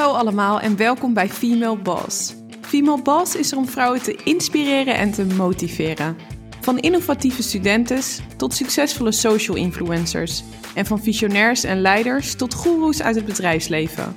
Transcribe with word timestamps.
Hallo 0.00 0.14
allemaal 0.14 0.60
en 0.60 0.76
welkom 0.76 1.14
bij 1.14 1.28
Female 1.28 1.76
Boss. 1.76 2.34
Female 2.60 3.02
Boss 3.02 3.36
is 3.36 3.52
er 3.52 3.58
om 3.58 3.68
vrouwen 3.68 4.02
te 4.02 4.20
inspireren 4.24 4.94
en 4.94 5.10
te 5.10 5.24
motiveren. 5.24 6.16
Van 6.60 6.78
innovatieve 6.78 7.42
studentes 7.42 8.20
tot 8.36 8.54
succesvolle 8.54 9.12
social 9.12 9.56
influencers. 9.56 10.42
En 10.74 10.86
van 10.86 11.02
visionairs 11.02 11.64
en 11.64 11.80
leiders 11.80 12.34
tot 12.34 12.54
goeroes 12.54 13.02
uit 13.02 13.16
het 13.16 13.24
bedrijfsleven. 13.24 14.16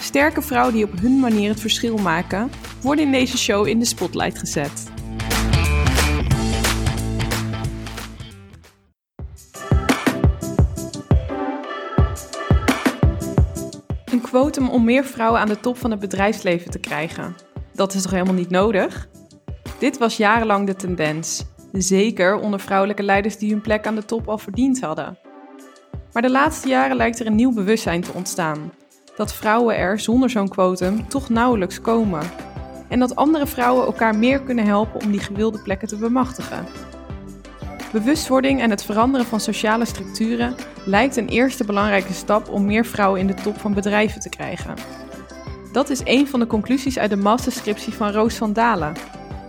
Sterke 0.00 0.42
vrouwen 0.42 0.74
die 0.74 0.84
op 0.84 1.00
hun 1.00 1.20
manier 1.20 1.48
het 1.48 1.60
verschil 1.60 1.96
maken, 1.96 2.50
worden 2.82 3.04
in 3.04 3.12
deze 3.12 3.38
show 3.38 3.66
in 3.66 3.78
de 3.78 3.84
spotlight 3.84 4.38
gezet. 4.38 4.93
Quotum 14.34 14.68
om 14.68 14.84
meer 14.84 15.04
vrouwen 15.04 15.40
aan 15.40 15.48
de 15.48 15.60
top 15.60 15.78
van 15.78 15.90
het 15.90 16.00
bedrijfsleven 16.00 16.70
te 16.70 16.78
krijgen. 16.78 17.36
Dat 17.72 17.94
is 17.94 18.02
toch 18.02 18.10
helemaal 18.10 18.34
niet 18.34 18.50
nodig? 18.50 19.08
Dit 19.78 19.98
was 19.98 20.16
jarenlang 20.16 20.66
de 20.66 20.74
tendens. 20.74 21.44
Zeker 21.72 22.36
onder 22.36 22.60
vrouwelijke 22.60 23.02
leiders 23.02 23.38
die 23.38 23.50
hun 23.50 23.60
plek 23.60 23.86
aan 23.86 23.94
de 23.94 24.04
top 24.04 24.28
al 24.28 24.38
verdiend 24.38 24.80
hadden. 24.80 25.18
Maar 26.12 26.22
de 26.22 26.30
laatste 26.30 26.68
jaren 26.68 26.96
lijkt 26.96 27.20
er 27.20 27.26
een 27.26 27.34
nieuw 27.34 27.52
bewustzijn 27.52 28.00
te 28.00 28.12
ontstaan. 28.12 28.72
Dat 29.16 29.34
vrouwen 29.34 29.76
er 29.76 30.00
zonder 30.00 30.30
zo'n 30.30 30.48
quotum 30.48 31.08
toch 31.08 31.28
nauwelijks 31.28 31.80
komen. 31.80 32.22
En 32.88 32.98
dat 32.98 33.16
andere 33.16 33.46
vrouwen 33.46 33.86
elkaar 33.86 34.16
meer 34.16 34.40
kunnen 34.40 34.64
helpen 34.64 35.00
om 35.00 35.10
die 35.10 35.20
gewilde 35.20 35.62
plekken 35.62 35.88
te 35.88 35.96
bemachtigen. 35.96 36.66
Bewustwording 37.94 38.60
en 38.60 38.70
het 38.70 38.84
veranderen 38.84 39.26
van 39.26 39.40
sociale 39.40 39.84
structuren 39.84 40.54
lijkt 40.84 41.16
een 41.16 41.28
eerste 41.28 41.64
belangrijke 41.64 42.12
stap 42.12 42.48
om 42.48 42.64
meer 42.64 42.84
vrouwen 42.84 43.20
in 43.20 43.26
de 43.26 43.34
top 43.34 43.58
van 43.60 43.74
bedrijven 43.74 44.20
te 44.20 44.28
krijgen. 44.28 44.74
Dat 45.72 45.90
is 45.90 46.00
een 46.04 46.28
van 46.28 46.40
de 46.40 46.46
conclusies 46.46 46.98
uit 46.98 47.10
de 47.10 47.16
masterscriptie 47.16 47.92
van 47.92 48.10
Roos 48.10 48.34
van 48.34 48.52
Dalen, 48.52 48.94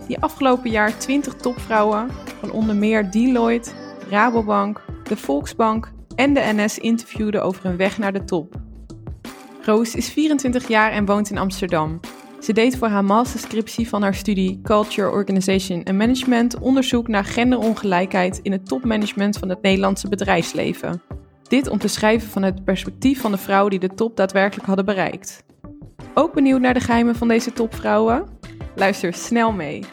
die 0.06 0.18
afgelopen 0.18 0.70
jaar 0.70 0.98
20 0.98 1.34
topvrouwen 1.34 2.10
van 2.40 2.50
onder 2.50 2.76
meer 2.76 3.10
Deloitte, 3.10 3.70
Rabobank, 4.10 4.84
de 5.02 5.16
Volksbank 5.16 5.92
en 6.14 6.34
de 6.34 6.52
NS 6.54 6.78
interviewde 6.78 7.40
over 7.40 7.64
hun 7.64 7.76
weg 7.76 7.98
naar 7.98 8.12
de 8.12 8.24
top. 8.24 8.54
Roos 9.62 9.94
is 9.94 10.08
24 10.08 10.68
jaar 10.68 10.92
en 10.92 11.04
woont 11.04 11.30
in 11.30 11.38
Amsterdam. 11.38 12.00
Ze 12.40 12.52
deed 12.52 12.76
voor 12.76 12.88
haar 12.88 13.04
masterscriptie 13.04 13.88
van 13.88 14.02
haar 14.02 14.14
studie 14.14 14.60
Culture, 14.62 15.10
Organization 15.10 15.82
en 15.82 15.96
Management 15.96 16.58
onderzoek 16.58 17.08
naar 17.08 17.24
genderongelijkheid 17.24 18.38
in 18.42 18.52
het 18.52 18.68
topmanagement 18.68 19.38
van 19.38 19.48
het 19.48 19.62
Nederlandse 19.62 20.08
bedrijfsleven. 20.08 21.02
Dit 21.42 21.68
om 21.68 21.78
te 21.78 21.88
schrijven 21.88 22.28
van 22.28 22.42
het 22.42 22.64
perspectief 22.64 23.20
van 23.20 23.30
de 23.30 23.38
vrouwen 23.38 23.70
die 23.70 23.88
de 23.88 23.94
top 23.94 24.16
daadwerkelijk 24.16 24.66
hadden 24.66 24.84
bereikt. 24.84 25.44
Ook 26.14 26.34
benieuwd 26.34 26.60
naar 26.60 26.74
de 26.74 26.80
geheimen 26.80 27.16
van 27.16 27.28
deze 27.28 27.52
topvrouwen? 27.52 28.38
Luister 28.74 29.14
snel 29.14 29.52
mee. 29.52 29.84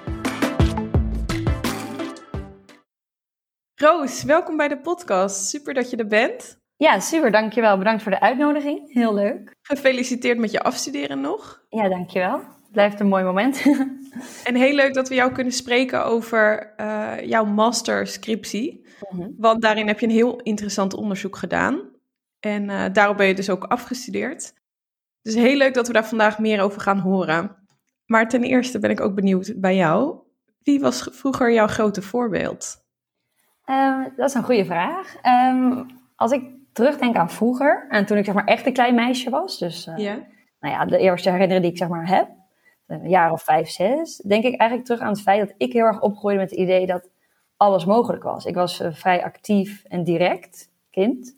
Roos, 3.76 4.24
welkom 4.24 4.58
bij 4.58 4.68
de 4.68 4.80
podcast. 4.80 5.48
Super 5.48 5.74
dat 5.74 5.90
je 5.90 5.98
er 5.98 6.08
bent. 6.08 6.63
Ja, 6.78 7.00
super. 7.00 7.32
Dankjewel. 7.32 7.78
Bedankt 7.78 8.02
voor 8.02 8.12
de 8.12 8.20
uitnodiging. 8.20 8.94
Heel 8.94 9.14
leuk. 9.14 9.56
Gefeliciteerd 9.62 10.38
met 10.38 10.52
je 10.52 10.62
afstuderen 10.62 11.22
nog. 11.22 11.66
Ja, 11.70 11.90
dankjewel. 11.90 12.38
Het 12.38 12.72
blijft 12.72 13.00
een 13.00 13.08
mooi 13.08 13.24
moment. 13.24 13.66
en 14.48 14.56
heel 14.56 14.76
leuk 14.76 14.94
dat 14.94 15.10
we 15.10 15.16
jou 15.16 15.32
kunnen 15.32 15.54
spreken 15.54 16.06
over 16.06 16.74
uh, 16.78 17.20
jouw 17.22 17.46
masterscriptie. 17.46 18.82
Mm 19.10 19.36
Want 19.38 19.62
daarin 19.62 19.88
heb 19.88 20.00
je 20.00 20.06
een 20.06 20.12
heel 20.12 20.40
interessant 20.42 20.94
onderzoek 20.94 21.38
gedaan. 21.38 21.92
En 22.40 22.70
uh, 22.70 22.86
daarop 22.92 23.18
ben 23.18 23.28
je 23.28 23.34
dus 23.34 23.50
ook 23.50 23.64
afgestudeerd. 23.64 24.54
Dus 25.22 25.36
heel 25.36 25.58
leuk 25.58 25.74
dat 25.74 25.88
we 25.88 25.94
daar 25.94 26.06
vandaag 26.06 26.40
meer 26.40 26.62
over 26.62 26.82
gaan 26.82 27.00
horen. 27.00 27.56
Maar 28.06 28.30
ten 28.30 28.44
eerste 28.44 28.80
ben 28.80 28.90
ik 28.90 29.02
ook 29.02 29.16
benieuwd 29.16 29.54
bij 29.56 29.76
jou. 29.76 30.18
Wie 30.64 30.80
was 30.80 31.08
vroeger 31.12 31.52
jouw 31.52 31.68
grote 31.68 32.02
voorbeeld? 32.02 32.84
Um, 33.66 34.14
dat 34.16 34.30
is 34.30 34.36
een 34.36 34.44
goede 34.44 34.66
vraag. 34.66 35.16
Um, 35.26 35.86
als 36.16 36.32
ik 36.32 36.44
terugdenk 36.74 37.16
aan 37.16 37.30
vroeger, 37.30 37.86
en 37.90 38.06
toen 38.06 38.18
ik 38.18 38.26
zeg 38.26 38.34
maar 38.34 38.46
echt 38.46 38.66
een 38.66 38.74
klein 38.74 38.96
meisje 38.96 39.30
was, 39.30 39.58
dus 39.58 39.88
uh, 39.88 39.98
ja. 39.98 40.20
nou 40.60 40.74
ja, 40.74 40.86
de 40.86 40.98
eerste 40.98 41.30
herinneringen 41.30 41.62
die 41.62 41.72
ik 41.72 41.78
zeg 41.78 41.88
maar 41.88 42.08
heb, 42.08 42.28
een 42.88 43.10
jaar 43.10 43.32
of 43.32 43.44
vijf, 43.44 43.70
zes, 43.70 44.18
denk 44.18 44.44
ik 44.44 44.60
eigenlijk 44.60 44.86
terug 44.86 45.02
aan 45.02 45.14
het 45.14 45.22
feit 45.22 45.40
dat 45.40 45.56
ik 45.58 45.74
heel 45.74 45.86
erg 45.86 46.02
opgroeide 46.02 46.40
met 46.40 46.50
het 46.50 46.60
idee 46.60 46.86
dat 46.86 47.10
alles 47.58 47.86
mogelijk 47.86 48.24
was. 48.24 48.46
Ik 48.46 48.56
was 48.56 48.82
uh, 48.82 48.88
vrij 48.92 49.24
actief 49.24 49.84
en 49.84 50.04
direct 50.04 50.70
kind, 50.90 51.38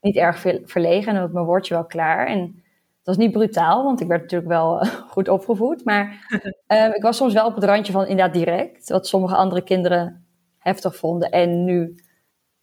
niet 0.00 0.16
erg 0.16 0.38
veel 0.38 0.60
verlegen 0.64 1.14
en 1.14 1.20
had 1.20 1.32
mijn 1.32 1.44
woordje 1.46 1.74
wel 1.74 1.84
klaar. 1.84 2.26
En 2.26 2.40
het 2.40 3.06
was 3.06 3.16
niet 3.16 3.32
brutaal, 3.32 3.84
want 3.84 4.00
ik 4.00 4.06
werd 4.06 4.20
natuurlijk 4.20 4.50
wel 4.50 4.84
uh, 4.84 4.90
goed 5.14 5.28
opgevoed, 5.28 5.84
maar 5.84 6.26
ik 6.96 7.02
was 7.02 7.16
soms 7.16 7.32
wel 7.32 7.46
op 7.46 7.54
het 7.54 7.64
randje 7.64 7.92
van 7.92 8.06
inderdaad 8.06 8.34
direct, 8.34 8.88
wat 8.88 9.06
sommige 9.06 9.34
andere 9.34 9.62
kinderen 9.62 10.26
heftig 10.58 10.96
vonden 10.96 11.30
en 11.30 11.64
nu 11.64 11.94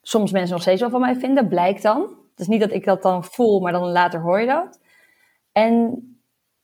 soms 0.01 0.31
mensen 0.31 0.53
nog 0.53 0.62
steeds 0.62 0.81
wel 0.81 0.89
van 0.89 1.01
mij 1.01 1.16
vinden, 1.16 1.47
blijkt 1.47 1.84
dan. 1.84 2.01
Het 2.31 2.39
is 2.39 2.47
niet 2.47 2.62
dat 2.62 2.72
ik 2.72 2.85
dat 2.85 3.01
dan 3.01 3.23
voel, 3.23 3.59
maar 3.59 3.72
dan 3.72 3.91
later 3.91 4.22
hoor 4.22 4.39
je 4.39 4.47
dat. 4.47 4.79
En 5.51 6.06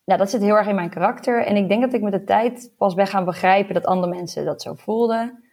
ja, 0.04 0.18
dat 0.18 0.30
zit 0.30 0.42
heel 0.42 0.56
erg 0.56 0.68
in 0.68 0.76
mijn 0.76 0.90
karakter. 0.90 1.46
En 1.46 1.56
ik 1.56 1.70
denk 1.70 1.82
dat 1.82 1.94
ik 1.94 2.02
met 2.02 2.12
de 2.12 2.24
tijd 2.24 2.74
pas 2.78 2.94
ben 2.94 3.08
gaan 3.08 3.26
begrijpen 3.26 3.74
dat 3.74 3.86
andere 3.86 4.16
mensen 4.16 4.46
dat 4.46 4.62
zo 4.62 4.74
voelden. 4.74 5.44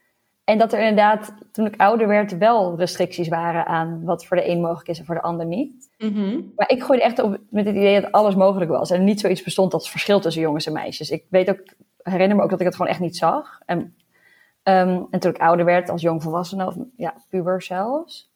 En 0.44 0.58
dat 0.58 0.72
er 0.72 0.78
inderdaad, 0.78 1.34
toen 1.52 1.66
ik 1.66 1.80
ouder 1.80 2.08
werd, 2.08 2.38
wel 2.38 2.76
restricties 2.76 3.28
waren 3.28 3.66
aan 3.66 4.04
wat 4.04 4.26
voor 4.26 4.36
de 4.36 4.48
een 4.48 4.60
mogelijk 4.60 4.88
is 4.88 4.98
en 4.98 5.04
voor 5.04 5.14
de 5.14 5.22
ander 5.22 5.46
niet. 5.46 5.90
Mm 5.98 6.14
-hmm. 6.14 6.52
Maar 6.56 6.70
ik 6.70 6.82
groeide 6.82 7.04
echt 7.04 7.18
op 7.18 7.38
met 7.50 7.66
het 7.66 7.76
idee 7.76 8.00
dat 8.00 8.12
alles 8.12 8.34
mogelijk 8.34 8.70
was. 8.70 8.90
En 8.90 9.04
niet 9.04 9.20
zoiets 9.20 9.42
bestond 9.42 9.74
als 9.74 9.90
verschil 9.90 10.20
tussen 10.20 10.42
jongens 10.42 10.66
en 10.66 10.72
meisjes. 10.72 11.10
Ik 11.10 11.24
weet 11.28 11.50
ook, 11.50 11.62
herinner 12.02 12.36
me 12.36 12.42
ook 12.42 12.50
dat 12.50 12.60
ik 12.60 12.66
het 12.66 12.74
gewoon 12.74 12.90
echt 12.90 13.00
niet 13.00 13.16
zag. 13.16 13.60
En 13.66 13.94
Um, 14.64 15.06
en 15.10 15.20
toen 15.20 15.30
ik 15.30 15.38
ouder 15.38 15.64
werd, 15.64 15.90
als 15.90 16.02
jongvolwassene, 16.02 16.66
of 16.66 16.76
ja, 16.96 17.14
puber 17.28 17.62
zelfs, 17.62 18.32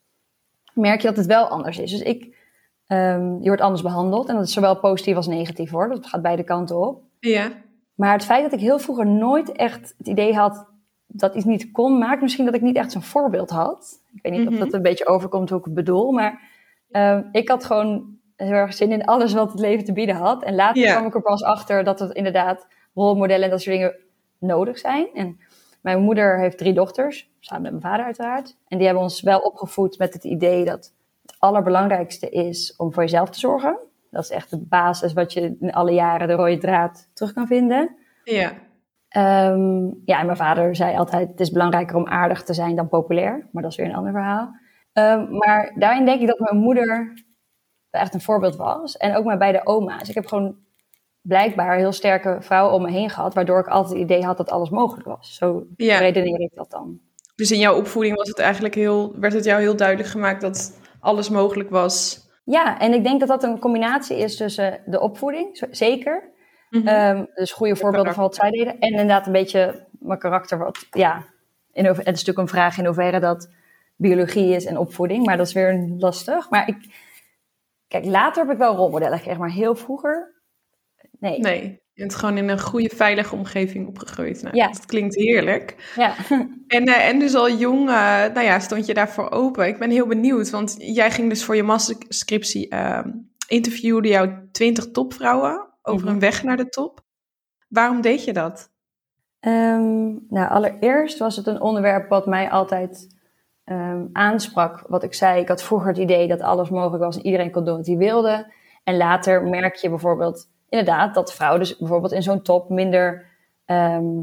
merk 0.74 1.00
je 1.00 1.08
dat 1.08 1.16
het 1.16 1.26
wel 1.26 1.48
anders 1.48 1.78
is. 1.78 1.90
Dus 1.90 2.02
ik, 2.02 2.24
um, 2.86 3.38
je 3.40 3.46
wordt 3.46 3.62
anders 3.62 3.82
behandeld. 3.82 4.28
En 4.28 4.34
dat 4.34 4.44
is 4.44 4.52
zowel 4.52 4.78
positief 4.78 5.16
als 5.16 5.26
negatief 5.26 5.70
hoor. 5.70 5.88
Dat 5.88 6.06
gaat 6.06 6.22
beide 6.22 6.44
kanten 6.44 6.86
op. 6.86 7.02
Ja. 7.20 7.52
Maar 7.94 8.12
het 8.12 8.24
feit 8.24 8.42
dat 8.42 8.52
ik 8.52 8.60
heel 8.60 8.78
vroeger 8.78 9.06
nooit 9.06 9.52
echt 9.52 9.94
het 9.98 10.08
idee 10.08 10.34
had 10.34 10.66
dat 11.06 11.34
iets 11.34 11.44
niet 11.44 11.70
kon, 11.70 11.98
maakt 11.98 12.22
misschien 12.22 12.44
dat 12.44 12.54
ik 12.54 12.60
niet 12.60 12.76
echt 12.76 12.92
zo'n 12.92 13.02
voorbeeld 13.02 13.50
had. 13.50 14.02
Ik 14.14 14.22
weet 14.22 14.32
niet 14.32 14.40
mm 14.40 14.46
-hmm. 14.46 14.56
of 14.56 14.64
dat 14.64 14.72
een 14.72 14.82
beetje 14.82 15.06
overkomt 15.06 15.48
hoe 15.50 15.58
ik 15.58 15.64
het 15.64 15.74
bedoel. 15.74 16.12
Maar 16.12 16.40
um, 16.90 17.28
ik 17.32 17.48
had 17.48 17.64
gewoon 17.64 18.16
heel 18.36 18.52
erg 18.52 18.74
zin 18.74 18.92
in 18.92 19.04
alles 19.04 19.32
wat 19.32 19.50
het 19.50 19.60
leven 19.60 19.84
te 19.84 19.92
bieden 19.92 20.14
had. 20.14 20.42
En 20.42 20.54
later 20.54 20.82
Ja. 20.82 20.92
kwam 20.92 21.06
ik 21.06 21.14
er 21.14 21.22
pas 21.22 21.42
achter 21.42 21.84
dat 21.84 21.98
het 21.98 22.12
inderdaad 22.12 22.66
rolmodellen 22.94 23.44
en 23.44 23.50
dat 23.50 23.60
soort 23.60 23.76
dingen 23.76 23.96
nodig 24.38 24.78
zijn. 24.78 25.08
En 25.14 25.38
mijn 25.80 26.02
moeder 26.02 26.38
heeft 26.38 26.58
drie 26.58 26.72
dochters, 26.72 27.30
samen 27.40 27.62
met 27.62 27.70
mijn 27.70 27.84
vader 27.84 28.04
uiteraard. 28.04 28.56
En 28.68 28.76
die 28.76 28.86
hebben 28.86 29.04
ons 29.04 29.20
wel 29.20 29.38
opgevoed 29.38 29.98
met 29.98 30.12
het 30.12 30.24
idee 30.24 30.64
dat 30.64 30.94
het 31.22 31.36
allerbelangrijkste 31.38 32.28
is 32.28 32.74
om 32.76 32.92
voor 32.92 33.02
jezelf 33.02 33.30
te 33.30 33.38
zorgen. 33.38 33.78
Dat 34.10 34.22
is 34.22 34.30
echt 34.30 34.50
de 34.50 34.58
basis 34.58 35.12
wat 35.12 35.32
je 35.32 35.56
in 35.60 35.72
alle 35.72 35.92
jaren 35.92 36.28
de 36.28 36.34
rode 36.34 36.58
draad 36.58 37.08
terug 37.12 37.32
kan 37.32 37.46
vinden. 37.46 37.96
Ja. 38.24 38.52
Um, 39.50 40.02
ja, 40.04 40.18
en 40.18 40.26
mijn 40.26 40.36
vader 40.36 40.76
zei 40.76 40.96
altijd, 40.96 41.28
het 41.28 41.40
is 41.40 41.50
belangrijker 41.50 41.96
om 41.96 42.06
aardig 42.06 42.42
te 42.42 42.54
zijn 42.54 42.76
dan 42.76 42.88
populair. 42.88 43.48
Maar 43.52 43.62
dat 43.62 43.72
is 43.72 43.78
weer 43.78 43.86
een 43.86 43.94
ander 43.94 44.12
verhaal. 44.12 44.54
Um, 44.92 45.36
maar 45.36 45.72
daarin 45.74 46.04
denk 46.04 46.20
ik 46.20 46.26
dat 46.26 46.38
mijn 46.38 46.56
moeder 46.56 47.22
echt 47.90 48.14
een 48.14 48.20
voorbeeld 48.20 48.56
was. 48.56 48.96
En 48.96 49.16
ook 49.16 49.24
mijn 49.24 49.38
beide 49.38 49.66
oma's. 49.66 50.08
Ik 50.08 50.14
heb 50.14 50.26
gewoon 50.26 50.56
blijkbaar 51.28 51.76
heel 51.76 51.92
sterke 51.92 52.36
vrouwen 52.40 52.74
om 52.74 52.82
me 52.82 52.90
heen 52.90 53.10
gehad, 53.10 53.34
waardoor 53.34 53.58
ik 53.58 53.66
altijd 53.66 53.98
het 53.98 54.10
idee 54.10 54.24
had 54.24 54.36
dat 54.36 54.50
alles 54.50 54.70
mogelijk 54.70 55.06
was. 55.06 55.34
Zo 55.34 55.66
Ja. 55.76 55.98
redeneer 55.98 56.40
ik 56.40 56.50
dat 56.54 56.70
dan. 56.70 57.00
Dus 57.34 57.50
in 57.52 57.58
jouw 57.58 57.76
opvoeding 57.76 58.16
was 58.16 58.28
het 58.28 58.38
eigenlijk 58.38 58.74
heel, 58.74 59.14
werd 59.18 59.32
het 59.32 59.44
jou 59.44 59.60
heel 59.60 59.76
duidelijk 59.76 60.08
gemaakt 60.08 60.40
dat 60.40 60.78
alles 61.00 61.28
mogelijk 61.28 61.70
was. 61.70 62.26
Ja, 62.44 62.78
en 62.78 62.92
ik 62.92 63.04
denk 63.04 63.20
dat 63.20 63.28
dat 63.28 63.42
een 63.42 63.58
combinatie 63.58 64.18
is 64.18 64.36
tussen 64.36 64.80
de 64.86 65.00
opvoeding, 65.00 65.66
zeker. 65.70 66.30
Mhm. 66.70 66.86
Ehm, 66.86 67.24
dus 67.34 67.52
goede 67.52 67.76
voorbeelden 67.76 68.14
van 68.14 68.22
wat 68.22 68.34
zij 68.34 68.50
deden. 68.50 68.78
En 68.78 68.90
inderdaad 68.90 69.26
een 69.26 69.32
beetje 69.32 69.86
mijn 69.98 70.18
karakter. 70.18 70.58
Wat, 70.58 70.86
ja, 70.90 71.24
in 71.72 71.84
het 71.84 71.98
is 71.98 72.04
natuurlijk 72.04 72.38
een 72.38 72.48
vraag 72.48 72.78
in 72.78 72.84
hoeverre 72.84 73.20
dat 73.20 73.50
biologie 73.96 74.54
is 74.54 74.64
en 74.64 74.78
opvoeding. 74.78 75.26
Maar 75.26 75.36
dat 75.36 75.46
is 75.46 75.52
weer 75.52 75.94
lastig. 75.98 76.50
Maar 76.50 76.68
ik, 76.68 76.76
kijk, 77.88 78.04
later 78.04 78.42
heb 78.42 78.52
ik 78.52 78.58
wel 78.58 78.74
rolmodellen 78.76 79.16
gekregen. 79.16 79.40
Maar 79.40 79.50
heel 79.50 79.74
vroeger, 79.74 80.37
nee. 81.20 81.38
Nee, 81.38 81.62
je 81.92 82.02
bent 82.02 82.14
gewoon 82.14 82.36
in 82.36 82.48
een 82.48 82.60
goede, 82.60 82.90
veilige 82.96 83.34
omgeving 83.34 83.88
opgegroeid. 83.88 84.42
Nou, 84.42 84.56
Ja. 84.56 84.66
Dat 84.66 84.86
klinkt 84.86 85.14
heerlijk. 85.14 85.92
Ja. 85.96 86.14
En, 86.68 86.84
eh, 86.84 87.08
en 87.08 87.18
dus 87.18 87.34
al 87.34 87.50
jong, 87.50 87.80
eh, 87.88 87.94
nou 88.34 88.40
ja, 88.40 88.58
stond 88.58 88.86
je 88.86 88.94
daarvoor 88.94 89.30
open. 89.30 89.66
Ik 89.66 89.78
ben 89.78 89.90
heel 89.90 90.06
benieuwd, 90.06 90.50
want 90.50 90.74
jij 90.78 91.10
ging 91.10 91.28
dus 91.28 91.44
voor 91.44 91.56
je 91.56 91.62
masterscriptie 91.62 92.74
uh, 92.74 93.00
interviewde 93.48 94.08
jouw 94.08 94.48
20 94.52 94.90
topvrouwen 94.90 95.68
over 95.82 96.04
Mhm. 96.06 96.14
een 96.14 96.20
weg 96.20 96.42
naar 96.42 96.56
de 96.56 96.68
top. 96.68 97.00
Waarom 97.68 98.00
deed 98.00 98.24
je 98.24 98.32
dat? 98.32 98.70
Ehm, 99.40 100.06
nou, 100.28 100.48
allereerst 100.48 101.18
was 101.18 101.36
het 101.36 101.46
een 101.46 101.60
onderwerp 101.60 102.08
wat 102.08 102.26
mij 102.26 102.50
altijd 102.50 103.16
ehm, 103.64 104.04
aansprak. 104.12 104.84
Wat 104.86 105.02
ik 105.02 105.14
zei, 105.14 105.40
ik 105.40 105.48
had 105.48 105.62
vroeger 105.62 105.88
het 105.88 105.98
idee 105.98 106.28
dat 106.28 106.40
alles 106.40 106.68
mogelijk 106.70 107.02
was 107.04 107.16
en 107.16 107.24
iedereen 107.26 107.50
kon 107.50 107.64
doen 107.64 107.76
wat 107.76 107.86
hij 107.86 107.96
wilde. 107.96 108.52
En 108.84 108.96
later 108.96 109.42
merk 109.42 109.74
je 109.74 109.88
bijvoorbeeld 109.88 110.48
inderdaad 110.68 111.14
dat 111.14 111.34
vrouwen 111.34 111.60
dus 111.60 111.76
bijvoorbeeld 111.76 112.12
in 112.12 112.22
zo'n 112.22 112.42
top 112.42 112.68
minder, 112.68 113.26
ehm, 113.64 114.14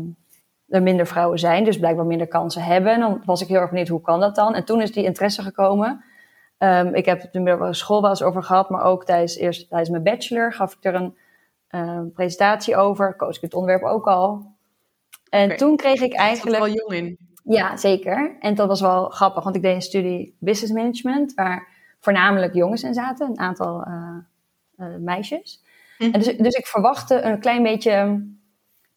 er 0.67 0.83
minder 0.83 1.07
vrouwen 1.07 1.39
zijn, 1.39 1.63
dus 1.63 1.79
blijkbaar 1.79 2.05
minder 2.05 2.27
kansen 2.27 2.63
hebben. 2.63 2.93
En 2.93 2.99
dan 2.99 3.21
was 3.25 3.41
ik 3.41 3.47
heel 3.47 3.59
erg 3.59 3.69
benieuwd, 3.69 3.87
hoe 3.87 4.01
kan 4.01 4.19
dat 4.19 4.35
dan? 4.35 4.55
En 4.55 4.65
toen 4.65 4.81
is 4.81 4.91
die 4.91 5.03
interesse 5.03 5.41
gekomen. 5.41 6.03
Ehm, 6.57 6.93
ik 6.93 7.05
heb 7.05 7.21
het 7.21 7.33
de 7.33 7.39
middelbare 7.39 7.73
school 7.73 8.01
wel 8.01 8.09
eens 8.09 8.23
over 8.23 8.43
gehad, 8.43 8.69
maar 8.69 8.83
ook 8.83 9.05
tijdens, 9.05 9.35
eerst, 9.37 9.69
tijdens 9.69 9.89
mijn 9.89 10.03
bachelor 10.03 10.53
gaf 10.53 10.73
ik 10.73 10.83
er 10.83 10.95
een 10.95 11.17
uh, 11.69 12.01
presentatie 12.13 12.75
over. 12.75 13.15
Coach 13.15 13.35
ik 13.35 13.41
het 13.41 13.53
onderwerp 13.53 13.83
ook 13.83 14.07
al. 14.07 14.53
En 15.29 15.57
toen 15.57 15.75
kreeg 15.75 16.01
ik 16.01 16.13
eigenlijk... 16.13 16.57
wel 16.57 16.67
jong 16.67 16.93
in. 16.93 17.17
Ja, 17.43 17.77
zeker. 17.77 18.35
En 18.39 18.55
dat 18.55 18.67
was 18.67 18.81
wel 18.81 19.09
grappig, 19.09 19.43
want 19.43 19.55
ik 19.55 19.61
deed 19.61 19.75
een 19.75 19.81
studie 19.81 20.35
business 20.39 20.73
management, 20.73 21.33
waar 21.33 21.67
voornamelijk 21.99 22.53
jongens 22.53 22.83
in 22.83 22.93
zaten, 22.93 23.29
een 23.29 23.39
aantal 23.39 23.87
uh, 23.87 24.17
uh, 24.77 24.95
meisjes. 24.99 25.63
Mhm. 25.97 26.11
En 26.11 26.19
dus, 26.19 26.37
dus 26.37 26.53
ik 26.53 26.67
verwachtte 26.67 27.21
een 27.21 27.39
klein 27.39 27.63
beetje 27.63 28.27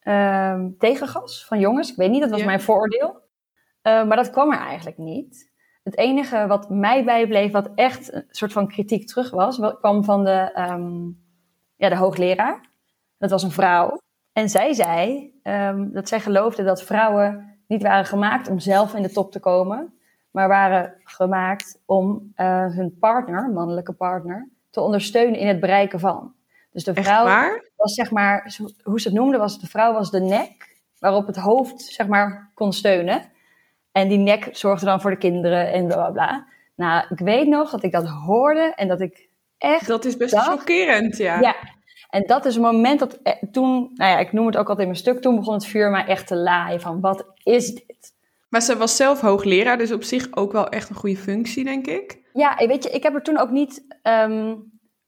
uh, 0.02 0.64
tegengas 0.78 1.46
van 1.46 1.58
jongens. 1.58 1.90
Ik 1.90 1.96
weet 1.96 2.10
niet, 2.10 2.20
dat 2.20 2.30
was 2.30 2.44
mijn 2.44 2.60
vooroordeel. 2.60 3.08
Uh, 3.82 4.04
maar 4.04 4.16
dat 4.16 4.30
kwam 4.30 4.52
er 4.52 4.58
eigenlijk 4.58 4.98
niet. 4.98 5.50
Het 5.82 5.96
enige 5.96 6.46
wat 6.46 6.70
mij 6.70 7.04
bijbleef, 7.04 7.52
wat 7.52 7.70
echt 7.74 8.12
een 8.12 8.24
soort 8.28 8.52
van 8.52 8.68
kritiek 8.68 9.06
terug 9.06 9.30
was, 9.30 9.60
kwam 9.78 10.04
van 10.04 10.24
de, 10.24 10.64
um, 10.70 11.24
ja, 11.76 11.88
de 11.88 11.96
hoogleraar. 11.96 12.70
Dat 13.18 13.30
was 13.30 13.42
een 13.42 13.50
vrouw. 13.50 14.00
En 14.32 14.48
zij 14.48 14.72
zei 14.72 15.32
um, 15.42 15.92
dat 15.92 16.08
zij 16.08 16.20
geloofde 16.20 16.64
dat 16.64 16.82
vrouwen 16.82 17.58
niet 17.66 17.82
waren 17.82 18.04
gemaakt 18.04 18.48
om 18.48 18.58
zelf 18.58 18.94
in 18.94 19.02
de 19.02 19.10
top 19.10 19.32
te 19.32 19.40
komen, 19.40 19.94
maar 20.30 20.48
waren 20.48 20.94
gemaakt 21.04 21.82
om 21.86 22.32
uh, 22.36 22.66
hun 22.66 22.96
partner, 22.98 23.50
mannelijke 23.50 23.92
partner, 23.92 24.48
te 24.70 24.80
ondersteunen 24.80 25.38
in 25.40 25.46
het 25.46 25.60
bereiken 25.60 26.00
van. 26.00 26.34
Dus 26.70 26.84
de 26.84 26.94
vrouw 26.94 27.60
was 27.76 27.94
zeg 27.94 28.10
maar, 28.10 28.56
hoe 28.82 29.00
ze 29.00 29.08
het 29.08 29.16
noemde, 29.16 29.38
was 29.38 29.60
de 29.60 29.66
vrouw 29.66 29.92
was 29.92 30.10
de 30.10 30.20
nek 30.20 30.76
waarop 30.98 31.26
het 31.26 31.36
hoofd 31.36 31.82
zeg 31.82 32.06
maar 32.06 32.50
kon 32.54 32.72
steunen. 32.72 33.22
En 33.92 34.08
die 34.08 34.18
nek 34.18 34.48
zorgde 34.52 34.86
dan 34.86 35.00
voor 35.00 35.10
de 35.10 35.18
kinderen 35.18 35.72
en 35.72 35.86
bla 35.86 35.96
bla 35.96 36.10
bla. 36.10 36.46
Nou, 36.74 37.04
ik 37.08 37.18
weet 37.18 37.46
nog 37.46 37.70
dat 37.70 37.82
ik 37.82 37.92
dat 37.92 38.08
hoorde 38.08 38.72
en 38.76 38.88
dat 38.88 39.00
ik 39.00 39.28
echt. 39.58 39.86
Dat 39.86 40.04
is 40.04 40.16
best 40.16 40.38
chockerend, 40.38 41.16
ja. 41.16 41.40
Ja. 41.40 41.54
En 42.10 42.26
dat 42.26 42.44
is 42.44 42.56
een 42.56 42.62
moment 42.62 42.98
dat 42.98 43.18
eh, 43.22 43.32
toen, 43.52 43.90
nou 43.94 44.10
ja, 44.10 44.18
ik 44.18 44.32
noem 44.32 44.46
het 44.46 44.56
ook 44.56 44.68
altijd 44.68 44.78
in 44.78 44.92
mijn 44.92 45.04
stuk, 45.04 45.20
toen 45.20 45.36
begon 45.36 45.54
het 45.54 45.66
vuur 45.66 45.90
mij 45.90 46.04
echt 46.04 46.26
te 46.26 46.36
laaien 46.36 46.80
van 46.80 47.00
wat 47.00 47.26
is 47.42 47.74
dit? 47.74 48.16
Maar 48.48 48.60
ze 48.60 48.76
was 48.76 48.96
zelf 48.96 49.20
hoogleraar, 49.20 49.78
dus 49.78 49.92
op 49.92 50.02
zich 50.02 50.28
ook 50.30 50.52
wel 50.52 50.68
echt 50.68 50.88
een 50.88 50.94
goede 50.94 51.16
functie, 51.16 51.64
denk 51.64 51.86
ik. 51.86 52.18
Ja, 52.32 52.66
weet 52.66 52.84
je, 52.84 52.90
ik 52.90 53.02
heb 53.02 53.14
er 53.14 53.22
toen 53.22 53.38
ook 53.38 53.50
niet. 53.50 53.84
Ehm, 54.02 54.54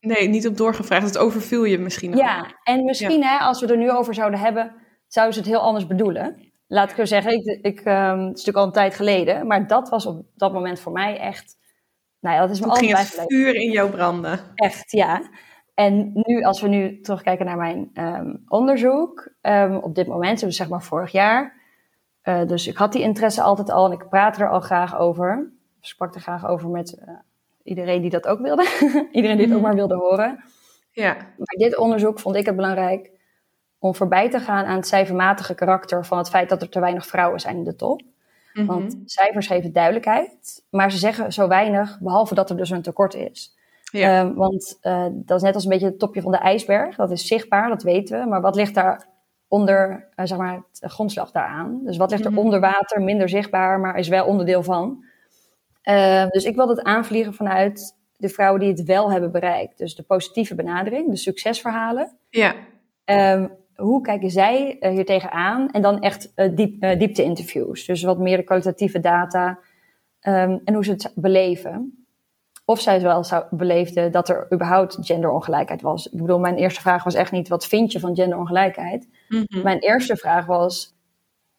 nee, 0.00 0.29
niet 0.29 0.47
op 0.47 0.56
doorgevraagd. 0.56 1.06
Het 1.06 1.19
overviel 1.19 1.64
je 1.64 1.79
misschien. 1.79 2.17
Ja, 2.17 2.47
en 2.62 2.85
misschien 2.85 3.25
hè, 3.25 3.38
als 3.38 3.61
we 3.61 3.67
er 3.67 3.76
nu 3.76 3.91
over 3.91 4.14
zouden 4.14 4.41
hebben, 4.41 4.75
zouden 5.06 5.35
ze 5.35 5.41
het 5.41 5.50
heel 5.50 5.61
anders 5.61 5.87
bedoelen. 5.87 6.52
Laat 6.67 6.91
ik 6.91 6.97
zo 6.97 7.05
zeggen, 7.05 7.32
ik, 7.32 7.58
ik, 7.62 7.79
um, 7.79 7.94
het 7.94 8.19
is 8.19 8.44
natuurlijk 8.44 8.56
al 8.56 8.64
een 8.64 8.73
tijd 8.73 8.94
geleden, 8.94 9.47
maar 9.47 9.67
dat 9.67 9.88
was 9.88 10.06
op 10.06 10.26
dat 10.35 10.52
moment 10.52 10.81
voor 10.81 10.93
mij 10.93 11.19
echt. 11.19 11.58
Nou 12.20 12.35
ja, 12.35 12.41
dat 12.41 12.50
is 12.50 12.61
me 12.61 12.67
altijd 12.67 12.87
ging 12.87 12.99
het 12.99 13.25
vuur 13.26 13.55
in 13.55 13.70
jou 13.70 13.91
branden. 13.91 14.41
Echt, 14.55 14.91
ja. 14.91 15.23
En 15.75 16.11
nu, 16.14 16.43
als 16.43 16.61
we 16.61 16.69
nu 16.69 17.00
terugkijken 17.00 17.46
naar 17.46 17.56
mijn 17.56 17.91
um, 17.94 18.43
onderzoek, 18.49 19.32
op 19.81 19.94
dit 19.94 20.06
moment, 20.06 20.41
dus 20.41 20.56
zeg 20.56 20.69
maar 20.69 20.82
vorig 20.82 21.12
jaar, 21.12 21.61
uh, 22.25 22.46
dus 22.46 22.67
ik 22.67 22.76
had 22.76 22.93
die 22.93 23.03
interesse 23.03 23.43
altijd 23.43 23.70
al 23.70 23.87
en 23.87 23.93
ik 23.93 24.08
praatte 24.08 24.43
er 24.43 24.50
al 24.50 24.61
graag 24.61 24.99
over. 24.99 25.53
Ik 25.81 25.87
sprak 25.87 26.14
er 26.14 26.20
graag 26.20 26.46
over 26.46 26.69
met 26.69 27.03
uh, 27.08 27.14
iedereen 27.62 28.01
die 28.01 28.11
dat 28.11 28.27
ook 28.27 28.41
wilde. 28.41 28.62
iedereen 29.12 29.37
die 29.37 29.47
het 29.47 29.55
ook 29.55 29.61
mhm. 29.61 29.69
maar 29.69 29.75
wilde 29.75 29.95
horen. 29.95 30.45
Ja. 30.93 31.15
Maar 31.15 31.57
dit 31.57 31.77
onderzoek 31.77 32.21
vond 32.21 32.37
ik 32.37 32.47
het 32.47 32.57
belangrijk 32.57 33.11
om 33.79 33.95
voorbij 33.95 34.31
te 34.31 34.41
gaan 34.41 34.65
aan 34.65 34.77
het 34.77 34.87
cijfermatige 34.87 35.55
karakter 35.55 36.05
van 36.05 36.19
het 36.19 36.29
feit 36.29 36.49
dat 36.49 36.62
er 36.62 36.69
te 36.69 36.81
weinig 36.81 37.07
vrouwen 37.07 37.41
zijn 37.41 37.57
in 37.57 37.65
de 37.65 37.77
top. 37.77 38.01
Mm 38.01 38.09
-hmm. 38.53 38.67
Want 38.67 38.97
cijfers 39.05 39.47
geven 39.47 39.73
duidelijkheid, 39.73 40.65
maar 40.71 40.93
ze 40.93 40.99
zeggen 40.99 41.33
zo 41.33 41.49
weinig, 41.49 41.99
behalve 42.01 42.35
dat 42.35 42.51
er 42.51 42.57
dus 42.57 42.71
een 42.71 42.83
tekort 42.83 43.15
is. 43.15 43.59
Ja. 43.93 44.25
Uh, 44.25 44.37
want 44.37 44.79
uh, 44.83 45.06
dat 45.11 45.37
is 45.37 45.43
net 45.43 45.55
als 45.55 45.65
een 45.65 45.71
beetje 45.71 45.87
het 45.87 45.99
topje 45.99 46.23
van 46.23 46.33
de 46.33 46.39
ijsberg. 46.39 46.97
Dat 46.97 47.11
is 47.11 47.27
zichtbaar, 47.27 47.69
dat 47.69 47.83
weten 47.83 48.21
we. 48.21 48.27
Maar 48.27 48.41
wat 48.41 48.55
ligt 48.55 48.75
daar 48.75 49.09
onder, 49.49 50.09
uh, 50.17 50.27
zeg 50.27 50.39
maar, 50.39 50.55
het 50.55 50.93
grondslag 50.93 51.31
daaraan. 51.31 51.81
Dus 51.85 51.97
wat 51.97 52.11
ligt 52.11 52.25
er 52.25 52.31
mhm. 52.31 52.41
onder 52.41 52.61
water, 52.61 53.03
minder 53.03 53.29
zichtbaar, 53.29 53.81
maar 53.81 53.99
is 53.99 54.09
wel 54.09 54.27
onderdeel 54.27 54.63
van. 54.63 55.05
Uh, 55.85 56.29
dus 56.29 56.44
ik 56.44 56.56
wil 56.56 56.69
het 56.69 56.82
aanvliegen 56.82 57.35
vanuit 57.35 57.97
de 58.17 58.29
vrouwen 58.29 58.61
die 58.61 58.71
het 58.71 58.82
wel 58.82 59.12
hebben 59.12 59.32
bereikt. 59.32 59.79
Dus 59.79 59.94
de 59.94 60.03
positieve 60.03 60.55
benadering, 60.55 61.11
de 61.11 61.17
succesverhalen. 61.17 62.17
Ja. 62.29 62.55
Um, 63.05 63.59
hoe 63.75 64.00
kijken 64.03 64.31
zij 64.31 64.77
uh, 64.81 64.91
hier 64.91 65.05
tegenaan? 65.05 65.71
En 65.71 65.82
dan 65.82 66.00
echt 66.00 66.32
diep, 66.56 66.81
diepte-interviews. 66.99 67.87
Dus 67.87 68.03
wat 68.03 68.19
meer 68.19 68.37
de 68.37 68.43
kwalitatieve 68.43 69.00
data 69.00 69.59
um, 70.23 70.61
en 70.65 70.75
hoe 70.75 70.85
ze 70.85 70.91
het 70.91 71.12
beleven 71.15 72.05
of 72.65 72.81
zij 72.81 73.00
wel 73.00 73.25
zou 73.25 73.44
beleefde 73.50 74.11
dat 74.11 74.29
er 74.29 74.47
überhaupt 74.53 74.99
genderongelijkheid 75.00 75.82
was. 75.82 76.06
Ik 76.06 76.19
bedoel, 76.21 76.38
mijn 76.38 76.56
eerste 76.56 76.81
vraag 76.81 77.05
was 77.05 77.15
echt 77.15 77.32
niet 77.32 77.49
wat 77.49 77.67
vind 77.67 77.93
je 77.93 78.00
van 78.00 78.15
genderongelijkheid. 78.15 79.09
Mm 79.29 79.44
-hmm. 79.47 79.62
Mijn 79.62 79.79
eerste 79.79 80.17
vraag 80.17 80.47
was: 80.47 80.94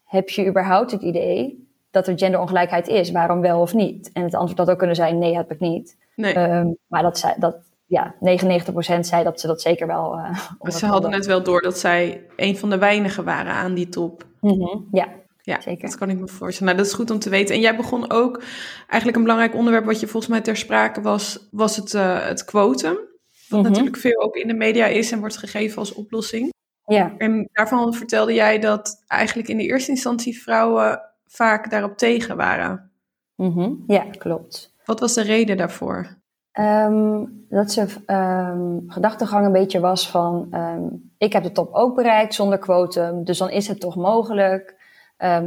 heb 0.03 0.29
je 0.29 0.47
überhaupt 0.47 0.91
het 0.91 1.01
idee 1.01 1.69
dat 1.91 2.07
er 2.07 2.17
genderongelijkheid 2.17 2.87
is? 2.87 3.11
Waarom 3.11 3.41
wel 3.41 3.61
of 3.61 3.73
niet? 3.73 4.11
En 4.13 4.23
het 4.23 4.35
antwoord 4.35 4.59
had 4.59 4.69
ook 4.69 4.77
kunnen 4.77 4.95
zijn: 4.95 5.19
nee, 5.19 5.35
heb 5.35 5.51
ik 5.51 5.59
niet. 5.59 5.97
Nee. 6.15 6.37
Um, 6.37 6.77
maar 6.87 7.01
dat, 7.01 7.17
zei, 7.17 7.33
dat 7.37 7.55
ja, 7.85 8.15
99% 8.15 8.99
zei 8.99 9.23
dat 9.23 9.39
ze 9.39 9.47
dat 9.47 9.61
zeker 9.61 9.87
wel. 9.87 10.17
Uh, 10.17 10.71
ze 10.79 10.85
hadden 10.85 11.13
het 11.13 11.25
wel 11.25 11.43
door 11.43 11.61
dat 11.61 11.77
zij 11.77 12.25
een 12.35 12.57
van 12.57 12.69
de 12.69 12.77
weinigen 12.77 13.23
waren 13.23 13.53
aan 13.53 13.73
die 13.73 13.89
top. 13.89 14.25
Mm 14.39 14.61
-hmm. 14.61 14.87
Ja, 14.91 15.07
ja, 15.41 15.61
Zeker. 15.61 15.89
dat 15.89 15.97
kan 15.97 16.09
ik 16.09 16.19
me 16.19 16.27
voorstellen. 16.27 16.73
Nou, 16.73 16.77
dat 16.77 16.85
is 16.85 16.99
goed 16.99 17.11
om 17.11 17.19
te 17.19 17.29
weten. 17.29 17.55
En 17.55 17.61
jij 17.61 17.75
begon 17.75 18.11
ook, 18.11 18.43
eigenlijk 18.87 19.15
een 19.15 19.23
belangrijk 19.23 19.55
onderwerp 19.55 19.85
wat 19.85 19.99
je 19.99 20.07
volgens 20.07 20.31
mij 20.31 20.41
ter 20.41 20.57
sprake 20.57 21.01
was, 21.01 21.47
was 21.51 21.75
het, 21.75 21.93
uh, 21.93 22.27
het 22.27 22.45
quotum. 22.45 22.93
Wat 22.93 23.09
mm 23.49 23.57
-hmm. 23.57 23.63
natuurlijk 23.63 23.97
veel 23.97 24.21
ook 24.21 24.35
in 24.35 24.47
de 24.47 24.53
media 24.53 24.85
is 24.85 25.11
en 25.11 25.19
wordt 25.19 25.37
gegeven 25.37 25.77
als 25.77 25.93
oplossing. 25.93 26.49
Ja. 26.85 27.13
En 27.17 27.49
daarvan 27.53 27.93
vertelde 27.93 28.33
jij 28.33 28.59
dat 28.59 29.03
eigenlijk 29.07 29.49
in 29.49 29.57
de 29.57 29.63
eerste 29.63 29.91
instantie 29.91 30.41
vrouwen 30.41 31.10
vaak 31.31 31.69
daarop 31.69 31.97
tegen 31.97 32.37
waren. 32.37 32.91
Mm 33.35 33.51
-hmm. 33.51 33.83
Ja, 33.87 34.03
klopt. 34.17 34.75
Wat 34.85 34.99
was 34.99 35.13
de 35.13 35.21
reden 35.21 35.57
daarvoor? 35.57 36.19
Um, 36.59 37.45
dat 37.49 37.71
ze 37.71 37.87
um, 38.07 38.83
gedachtegang 38.87 39.45
een 39.45 39.51
beetje 39.51 39.79
was 39.79 40.09
van, 40.09 40.47
um, 40.53 41.13
ik 41.17 41.33
heb 41.33 41.43
de 41.43 41.51
top 41.51 41.73
ook 41.73 41.95
bereikt 41.95 42.33
zonder 42.33 42.59
quotum, 42.59 43.23
dus 43.23 43.37
dan 43.37 43.49
is 43.49 43.67
het 43.67 43.79
toch 43.79 43.95
mogelijk. 43.95 44.79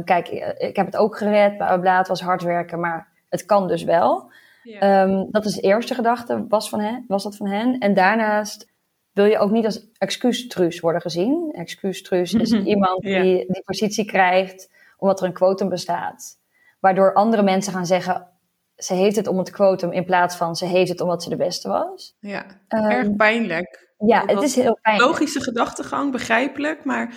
Kijk, 0.03 0.29
ik 0.57 0.75
heb 0.75 0.85
het 0.85 0.97
ook 0.97 1.17
gered, 1.17 1.57
bla, 1.57 1.77
bla, 1.77 1.97
het 1.97 2.07
was 2.07 2.21
hard 2.21 2.41
werken, 2.41 2.79
maar 2.79 3.07
het 3.29 3.45
kan 3.45 3.67
dus 3.67 3.83
wel. 3.83 4.31
Ja. 4.63 5.05
Dat 5.29 5.45
is 5.45 5.53
de 5.53 5.61
eerste 5.61 5.93
gedachte, 5.93 6.45
was, 6.49 6.69
van 6.69 6.79
hen, 6.79 7.05
was 7.07 7.23
dat 7.23 7.35
van 7.35 7.47
hen. 7.47 7.77
En 7.77 7.93
daarnaast 7.93 8.67
wil 9.11 9.25
je 9.25 9.37
ook 9.37 9.51
niet 9.51 9.65
als 9.65 9.87
excuustruus 9.97 10.79
worden 10.79 11.01
gezien. 11.01 11.51
Excuustruus 11.51 12.33
is 12.33 12.51
iemand 12.51 13.03
ja. 13.03 13.21
die 13.21 13.45
die 13.47 13.63
positie 13.63 14.05
krijgt 14.05 14.69
omdat 14.97 15.19
er 15.19 15.25
een 15.25 15.33
quotum 15.33 15.69
bestaat. 15.69 16.39
Waardoor 16.79 17.13
andere 17.13 17.43
mensen 17.43 17.73
gaan 17.73 17.85
zeggen, 17.85 18.27
ze 18.75 18.93
heeft 18.93 19.15
het 19.15 19.27
om 19.27 19.37
het 19.37 19.49
quotum 19.49 19.91
in 19.91 20.05
plaats 20.05 20.35
van 20.35 20.55
ze 20.55 20.65
heeft 20.65 20.89
het 20.89 21.01
omdat 21.01 21.23
ze 21.23 21.29
de 21.29 21.35
beste 21.35 21.67
was. 21.69 22.15
Ja, 22.19 22.45
um, 22.69 22.89
erg 22.89 23.15
pijnlijk. 23.15 23.93
Ja, 23.97 24.23
het 24.25 24.41
is 24.41 24.55
heel 24.55 24.79
pijnlijk. 24.81 25.09
Logische 25.09 25.41
gedachtegang, 25.41 26.11
begrijpelijk, 26.11 26.83
maar 26.83 27.13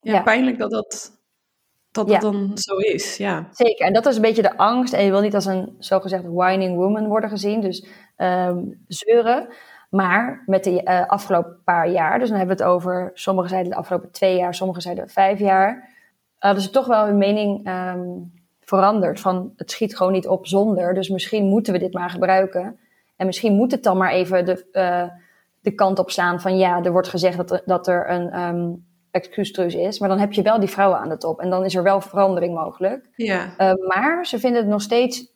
ja, 0.00 0.12
ja. 0.12 0.22
pijnlijk 0.22 0.58
dat 0.58 0.70
dat 0.70 1.16
dat 1.90 2.08
dat 2.08 2.20
dan 2.20 2.50
zo 2.54 2.76
is, 2.76 3.16
ja. 3.16 3.48
Zeker, 3.50 3.86
en 3.86 3.92
dat 3.92 4.06
is 4.06 4.16
een 4.16 4.22
beetje 4.22 4.42
de 4.42 4.56
angst. 4.56 4.92
En 4.92 5.04
je 5.04 5.10
wil 5.10 5.20
niet 5.20 5.34
als 5.34 5.46
een 5.46 5.74
zogezegd 5.78 6.24
whining 6.26 6.76
woman 6.76 7.06
worden 7.06 7.30
gezien, 7.30 7.60
dus 7.60 7.86
um, 8.16 8.84
zeuren. 8.86 9.48
Maar 9.90 10.42
met 10.46 10.64
de 10.64 10.82
uh, 10.84 11.06
afgelopen 11.06 11.60
paar 11.64 11.88
jaar, 11.88 12.18
dus 12.18 12.28
dan 12.28 12.38
hebben 12.38 12.56
we 12.56 12.62
het 12.62 12.72
over, 12.72 13.10
sommigen 13.14 13.50
zeiden 13.50 13.72
de 13.72 13.78
afgelopen 13.78 14.10
twee 14.10 14.36
jaar, 14.36 14.54
sommigen 14.54 14.82
zeiden 14.82 15.08
vijf 15.08 15.38
jaar, 15.38 15.88
hadden 16.38 16.62
ze 16.62 16.70
toch 16.70 16.86
wel 16.86 17.04
hun 17.04 17.18
mening 17.18 17.68
um, 17.68 18.32
veranderd. 18.60 19.20
Van 19.20 19.52
het 19.56 19.70
schiet 19.70 19.96
gewoon 19.96 20.12
niet 20.12 20.28
op 20.28 20.46
zonder, 20.46 20.94
dus 20.94 21.08
misschien 21.08 21.44
moeten 21.44 21.72
we 21.72 21.78
dit 21.78 21.92
maar 21.92 22.10
gebruiken. 22.10 22.78
En 23.16 23.26
misschien 23.26 23.54
moet 23.54 23.70
het 23.70 23.82
dan 23.82 23.96
maar 23.96 24.10
even 24.10 24.44
de, 24.44 24.66
uh, 24.72 25.08
de 25.60 25.74
kant 25.74 25.98
op 25.98 26.10
slaan 26.10 26.40
van 26.40 26.58
ja, 26.58 26.82
er 26.82 26.92
wordt 26.92 27.08
gezegd 27.08 27.36
dat 27.36 27.50
er, 27.50 27.62
dat 27.64 27.86
er 27.86 28.10
een 28.10 28.40
um, 28.40 28.86
excuustruus 29.10 29.74
is. 29.74 29.98
Maar 29.98 30.08
dan 30.08 30.18
heb 30.18 30.32
je 30.32 30.42
wel 30.42 30.60
die 30.60 30.68
vrouwen 30.68 30.98
aan 30.98 31.08
de 31.08 31.16
top. 31.16 31.40
En 31.40 31.50
dan 31.50 31.64
is 31.64 31.74
er 31.74 31.82
wel 31.82 32.00
verandering 32.00 32.54
mogelijk. 32.54 33.08
Ja. 33.16 33.44
Uh, 33.58 33.72
maar 33.86 34.26
ze 34.26 34.38
vinden 34.38 34.60
het 34.60 34.70
nog 34.70 34.82
steeds 34.82 35.32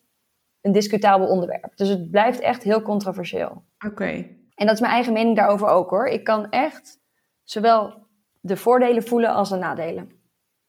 een 0.60 0.72
discutabel 0.72 1.26
onderwerp. 1.26 1.72
Dus 1.76 1.88
het 1.88 2.10
blijft 2.10 2.40
echt 2.40 2.62
heel 2.62 2.82
controversieel. 2.82 3.50
Oké. 3.76 3.86
Okay. 3.86 4.36
En 4.54 4.66
dat 4.66 4.74
is 4.74 4.80
mijn 4.80 4.92
eigen 4.92 5.12
mening 5.12 5.36
daarover 5.36 5.68
ook 5.68 5.90
hoor. 5.90 6.06
Ik 6.06 6.24
kan 6.24 6.50
echt 6.50 7.00
zowel 7.44 7.94
de 8.40 8.56
voordelen 8.56 9.02
voelen 9.02 9.30
als 9.30 9.48
de 9.48 9.56
nadelen. 9.56 10.10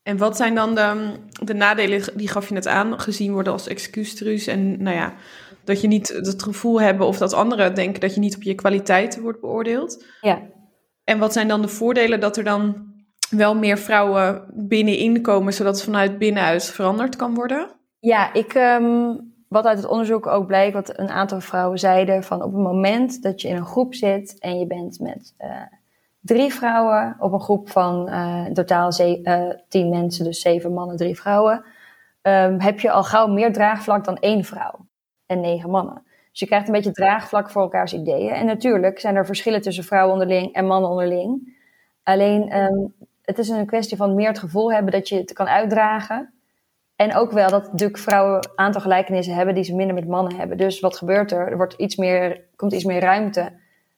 En 0.04 0.18
wat 0.18 0.38
zijn 0.38 0.56
dan 0.56 0.76
de, 0.76 1.14
de 1.44 1.54
nadelen, 1.54 2.02
die 2.16 2.28
gaf 2.28 2.48
je 2.48 2.54
net 2.54 2.68
aan, 2.68 3.00
gezien 3.00 3.34
worden 3.34 3.54
als 3.54 3.68
excuustruus? 3.68 4.48
En 4.48 4.84
nou 4.84 4.96
ja, 4.96 5.14
dat 5.64 5.82
je 5.82 5.88
niet 5.88 6.08
het 6.08 6.44
gevoel 6.44 6.82
hebben 6.82 7.08
of 7.08 7.18
dat 7.18 7.34
anderen 7.34 7.76
denken 7.76 8.02
dat 8.02 8.14
je 8.14 8.20
niet 8.20 8.36
op 8.36 8.44
je 8.44 8.56
kwaliteiten 8.56 9.22
wordt 9.22 9.42
beoordeeld. 9.42 10.06
Ja. 10.22 10.42
En 11.04 11.20
wat 11.20 11.34
zijn 11.34 11.48
dan 11.48 11.62
de 11.62 11.68
voordelen 11.68 12.20
dat 12.20 12.38
er 12.38 12.44
dan 12.44 12.92
wel 13.30 13.56
meer 13.56 13.78
vrouwen 13.78 14.44
binnenin 14.54 15.22
komen, 15.22 15.54
zodat 15.54 15.76
het 15.76 15.84
vanuit 15.84 16.18
binnenuit 16.18 16.66
veranderd 16.66 17.16
kan 17.16 17.36
worden? 17.36 17.68
Ja, 18.00 18.34
ik, 18.34 18.54
ehm, 18.54 19.16
wat 19.48 19.66
uit 19.66 19.78
het 19.78 19.88
onderzoek 19.88 20.28
ook 20.28 20.48
blijkt, 20.48 20.74
wat 20.74 21.00
een 21.00 21.10
aantal 21.10 21.42
vrouwen 21.42 21.80
zeiden, 21.80 22.24
van 22.24 22.44
op 22.44 22.54
het 22.54 22.62
moment 22.62 23.22
dat 23.22 23.42
je 23.42 23.48
in 23.48 23.56
een 23.56 23.66
groep 23.66 23.96
zit 23.96 24.40
en 24.40 24.60
je 24.60 24.68
bent 24.68 25.00
met 25.00 25.34
uh, 25.40 25.62
drie 26.24 26.54
vrouwen 26.54 27.16
op 27.20 27.34
een 27.34 27.42
groep 27.42 27.70
van 27.70 28.10
uh, 28.10 28.46
totaal 28.46 28.92
uh, 29.00 29.50
tien 29.68 29.90
mensen, 29.90 30.26
dus 30.26 30.42
zeven 30.42 30.74
mannen, 30.74 30.98
drie 30.98 31.20
vrouwen, 31.20 31.66
um, 32.22 32.60
heb 32.60 32.80
je 32.80 32.92
al 32.92 33.04
gauw 33.04 33.28
meer 33.28 33.54
draagvlak 33.54 34.06
dan 34.06 34.18
één 34.18 34.44
vrouw 34.44 34.86
en 35.26 35.40
negen 35.40 35.70
mannen. 35.70 36.04
Dus 36.32 36.40
je 36.40 36.46
krijgt 36.46 36.68
een 36.68 36.74
beetje 36.74 36.92
draagvlak 36.92 37.50
voor 37.50 37.62
elkaars 37.62 37.94
ideeën. 37.94 38.32
En 38.32 38.46
natuurlijk 38.46 39.00
zijn 39.00 39.16
er 39.16 39.26
verschillen 39.26 39.62
tussen 39.62 39.84
vrouwen 39.84 40.14
onderling 40.14 40.54
en 40.54 40.66
mannen 40.66 40.90
onderling. 40.90 41.58
Alleen, 42.04 42.58
um, 42.58 42.94
het 43.22 43.38
is 43.38 43.50
een 43.50 43.66
kwestie 43.66 43.98
van 43.98 44.16
meer 44.16 44.28
het 44.28 44.40
gevoel 44.40 44.74
hebben 44.74 44.92
dat 44.92 45.10
je 45.10 45.16
het 45.16 45.34
kan 45.34 45.48
uitdragen. 45.48 46.34
En 46.96 47.16
ook 47.16 47.32
wel 47.32 47.50
dat 47.50 47.72
natuurlijk 47.72 48.00
vrouwen 48.00 48.36
een 48.36 48.52
aantal 48.56 48.82
gelijkenissen 48.82 49.36
hebben 49.36 49.56
die 49.56 49.64
ze 49.64 49.76
minder 49.76 49.96
met 49.96 50.08
mannen 50.08 50.36
hebben. 50.36 50.58
Dus 50.58 50.80
wat 50.80 50.98
gebeurt 50.98 51.32
er? 51.32 51.48
Er 51.48 51.58
wordt 51.58 51.74
iets 51.74 51.96
meer, 51.96 52.42
komt 52.56 52.74
iets 52.74 52.84
meer 52.84 53.00
ruimte 53.02 53.52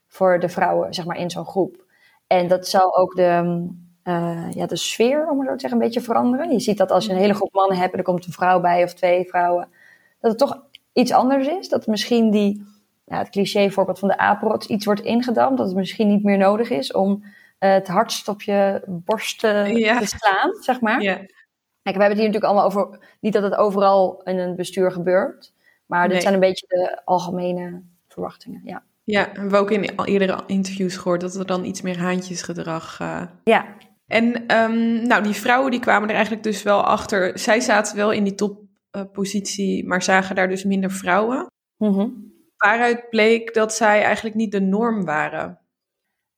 voor 0.08 0.40
de 0.40 0.50
vrouwen, 0.50 0.94
zeg 0.94 1.06
maar, 1.06 1.18
in 1.18 1.30
zo'n 1.30 1.46
groep. 1.46 1.85
En 2.40 2.48
dat 2.48 2.68
zal 2.68 2.98
ook 2.98 3.16
de, 3.16 3.68
uh, 4.04 4.52
ja, 4.52 4.66
de 4.66 4.76
sfeer, 4.76 5.30
om 5.30 5.40
het 5.40 5.48
zo 5.48 5.54
te 5.54 5.60
zeggen, 5.60 5.80
een 5.80 5.86
beetje 5.86 6.02
veranderen. 6.02 6.52
Je 6.52 6.60
ziet 6.60 6.78
dat 6.78 6.92
als 6.92 7.06
je 7.06 7.12
een 7.12 7.18
hele 7.18 7.34
groep 7.34 7.54
mannen 7.54 7.78
hebt 7.78 7.92
en 7.92 7.98
er 7.98 8.04
komt 8.04 8.26
een 8.26 8.32
vrouw 8.32 8.60
bij 8.60 8.84
of 8.84 8.94
twee 8.94 9.26
vrouwen, 9.26 9.68
dat 10.20 10.32
het 10.32 10.40
toch 10.40 10.64
iets 10.94 11.12
anders 11.12 11.48
is. 11.48 11.70
Dat 11.70 11.88
misschien 11.88 12.32
die, 12.32 12.66
ja, 13.06 13.18
het 13.18 13.30
cliché 13.30 13.70
voorbeeld 13.70 14.00
van 14.00 14.08
de 14.08 14.18
apenrots 14.18 14.68
iets 14.68 14.86
wordt 14.86 15.02
ingedampt. 15.02 15.58
Dat 15.58 15.68
het 15.68 15.76
misschien 15.76 16.08
niet 16.08 16.24
meer 16.24 16.38
nodig 16.38 16.70
is 16.70 16.92
om 16.92 17.24
uh, 17.24 17.30
het 17.72 17.88
hardst 17.88 18.28
op 18.28 18.42
je 18.42 18.82
borst 18.88 19.40
te 19.40 20.02
slaan, 20.04 20.54
zeg 20.60 20.82
maar. 20.82 21.02
Ja. 21.02 21.16
Kijk, 21.16 21.98
we 21.98 22.04
hebben 22.04 22.10
het 22.10 22.18
hier 22.18 22.28
natuurlijk 22.28 22.46
allemaal 22.46 22.66
over, 22.66 23.00
niet 23.20 23.34
dat 23.34 23.44
het 23.44 23.56
overal 23.56 24.22
in 24.24 24.38
een 24.38 24.56
bestuur 24.56 24.92
gebeurt, 24.92 25.54
maar 25.86 26.10
dit 26.10 26.22
zijn 26.22 26.34
een 26.34 26.40
beetje 26.40 26.66
de 26.68 27.02
algemene 27.06 27.82
verwachtingen, 28.08 28.62
ja. 28.64 28.84
Ja, 29.06 29.30
we 29.34 29.40
hebben 29.40 29.60
ook 29.60 29.72
in 29.72 29.84
eerdere 30.06 30.44
interviews 30.48 30.98
gehoord 30.98 31.22
dat 31.22 31.36
er 31.36 31.46
dan 31.46 31.66
iets 31.66 31.82
meer 31.82 32.00
haantjesgedrag... 32.00 33.00
Uh... 33.02 33.22
Ja. 33.44 33.66
En 34.08 34.56
um, 34.58 35.08
nou, 35.08 35.24
die 35.24 35.34
vrouwen 35.34 35.72
die 35.72 35.80
kwamen 35.80 36.10
er 36.10 36.16
eigenlijk 36.16 36.44
dus 36.44 36.64
wel 36.64 36.84
achter. 36.84 37.40
Zij 37.40 37.60
zaten 37.60 37.96
wel 37.96 38.12
in 38.12 38.24
die 38.24 38.36
toppositie, 38.36 39.88
maar 39.88 40.02
zagen 40.02 40.36
daar 40.36 40.48
dus 40.48 40.64
minder 40.64 40.92
vrouwen. 40.92 41.48
Mm 41.78 42.34
Waaruit 42.58 43.10
bleek 43.10 43.54
dat 43.54 43.74
zij 43.74 44.04
eigenlijk 44.04 44.36
niet 44.36 44.52
de 44.52 44.62
norm 44.62 45.06
waren. 45.06 45.60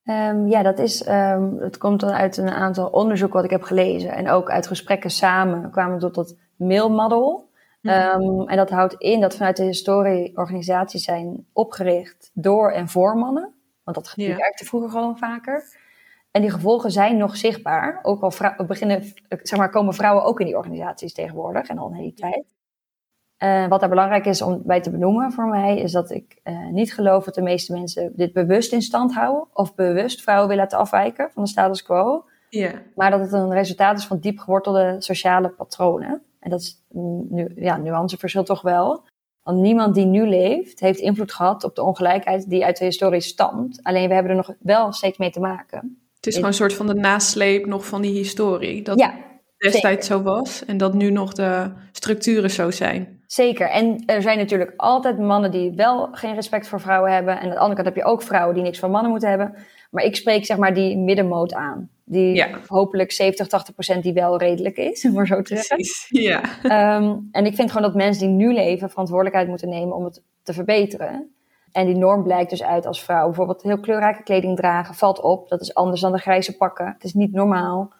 Um, 0.04 0.48
ja, 0.48 0.64
dat 0.64 0.80
is, 0.80 1.08
um, 1.08 1.58
het 1.60 1.78
komt 1.78 2.00
dan 2.00 2.10
uit 2.10 2.38
een 2.38 2.50
aantal 2.50 2.88
onderzoeken 2.88 3.36
wat 3.36 3.46
ik 3.46 3.52
heb 3.52 3.62
gelezen. 3.62 4.12
En 4.12 4.30
ook 4.30 4.50
uit 4.50 4.68
gesprekken 4.68 5.10
samen 5.10 5.72
kwamen 5.72 5.94
we 5.94 6.02
tot 6.02 6.16
dat 6.16 6.38
mailmodel. 6.58 7.47
Um, 7.89 8.48
en 8.48 8.58
dat 8.58 8.70
houdt 8.70 8.94
in 8.94 9.22
dat 9.22 9.36
vanuit 9.36 9.58
de 9.58 9.63
historie 9.63 10.38
organisaties 10.38 11.03
zijn 11.03 11.46
opgericht 11.53 12.32
door 12.34 12.72
en 12.72 12.88
voor 12.88 13.17
mannen. 13.17 13.53
Want 13.84 13.98
dat 13.98 14.13
ja. 14.15 14.36
werkte 14.36 14.65
vroeger 14.65 14.89
gewoon 14.89 15.17
vaker. 15.17 15.63
En 16.32 16.41
die 16.41 16.51
gevolgen 16.51 16.91
zijn 16.91 17.17
nog 17.17 17.38
zichtbaar. 17.38 18.00
Ook 18.01 18.22
al 18.22 18.32
beginnen, 18.67 19.13
zeg 19.29 19.60
maar, 19.60 19.70
komen 19.70 19.94
vrouwen 19.94 20.24
ook 20.24 20.39
in 20.39 20.46
die 20.46 20.58
organisaties 20.58 21.13
tegenwoordig 21.13 21.67
en 21.67 21.77
al 21.77 21.88
een 21.88 21.94
hele 21.94 22.13
tijd. 22.13 22.56
Uh, 23.44 23.67
wat 23.67 23.82
er 23.82 23.89
belangrijk 23.89 24.25
is 24.25 24.41
om 24.41 24.62
bij 24.65 24.82
te 24.82 24.91
benoemen 24.91 25.32
voor 25.32 25.48
mij, 25.48 25.77
is 25.77 25.91
dat 25.91 26.12
ik 26.12 26.39
uh, 26.44 26.67
niet 26.67 26.94
geloof 26.94 27.24
dat 27.25 27.36
de 27.36 27.41
meeste 27.41 27.74
mensen 27.74 28.12
dit 28.15 28.34
bewust 28.34 28.74
in 28.74 28.82
stand 28.82 29.13
houden 29.13 29.48
of 29.53 29.75
bewust 29.75 30.22
vrouwen 30.22 30.48
willen 30.48 30.63
laten 30.63 30.79
afwijken 30.79 31.32
van 31.32 31.44
de 31.44 31.50
status 31.50 31.84
quo. 31.84 32.25
Yeah. 32.50 32.74
Maar 32.96 33.12
dat 33.12 33.20
het 33.20 33.32
een 33.32 33.53
resultaat 33.53 33.98
is 33.98 34.06
van 34.06 34.20
diep 34.20 34.39
gewortelde 34.39 34.96
sociale 35.00 35.50
patronen. 35.50 36.22
En 36.48 36.54
dat 36.54 36.62
is 36.62 36.84
nu, 37.30 37.51
ja, 37.56 37.77
nuanceverschil 37.77 38.44
toch 38.44 38.62
wel. 38.62 39.04
Want 39.44 39.60
niemand 39.60 39.96
die 39.96 40.06
nu 40.06 40.27
leeft, 40.27 40.80
heeft 40.80 41.00
invloed 41.00 41.34
gehad 41.34 41.63
op 41.63 41.75
de 41.75 41.84
ongelijkheid 41.84 42.50
die 42.50 42.66
uit 42.66 42.77
de 42.77 42.86
historie 42.86 43.22
stamt. 43.22 43.80
Alleen 43.84 44.08
we 44.08 44.13
hebben 44.13 44.32
er 44.32 44.38
nog 44.38 44.54
wel 44.60 44.92
steeds 44.92 45.18
mee 45.18 45.30
te 45.30 45.39
maken. 45.39 46.01
Het 46.16 46.27
is 46.27 46.34
gewoon 46.34 46.50
een 46.50 46.56
soort 46.56 46.74
van 46.74 46.88
de 46.88 46.94
nasleep 46.94 47.66
nog 47.66 47.86
van 47.86 48.01
die 48.01 48.13
historie. 48.13 48.82
Dat 48.82 49.00
ja, 49.00 49.13
destijds 49.58 50.08
zo 50.08 50.22
was 50.22 50.66
en 50.66 50.77
dat 50.77 50.94
nu 50.94 51.12
nog 51.12 51.34
de 51.34 51.72
structuren 51.92 52.51
zo 52.51 52.72
zijn. 52.72 53.17
Zeker. 53.28 53.70
En 53.70 54.04
er 54.06 54.22
zijn 54.22 54.38
natuurlijk 54.38 54.74
altijd 54.78 55.20
mannen 55.20 55.52
die 55.52 55.72
wel 55.72 56.08
geen 56.12 56.36
respect 56.36 56.68
voor 56.68 56.80
vrouwen 56.80 57.14
hebben. 57.14 57.38
En 57.38 57.44
aan 57.44 57.50
de 57.50 57.58
andere 57.58 57.76
kant 57.76 57.96
heb 57.96 57.96
je 57.96 58.12
ook 58.12 58.22
vrouwen 58.22 58.56
die 58.56 58.64
niks 58.64 58.80
van 58.80 58.92
mannen 58.92 59.12
moeten 59.12 59.30
hebben. 59.30 59.56
Maar 59.92 60.04
ik 60.04 60.16
spreek 60.16 60.46
zeg 60.46 60.58
maar 60.58 60.74
die 60.74 60.98
middenmoot 60.98 61.54
aan. 61.54 61.90
Die 62.04 62.46
hopelijk 62.68 63.12
70, 63.12 63.48
80 63.48 63.74
procent 63.74 64.04
die 64.04 64.14
wel 64.14 64.38
redelijk 64.38 64.78
is, 64.78 65.04
om 65.06 65.14
maar 65.14 65.28
zo 65.28 65.42
te 65.42 65.56
zeggen. 65.56 65.78
ja. 66.22 66.42
Um, 66.96 67.28
en 67.32 67.46
ik 67.46 67.56
vind 67.56 67.72
gewoon 67.72 67.88
dat 67.88 67.96
mensen 67.96 68.28
die 68.28 68.36
nu 68.36 68.54
leven 68.54 68.90
verantwoordelijkheid 68.90 69.48
moeten 69.48 69.70
nemen 69.70 69.96
om 69.96 70.04
het 70.04 70.22
te 70.44 70.54
verbeteren. 70.54 71.32
En 71.72 71.86
die 71.86 71.96
norm 71.96 72.24
blijkt 72.24 72.50
dus 72.50 72.64
uit 72.64 72.86
als 72.86 73.04
vrouw. 73.04 73.26
Bijvoorbeeld 73.26 73.62
heel 73.62 73.80
kleurrijke 73.80 74.24
kleding 74.24 74.56
dragen 74.56 74.96
valt 74.96 75.22
op. 75.22 75.50
Dat 75.50 75.62
is 75.62 75.74
anders 75.74 76.02
dan 76.02 76.12
de 76.12 76.18
grijze 76.18 76.58
pakken. 76.58 76.86
Het 76.86 77.04
is 77.04 77.14
niet 77.14 77.34
normaal. 77.34 77.94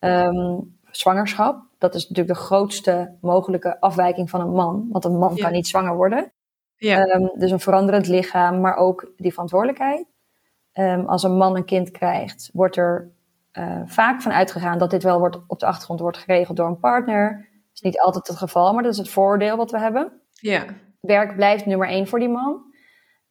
Um, 0.00 0.76
zwangerschap. 0.90 1.67
Dat 1.78 1.94
is 1.94 2.08
natuurlijk 2.08 2.38
de 2.38 2.44
grootste 2.44 3.16
mogelijke 3.20 3.80
afwijking 3.80 4.30
van 4.30 4.40
een 4.40 4.52
man. 4.52 4.88
Want 4.90 5.04
een 5.04 5.18
man 5.18 5.36
kan 5.36 5.52
niet 5.52 5.66
zwanger 5.66 5.96
worden. 5.96 6.32
Ja. 6.76 7.14
Um, 7.14 7.30
dus 7.34 7.50
een 7.50 7.60
veranderend 7.60 8.06
lichaam, 8.06 8.60
maar 8.60 8.76
ook 8.76 9.12
die 9.16 9.32
verantwoordelijkheid. 9.32 10.06
Um, 10.72 11.06
als 11.06 11.22
een 11.22 11.36
man 11.36 11.56
een 11.56 11.64
kind 11.64 11.90
krijgt, 11.90 12.50
wordt 12.52 12.76
er 12.76 13.10
uh, 13.52 13.80
vaak 13.84 14.22
van 14.22 14.32
uitgegaan 14.32 14.78
dat 14.78 14.90
dit 14.90 15.02
wel 15.02 15.18
wordt, 15.18 15.38
op 15.46 15.58
de 15.58 15.66
achtergrond 15.66 16.00
wordt 16.00 16.18
geregeld 16.18 16.56
door 16.56 16.66
een 16.66 16.78
partner. 16.78 17.48
Dat 17.50 17.74
is 17.74 17.80
niet 17.80 18.00
altijd 18.00 18.26
het 18.26 18.36
geval, 18.36 18.72
maar 18.72 18.82
dat 18.82 18.92
is 18.92 18.98
het 18.98 19.08
voordeel 19.08 19.56
wat 19.56 19.70
we 19.70 19.78
hebben. 19.78 20.12
Ja. 20.30 20.64
Werk 21.00 21.36
blijft 21.36 21.66
nummer 21.66 21.88
één 21.88 22.06
voor 22.06 22.18
die 22.18 22.28
man. 22.28 22.66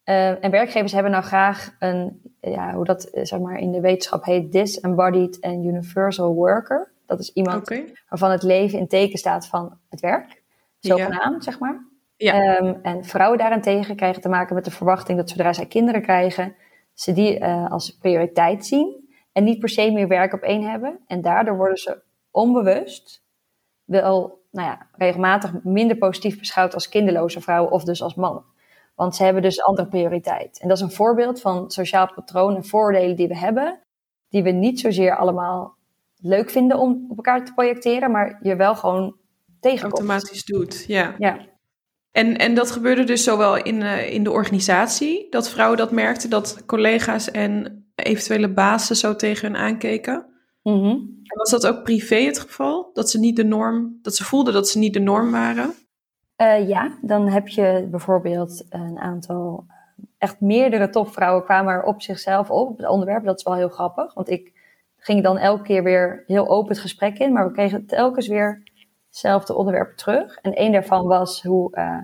Uh, 0.04 0.44
en 0.44 0.50
werkgevers 0.50 0.92
hebben 0.92 1.12
nou 1.12 1.24
graag 1.24 1.76
een, 1.78 2.20
ja, 2.40 2.74
hoe 2.74 2.84
dat 2.84 3.04
eh, 3.04 3.24
zeg 3.24 3.40
maar 3.40 3.58
in 3.58 3.72
de 3.72 3.80
wetenschap 3.80 4.24
heet, 4.24 4.52
disembodied 4.52 5.40
and 5.40 5.64
universal 5.64 6.34
worker. 6.34 6.92
Dat 7.08 7.20
is 7.20 7.32
iemand 7.32 7.60
okay. 7.60 7.94
waarvan 8.08 8.30
het 8.30 8.42
leven 8.42 8.78
in 8.78 8.88
teken 8.88 9.18
staat 9.18 9.46
van 9.46 9.78
het 9.88 10.00
werk, 10.00 10.42
zogenaamd, 10.78 11.44
ja. 11.44 11.50
zeg 11.50 11.58
maar. 11.58 11.86
Ja. 12.16 12.58
Um, 12.58 12.78
en 12.82 13.04
vrouwen 13.04 13.38
daarentegen 13.38 13.96
krijgen 13.96 14.22
te 14.22 14.28
maken 14.28 14.54
met 14.54 14.64
de 14.64 14.70
verwachting 14.70 15.18
dat 15.18 15.30
zodra 15.30 15.52
zij 15.52 15.66
kinderen 15.66 16.02
krijgen, 16.02 16.54
ze 16.94 17.12
die 17.12 17.38
uh, 17.38 17.70
als 17.70 17.96
prioriteit 17.96 18.66
zien 18.66 19.08
en 19.32 19.44
niet 19.44 19.58
per 19.58 19.68
se 19.68 19.90
meer 19.90 20.08
werk 20.08 20.32
op 20.32 20.40
één 20.40 20.70
hebben. 20.70 20.98
En 21.06 21.20
daardoor 21.20 21.56
worden 21.56 21.76
ze 21.76 22.02
onbewust 22.30 23.24
wel 23.84 24.42
nou 24.50 24.68
ja, 24.68 24.86
regelmatig 24.92 25.52
minder 25.62 25.96
positief 25.96 26.38
beschouwd 26.38 26.74
als 26.74 26.88
kinderloze 26.88 27.40
vrouwen 27.40 27.72
of 27.72 27.84
dus 27.84 28.02
als 28.02 28.14
mannen. 28.14 28.44
Want 28.94 29.16
ze 29.16 29.24
hebben 29.24 29.42
dus 29.42 29.62
andere 29.62 29.88
prioriteit. 29.88 30.60
En 30.60 30.68
dat 30.68 30.76
is 30.76 30.82
een 30.82 30.90
voorbeeld 30.90 31.40
van 31.40 31.70
sociaal 31.70 32.12
patroon 32.14 32.56
en 32.56 32.64
voordelen 32.64 33.16
die 33.16 33.28
we 33.28 33.38
hebben, 33.38 33.80
die 34.28 34.42
we 34.42 34.50
niet 34.50 34.80
zozeer 34.80 35.16
allemaal 35.16 35.77
leuk 36.20 36.50
vinden 36.50 36.78
om 36.78 37.06
op 37.08 37.16
elkaar 37.16 37.44
te 37.44 37.52
projecteren, 37.52 38.10
maar 38.10 38.38
je 38.42 38.56
wel 38.56 38.74
gewoon 38.74 39.16
tegenkomt. 39.60 39.92
Automatisch 39.92 40.44
doet, 40.44 40.84
ja. 40.86 41.14
ja. 41.18 41.38
En, 42.10 42.36
en 42.36 42.54
dat 42.54 42.70
gebeurde 42.70 43.04
dus 43.04 43.24
zowel 43.24 43.56
in, 43.56 43.80
uh, 43.80 44.12
in 44.12 44.24
de 44.24 44.30
organisatie, 44.30 45.26
dat 45.30 45.50
vrouwen 45.50 45.78
dat 45.78 45.90
merkten, 45.90 46.30
dat 46.30 46.62
collega's 46.66 47.30
en 47.30 47.82
eventuele 47.94 48.52
bazen 48.52 48.96
zo 48.96 49.16
tegen 49.16 49.52
hun 49.52 49.60
aankeken. 49.60 50.26
Mm 50.62 50.80
-hmm. 50.80 51.22
Was 51.36 51.50
dat 51.50 51.66
ook 51.66 51.82
privé 51.82 52.16
het 52.16 52.38
geval? 52.38 52.90
Dat 52.92 53.10
ze 53.10 53.18
niet 53.18 53.36
de 53.36 53.44
norm, 53.44 53.98
dat 54.02 54.14
ze 54.14 54.24
voelden 54.24 54.52
dat 54.52 54.68
ze 54.68 54.78
niet 54.78 54.92
de 54.92 55.00
norm 55.00 55.30
waren? 55.30 55.74
Uh, 56.42 56.68
ja, 56.68 56.98
dan 57.02 57.28
heb 57.28 57.48
je 57.48 57.88
bijvoorbeeld 57.90 58.64
een 58.68 58.98
aantal, 58.98 59.66
echt 60.18 60.40
meerdere 60.40 60.88
topvrouwen 60.88 61.44
kwamen 61.44 61.72
er 61.72 61.82
op 61.82 62.02
zichzelf 62.02 62.50
op, 62.50 62.70
op 62.70 62.76
het 62.76 62.88
onderwerp. 62.88 63.24
Dat 63.24 63.38
is 63.38 63.44
wel 63.44 63.54
heel 63.54 63.68
grappig, 63.68 64.14
want 64.14 64.30
ik 64.30 64.57
ging 65.08 65.22
dan 65.22 65.38
elke 65.38 65.62
keer 65.62 65.82
weer 65.82 66.24
heel 66.26 66.48
open 66.48 66.68
het 66.68 66.78
gesprek 66.78 67.18
in, 67.18 67.32
maar 67.32 67.46
we 67.46 67.52
kregen 67.52 67.86
telkens 67.86 68.28
weer 68.28 68.62
hetzelfde 69.06 69.54
onderwerp 69.54 69.96
terug. 69.96 70.38
En 70.42 70.60
een 70.60 70.72
daarvan 70.72 71.06
was 71.06 71.42
hoe 71.42 71.70
uh, 71.74 71.98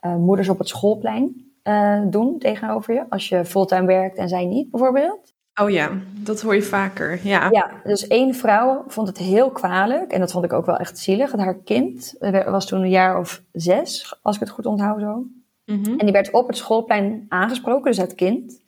uh, 0.00 0.16
moeders 0.16 0.48
op 0.48 0.58
het 0.58 0.68
schoolplein 0.68 1.52
uh, 1.64 2.02
doen 2.04 2.38
tegenover 2.38 2.94
je, 2.94 3.04
als 3.08 3.28
je 3.28 3.44
fulltime 3.44 3.86
werkt 3.86 4.16
en 4.16 4.28
zij 4.28 4.44
niet, 4.44 4.70
bijvoorbeeld. 4.70 5.32
Oh 5.60 5.70
ja, 5.70 5.90
dat 6.22 6.40
hoor 6.40 6.54
je 6.54 6.62
vaker, 6.62 7.20
ja. 7.22 7.48
Ja, 7.50 7.70
dus 7.84 8.06
één 8.06 8.34
vrouw 8.34 8.84
vond 8.86 9.08
het 9.08 9.18
heel 9.18 9.50
kwalijk, 9.50 10.12
en 10.12 10.20
dat 10.20 10.32
vond 10.32 10.44
ik 10.44 10.52
ook 10.52 10.66
wel 10.66 10.76
echt 10.76 10.98
zielig. 10.98 11.32
Haar 11.32 11.58
kind 11.64 12.14
was 12.46 12.66
toen 12.66 12.82
een 12.82 12.90
jaar 12.90 13.18
of 13.18 13.42
zes, 13.52 14.18
als 14.22 14.34
ik 14.34 14.40
het 14.40 14.50
goed 14.50 14.66
onthoud 14.66 15.00
zo. 15.00 15.14
Mm 15.14 15.30
-hmm. 15.64 15.98
En 15.98 16.04
die 16.04 16.12
werd 16.12 16.30
op 16.30 16.46
het 16.46 16.56
schoolplein 16.56 17.26
aangesproken, 17.28 17.84
dus 17.84 17.96
het 17.96 18.14
kind. 18.14 18.60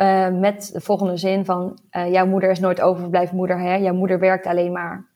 Uh, 0.00 0.28
met 0.28 0.70
de 0.72 0.80
volgende 0.80 1.16
zin 1.16 1.44
van, 1.44 1.78
uh, 1.90 2.12
jouw 2.12 2.26
moeder 2.26 2.50
is 2.50 2.58
nooit 2.58 2.80
overblijven 2.80 3.36
moeder, 3.36 3.60
hè? 3.60 3.74
jouw 3.74 3.94
moeder 3.94 4.18
werkt 4.18 4.46
alleen 4.46 4.72
maar. 4.72 5.08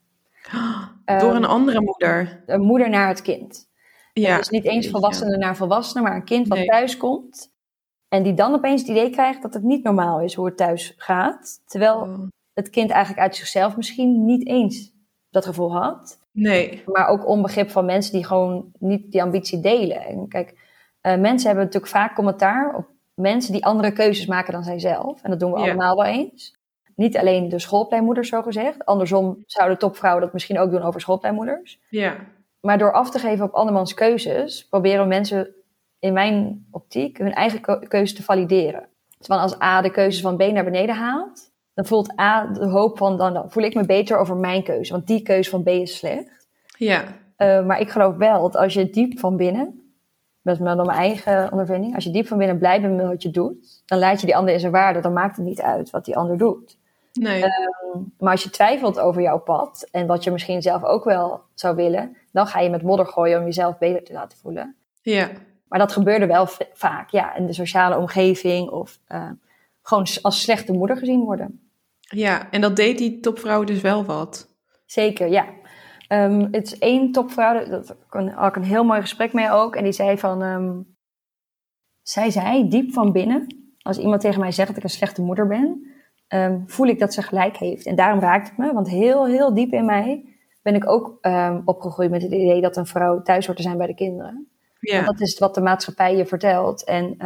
Door 1.04 1.30
um, 1.30 1.36
een 1.36 1.44
andere 1.44 1.80
moeder? 1.80 2.42
Een 2.46 2.60
moeder 2.60 2.90
naar 2.90 3.08
het 3.08 3.22
kind. 3.22 3.70
Ja. 4.12 4.36
Dus 4.36 4.48
niet 4.48 4.64
eens 4.64 4.88
volwassene 4.88 5.30
ja. 5.30 5.36
naar 5.36 5.56
volwassene, 5.56 6.02
maar 6.02 6.14
een 6.14 6.24
kind 6.24 6.48
wat 6.48 6.58
nee. 6.58 6.66
thuis 6.66 6.96
komt. 6.96 7.52
En 8.08 8.22
die 8.22 8.34
dan 8.34 8.54
opeens 8.54 8.80
het 8.80 8.90
idee 8.90 9.10
krijgt 9.10 9.42
dat 9.42 9.54
het 9.54 9.62
niet 9.62 9.84
normaal 9.84 10.20
is 10.20 10.34
hoe 10.34 10.46
het 10.46 10.56
thuis 10.56 10.94
gaat. 10.96 11.62
Terwijl 11.66 12.00
Oh. 12.00 12.26
het 12.54 12.70
kind 12.70 12.90
eigenlijk 12.90 13.22
uit 13.22 13.36
zichzelf 13.36 13.76
misschien 13.76 14.24
niet 14.24 14.46
eens 14.46 14.92
dat 15.30 15.44
gevoel 15.44 15.72
had. 15.72 16.18
Nee. 16.32 16.82
Maar 16.86 17.08
ook 17.08 17.28
onbegrip 17.28 17.70
van 17.70 17.84
mensen 17.84 18.12
die 18.12 18.24
gewoon 18.24 18.72
niet 18.78 19.12
die 19.12 19.22
ambitie 19.22 19.60
delen. 19.60 20.00
En 20.04 20.28
kijk, 20.28 20.58
eh, 21.00 21.18
mensen 21.18 21.46
hebben 21.46 21.64
natuurlijk 21.64 21.92
vaak 21.92 22.14
commentaar 22.14 22.74
op 22.74 22.86
mensen 23.14 23.52
die 23.52 23.64
andere 23.64 23.92
keuzes 23.92 24.26
maken 24.26 24.52
dan 24.52 24.62
zijzelf. 24.64 25.22
En 25.22 25.30
dat 25.30 25.40
doen 25.40 25.52
we 25.52 25.58
Ja. 25.58 25.64
allemaal 25.64 25.96
wel 25.96 26.04
eens. 26.04 26.60
Niet 26.96 27.18
alleen 27.18 27.48
de 27.48 27.58
schoolpleinmoeders, 27.58 28.28
zo 28.28 28.42
gezegd. 28.42 28.84
Andersom 28.84 29.42
zouden 29.46 29.78
topvrouwen 29.78 30.22
dat 30.22 30.32
misschien 30.32 30.58
ook 30.58 30.70
doen 30.70 30.82
over 30.82 31.00
schoolpleinmoeders. 31.00 31.80
Ja. 31.88 32.16
Maar 32.60 32.78
door 32.78 32.92
af 32.92 33.10
te 33.10 33.18
geven 33.18 33.44
op 33.44 33.52
andermans 33.52 33.94
keuzes, 33.94 34.68
proberen 34.68 35.08
mensen 35.08 35.54
in 35.98 36.12
mijn 36.12 36.66
optiek 36.70 37.18
hun 37.18 37.32
eigen 37.32 37.88
keuze 37.88 38.14
te 38.14 38.22
valideren. 38.22 38.88
Terwijl 39.18 39.40
als 39.42 39.60
A 39.60 39.80
de 39.80 39.90
keuzes 39.90 40.22
van 40.22 40.36
B 40.36 40.40
naar 40.40 40.64
beneden 40.64 40.94
haalt, 40.94 41.50
dan 41.74 41.86
voelt 41.86 42.20
A 42.20 42.46
de 42.46 42.66
hoop 42.66 42.98
van, 42.98 43.16
dan, 43.16 43.32
dan 43.34 43.50
voel 43.50 43.62
ik 43.62 43.74
me 43.74 43.86
beter 43.86 44.18
over 44.18 44.36
mijn 44.36 44.62
keuze. 44.62 44.92
Want 44.92 45.06
die 45.06 45.22
keuze 45.22 45.50
van 45.50 45.62
B 45.62 45.68
is 45.68 45.96
slecht. 45.96 46.48
Ja. 46.76 47.02
Uh, 47.38 47.66
maar 47.66 47.80
ik 47.80 47.90
geloof 47.90 48.16
wel 48.16 48.42
dat 48.42 48.56
als 48.56 48.74
je 48.74 48.90
diep 48.90 49.18
van 49.18 49.36
binnen, 49.36 49.81
dan 50.42 50.76
mijn 50.76 50.88
eigen 50.88 51.50
ondervinding, 51.50 51.94
als 51.94 52.04
je 52.04 52.10
diep 52.10 52.26
van 52.26 52.38
binnen 52.38 52.58
blij 52.58 52.80
bent 52.80 52.96
met 52.96 53.06
wat 53.06 53.22
je 53.22 53.30
doet, 53.30 53.82
dan 53.86 53.98
laat 53.98 54.20
je 54.20 54.26
die 54.26 54.36
ander 54.36 54.54
in 54.54 54.60
zijn 54.60 54.72
waarde. 54.72 55.00
Dan 55.00 55.12
maakt 55.12 55.36
het 55.36 55.44
niet 55.44 55.60
uit 55.60 55.90
wat 55.90 56.04
die 56.04 56.16
ander 56.16 56.38
doet. 56.38 56.78
Nee. 57.12 57.42
Um, 57.42 58.14
maar 58.18 58.30
als 58.30 58.42
je 58.42 58.50
twijfelt 58.50 59.00
over 59.00 59.22
jouw 59.22 59.38
pad 59.38 59.88
en 59.90 60.06
wat 60.06 60.24
je 60.24 60.30
misschien 60.30 60.62
zelf 60.62 60.84
ook 60.84 61.04
wel 61.04 61.40
zou 61.54 61.76
willen, 61.76 62.16
dan 62.32 62.46
ga 62.46 62.60
je 62.60 62.70
met 62.70 62.82
modder 62.82 63.06
gooien 63.06 63.38
om 63.38 63.44
jezelf 63.44 63.78
beter 63.78 64.04
te 64.04 64.12
laten 64.12 64.38
voelen. 64.38 64.76
Ja. 65.02 65.30
Maar 65.68 65.78
dat 65.78 65.92
gebeurde 65.92 66.26
wel 66.26 66.46
vaak, 66.72 67.10
ja, 67.10 67.36
in 67.36 67.46
de 67.46 67.52
sociale 67.52 67.98
omgeving 67.98 68.68
of 68.68 68.98
uh, 69.08 69.30
gewoon 69.82 70.06
als 70.22 70.42
slechte 70.42 70.72
moeder 70.72 70.96
gezien 70.96 71.20
worden. 71.20 71.70
Ja, 72.00 72.50
en 72.50 72.60
dat 72.60 72.76
deed 72.76 72.98
die 72.98 73.20
topvrouw 73.20 73.64
dus 73.64 73.80
wel 73.80 74.04
wat. 74.04 74.48
Zeker, 74.86 75.28
ja. 75.28 75.46
Um, 76.12 76.48
het 76.50 76.66
is 76.66 76.78
één 76.78 77.12
topvrouw, 77.12 77.66
daar 77.66 77.82
had 78.34 78.48
ik 78.48 78.56
een 78.56 78.64
heel 78.64 78.84
mooi 78.84 79.00
gesprek 79.00 79.32
mee 79.32 79.50
ook. 79.50 79.76
En 79.76 79.82
die 79.84 79.92
zei 79.92 80.18
van, 80.18 80.42
um, 80.42 80.96
zij 82.02 82.30
zei 82.30 82.68
diep 82.68 82.92
van 82.92 83.12
binnen, 83.12 83.46
als 83.78 83.98
iemand 83.98 84.20
tegen 84.20 84.40
mij 84.40 84.52
zegt 84.52 84.68
dat 84.68 84.76
ik 84.76 84.82
een 84.82 84.90
slechte 84.90 85.22
moeder 85.22 85.46
ben, 85.46 85.92
um, 86.28 86.64
voel 86.66 86.86
ik 86.86 86.98
dat 86.98 87.14
ze 87.14 87.22
gelijk 87.22 87.56
heeft. 87.56 87.86
En 87.86 87.96
daarom 87.96 88.20
raakt 88.20 88.48
het 88.48 88.58
me, 88.58 88.72
want 88.72 88.88
heel, 88.88 89.26
heel 89.26 89.54
diep 89.54 89.72
in 89.72 89.84
mij 89.84 90.26
ben 90.62 90.74
ik 90.74 90.90
ook 90.90 91.18
opgegroeid 91.64 92.10
met 92.10 92.22
het 92.22 92.32
idee 92.32 92.60
dat 92.60 92.76
een 92.76 92.86
vrouw 92.86 93.22
thuis 93.22 93.46
hoort 93.46 93.56
te 93.56 93.62
zijn 93.62 93.78
bij 93.78 93.86
de 93.86 93.94
kinderen. 93.94 94.48
Ja. 94.80 94.94
Want 94.94 95.06
dat 95.18 95.28
is 95.28 95.38
wat 95.38 95.54
de 95.54 95.60
maatschappij 95.60 96.16
je 96.16 96.26
vertelt. 96.26 96.84
En, 96.84 97.16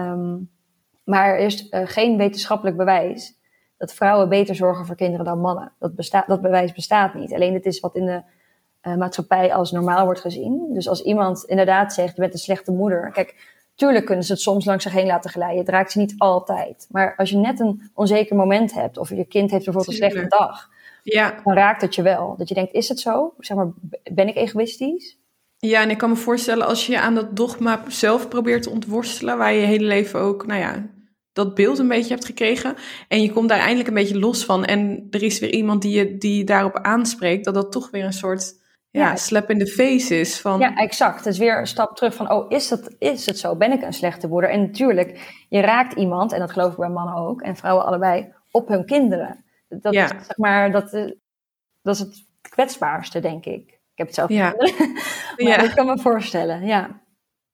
maar 1.05 1.27
er 1.27 1.39
is 1.39 1.71
uh, 1.71 1.81
geen 1.85 2.17
wetenschappelijk 2.17 2.77
bewijs 2.77 3.39
dat 3.77 3.95
vrouwen 3.95 4.29
beter 4.29 4.55
zorgen 4.55 4.87
voor 4.87 4.97
kinderen 4.97 5.25
dan 5.25 5.41
mannen. 5.41 5.73
Dat, 5.79 5.95
bestaat, 5.95 6.27
dat 6.27 6.41
bewijs 6.41 6.73
bestaat 6.73 7.15
niet. 7.15 7.33
Alleen 7.33 7.55
het 7.55 7.67
is 7.67 7.81
wat 7.81 7.97
in 7.97 8.07
de 8.07 8.23
maatschappij 8.95 9.55
als 9.55 9.73
normaal 9.73 10.05
wordt 10.05 10.21
gezien. 10.21 10.67
Dus 10.73 10.89
als 10.89 11.03
iemand 11.03 11.45
inderdaad 11.45 11.93
zegt, 11.93 12.15
je 12.15 12.21
bent 12.21 12.33
een 12.33 12.39
slechte 12.39 12.73
moeder. 12.73 13.11
Kijk, 13.13 13.35
tuurlijk 13.75 14.05
kunnen 14.05 14.25
ze 14.25 14.33
het 14.33 14.41
soms 14.41 14.65
langs 14.65 14.83
zich 14.83 14.93
heen 14.93 15.07
laten 15.07 15.31
glijden. 15.31 15.59
Het 15.59 15.69
raakt 15.69 15.93
ze 15.93 15.99
niet 15.99 16.15
altijd. 16.19 16.87
Maar 16.91 17.15
als 17.17 17.31
je 17.31 17.37
net 17.37 17.61
een 17.61 17.91
onzeker 17.95 18.37
moment 18.37 18.75
hebt, 18.75 18.99
of 18.99 19.09
je 19.09 19.25
kind 19.25 19.51
heeft 19.51 19.65
bijvoorbeeld 19.65 19.97
tuurlijk. 19.97 20.15
een 20.15 20.21
slechte 20.21 20.45
dag, 20.45 20.69
ja. 21.03 21.41
dan 21.45 21.55
raakt 21.55 21.81
het 21.81 21.95
je 21.95 22.03
wel. 22.03 22.35
Dat 22.39 22.49
je 22.49 22.55
denkt, 22.55 22.73
is 22.73 22.89
het 22.89 23.01
zo? 23.01 23.35
Zeg 23.39 23.57
maar, 23.57 23.69
ben 24.13 24.29
ik 24.29 24.37
egoïstisch? 24.37 25.19
Ja, 25.59 25.83
en 25.83 25.91
ik 25.91 25.99
kan 25.99 26.11
me 26.11 26.17
voorstellen 26.17 26.67
als 26.67 26.87
je 26.87 27.01
aan 27.01 27.15
dat 27.15 27.37
dogma 27.37 27.83
zelf 27.89 28.29
probeert 28.29 28.63
te 28.63 28.71
ontworstelen, 28.71 29.39
waar 29.39 29.53
je 29.53 29.61
je 29.61 29.67
hele 29.67 29.87
leven 29.87 30.21
ook, 30.21 30.47
nou 30.47 30.61
ja, 30.61 30.87
dat 31.33 31.55
beeld 31.55 31.79
een 31.79 31.89
beetje 31.89 32.15
hebt 32.15 32.25
gekregen. 32.25 32.75
En 33.09 33.23
je 33.23 33.33
komt 33.33 33.49
daar 33.49 33.59
eindelijk 33.59 33.89
een 33.89 33.95
beetje 33.95 34.19
los 34.19 34.45
van. 34.45 34.65
En 34.65 35.07
er 35.11 35.23
is 35.23 35.39
weer 35.39 35.53
iemand 35.53 35.83
die 35.83 35.99
je 35.99 36.19
die 36.19 36.45
daarop 36.45 36.77
aanspreekt, 36.77 37.45
dat 37.45 37.55
dat 37.55 37.73
toch 37.73 37.91
weer 37.91 38.05
een 38.05 38.13
soort 38.13 38.55
ja, 38.97 39.17
slap 39.17 39.51
in 39.51 39.59
the 39.59 39.67
face 39.67 40.21
is. 40.21 40.41
Van, 40.41 40.59
Ja, 40.59 40.75
exact. 40.75 41.17
Het 41.17 41.27
is 41.27 41.39
weer 41.39 41.59
een 41.59 41.67
stap 41.67 41.97
terug 41.97 42.15
van, 42.15 42.31
oh, 42.33 42.45
is 42.51 42.71
het, 42.71 42.95
is 42.99 43.27
het 43.27 43.39
zo? 43.39 43.57
Ben 43.57 43.73
ik 43.73 43.83
een 43.83 43.93
slechte 43.93 44.29
moeder? 44.29 44.51
En 44.51 44.61
natuurlijk, 44.61 45.35
je 45.49 45.61
raakt 45.61 45.95
iemand, 45.95 46.33
en 46.33 46.39
dat 46.39 46.51
geloof 46.51 46.73
ik 46.73 46.79
bij 46.79 46.89
mannen 46.89 47.15
ook, 47.15 47.41
en 47.43 47.57
vrouwen 47.57 47.85
allebei, 47.87 48.33
op 48.51 48.69
hun 48.69 48.85
kinderen. 48.87 49.45
Dat, 49.69 49.93
Ja. 49.95 50.05
is, 50.05 50.09
zeg 50.27 50.37
maar, 50.37 50.71
dat, 50.73 50.93
eh, 50.93 51.11
dat 51.83 51.95
is 51.95 52.01
het 52.01 52.25
kwetsbaarste, 52.51 53.21
denk 53.21 53.45
ik. 53.45 53.69
Ik 53.71 54.03
heb 54.03 54.07
het 54.07 54.17
zelf 54.17 54.29
Ja. 54.31 54.55
maar 55.37 55.47
Ja. 55.47 55.63
ik 55.63 55.71
kan 55.75 55.87
me 55.87 55.99
voorstellen, 55.99 56.67
ja. 56.67 57.01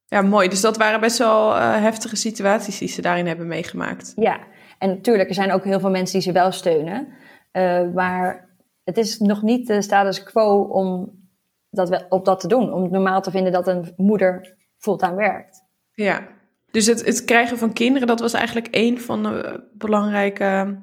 ja, 0.06 0.22
mooi. 0.22 0.48
Dus 0.48 0.60
dat 0.60 0.76
waren 0.76 1.00
best 1.00 1.18
wel 1.18 1.56
eh, 1.56 1.80
heftige 1.80 2.16
situaties 2.16 2.78
die 2.78 2.88
ze 2.88 3.02
daarin 3.02 3.26
hebben 3.26 3.46
meegemaakt. 3.46 4.12
Ja, 4.16 4.38
en 4.78 4.88
natuurlijk, 4.88 5.28
er 5.28 5.34
zijn 5.34 5.52
ook 5.52 5.64
heel 5.64 5.80
veel 5.80 5.90
mensen 5.90 6.18
die 6.18 6.28
ze 6.28 6.32
wel 6.32 6.52
steunen. 6.52 7.08
Eh, 7.50 7.82
maar 7.94 8.50
het 8.84 8.96
is 8.96 9.18
nog 9.18 9.42
niet 9.42 9.66
de 9.66 9.82
status 9.82 10.22
quo 10.22 10.60
om 10.62 11.20
dat 11.72 11.88
wel, 11.88 12.06
op 12.08 12.24
dat 12.24 12.40
te 12.40 12.48
doen. 12.48 12.72
Om 12.72 12.82
het 12.82 12.90
normaal 12.92 13.22
te 13.22 13.30
vinden 13.30 13.52
dat 13.52 13.66
een 13.68 13.92
moeder 13.96 14.56
fulltime 14.78 15.14
werkt. 15.14 15.64
Ja. 15.94 16.26
Dus 16.70 16.86
het, 16.86 17.04
het 17.04 17.24
krijgen 17.24 17.58
van 17.58 17.72
kinderen, 17.72 18.06
dat 18.08 18.20
was 18.20 18.32
eigenlijk 18.32 18.68
een 18.70 19.00
van 19.00 19.22
de 19.22 19.64
belangrijke 19.72 20.78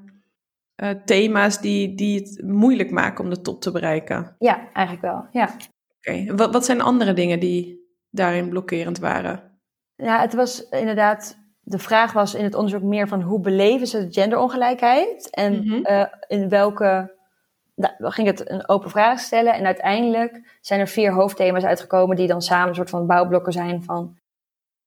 eh, 0.75 0.89
thema's 1.06 1.62
die, 1.62 1.95
die 1.95 2.19
het 2.19 2.41
moeilijk 2.45 2.91
maken 2.91 3.23
om 3.23 3.30
de 3.30 3.41
top 3.41 3.62
te 3.62 3.71
bereiken. 3.71 4.36
Ja, 4.39 4.69
eigenlijk 4.73 5.06
wel, 5.06 5.28
ja. 5.32 5.49
Oké, 5.97 6.36
wat, 6.36 6.54
wat 6.54 6.65
zijn 6.65 6.82
andere 6.82 7.13
dingen 7.13 7.39
die 7.39 7.88
daarin 8.10 8.49
blokkerend 8.49 8.99
waren? 8.99 9.60
Ja, 9.95 10.19
het 10.19 10.34
was 10.34 10.69
inderdaad... 10.69 11.38
De 11.62 11.80
vraag 11.80 12.13
was 12.13 12.36
in 12.36 12.43
het 12.43 12.56
onderzoek 12.56 12.82
meer 12.84 13.08
van 13.08 13.21
hoe 13.21 13.39
beleven 13.39 13.88
ze 13.88 14.08
de 14.08 14.13
genderongelijkheid? 14.13 15.30
En 15.30 15.54
Mhm. 15.65 15.84
eh, 15.84 16.06
in 16.28 16.49
welke... 16.49 17.17
Dan 17.80 18.12
ging 18.12 18.28
het 18.28 18.50
een 18.50 18.68
open 18.70 18.89
vraag 18.89 19.20
stellen. 19.20 19.54
En 19.54 19.65
uiteindelijk 19.65 20.58
zijn 20.62 20.80
er 20.80 20.88
vier 20.88 21.13
hoofdthema's 21.13 21.63
uitgekomen... 21.63 22.15
die 22.15 22.28
dan 22.28 22.42
samen 22.42 22.68
een 22.70 22.76
soort 22.76 22.89
van 22.89 23.08
bouwblokken 23.08 23.54
zijn 23.54 23.84
van... 23.84 24.18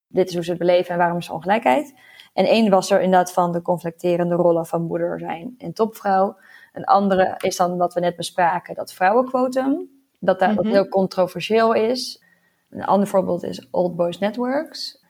dit 0.07 0.29
is 0.29 0.35
hoe 0.35 0.45
ze 0.45 0.51
het 0.51 0.59
beleven 0.59 0.93
en 0.93 0.99
waarom 0.99 1.19
is 1.19 1.29
er 1.29 1.35
ongelijkheid. 1.35 1.95
En 2.33 2.45
één 2.45 2.71
was 2.71 2.91
er 2.91 3.01
inderdaad 3.01 3.33
van 3.33 3.53
de 3.53 3.63
conflicterende 3.63 4.35
rollen 4.35 4.67
van 4.67 4.83
moeder 4.83 5.19
zijn 5.19 5.55
en 5.59 5.73
topvrouw. 5.73 6.37
Een 6.73 6.85
andere 6.85 7.35
is 7.39 7.57
dan 7.57 7.77
wat 7.77 7.95
we 7.95 8.01
net 8.01 8.17
bespraken, 8.17 8.75
dat 8.75 8.93
vrouwenquotum. 8.93 9.89
Dat 10.21 10.39
daar 10.39 10.55
dat 10.55 10.65
Mhm. 10.65 10.73
heel 10.73 10.89
controversieel 10.89 11.73
is. 11.73 12.23
Een 12.71 12.85
ander 12.85 13.09
voorbeeld 13.09 13.43
is 13.43 13.69
Old 13.71 13.97
Boys 13.97 14.19
Networks. 14.19 15.05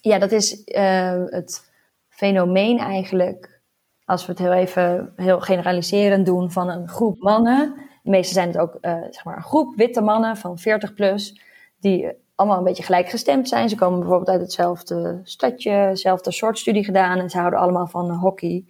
Ja, 0.00 0.18
dat 0.18 0.32
is 0.32 0.64
eh, 0.64 1.24
het 1.26 1.72
fenomeen 2.08 2.78
eigenlijk, 2.78 3.60
als 4.04 4.26
we 4.26 4.32
het 4.32 4.40
heel 4.40 4.52
even 4.52 5.12
heel 5.16 5.40
generaliserend 5.40 6.26
doen, 6.26 6.50
van 6.50 6.68
een 6.68 6.88
groep 6.88 7.22
mannen. 7.22 7.74
De 8.02 8.10
meeste 8.10 8.32
zijn 8.32 8.48
het 8.48 8.58
ook 8.58 8.78
eh, 8.80 8.96
zeg 9.10 9.24
maar 9.24 9.36
een 9.36 9.42
groep 9.42 9.76
witte 9.76 10.00
mannen 10.00 10.36
van 10.36 10.58
40 10.58 10.94
plus, 10.94 11.40
die 11.80 12.12
allemaal 12.34 12.58
een 12.58 12.64
beetje 12.64 12.82
gelijkgestemd 12.82 13.48
zijn. 13.48 13.68
Ze 13.68 13.76
komen 13.76 13.98
bijvoorbeeld 13.98 14.30
uit 14.30 14.40
hetzelfde 14.40 15.20
stadje, 15.22 15.70
hetzelfde 15.70 16.32
soort 16.32 16.58
studie 16.58 16.84
gedaan 16.84 17.18
en 17.18 17.30
ze 17.30 17.38
houden 17.38 17.60
allemaal 17.60 17.86
van 17.86 18.10
hockey. 18.10 18.64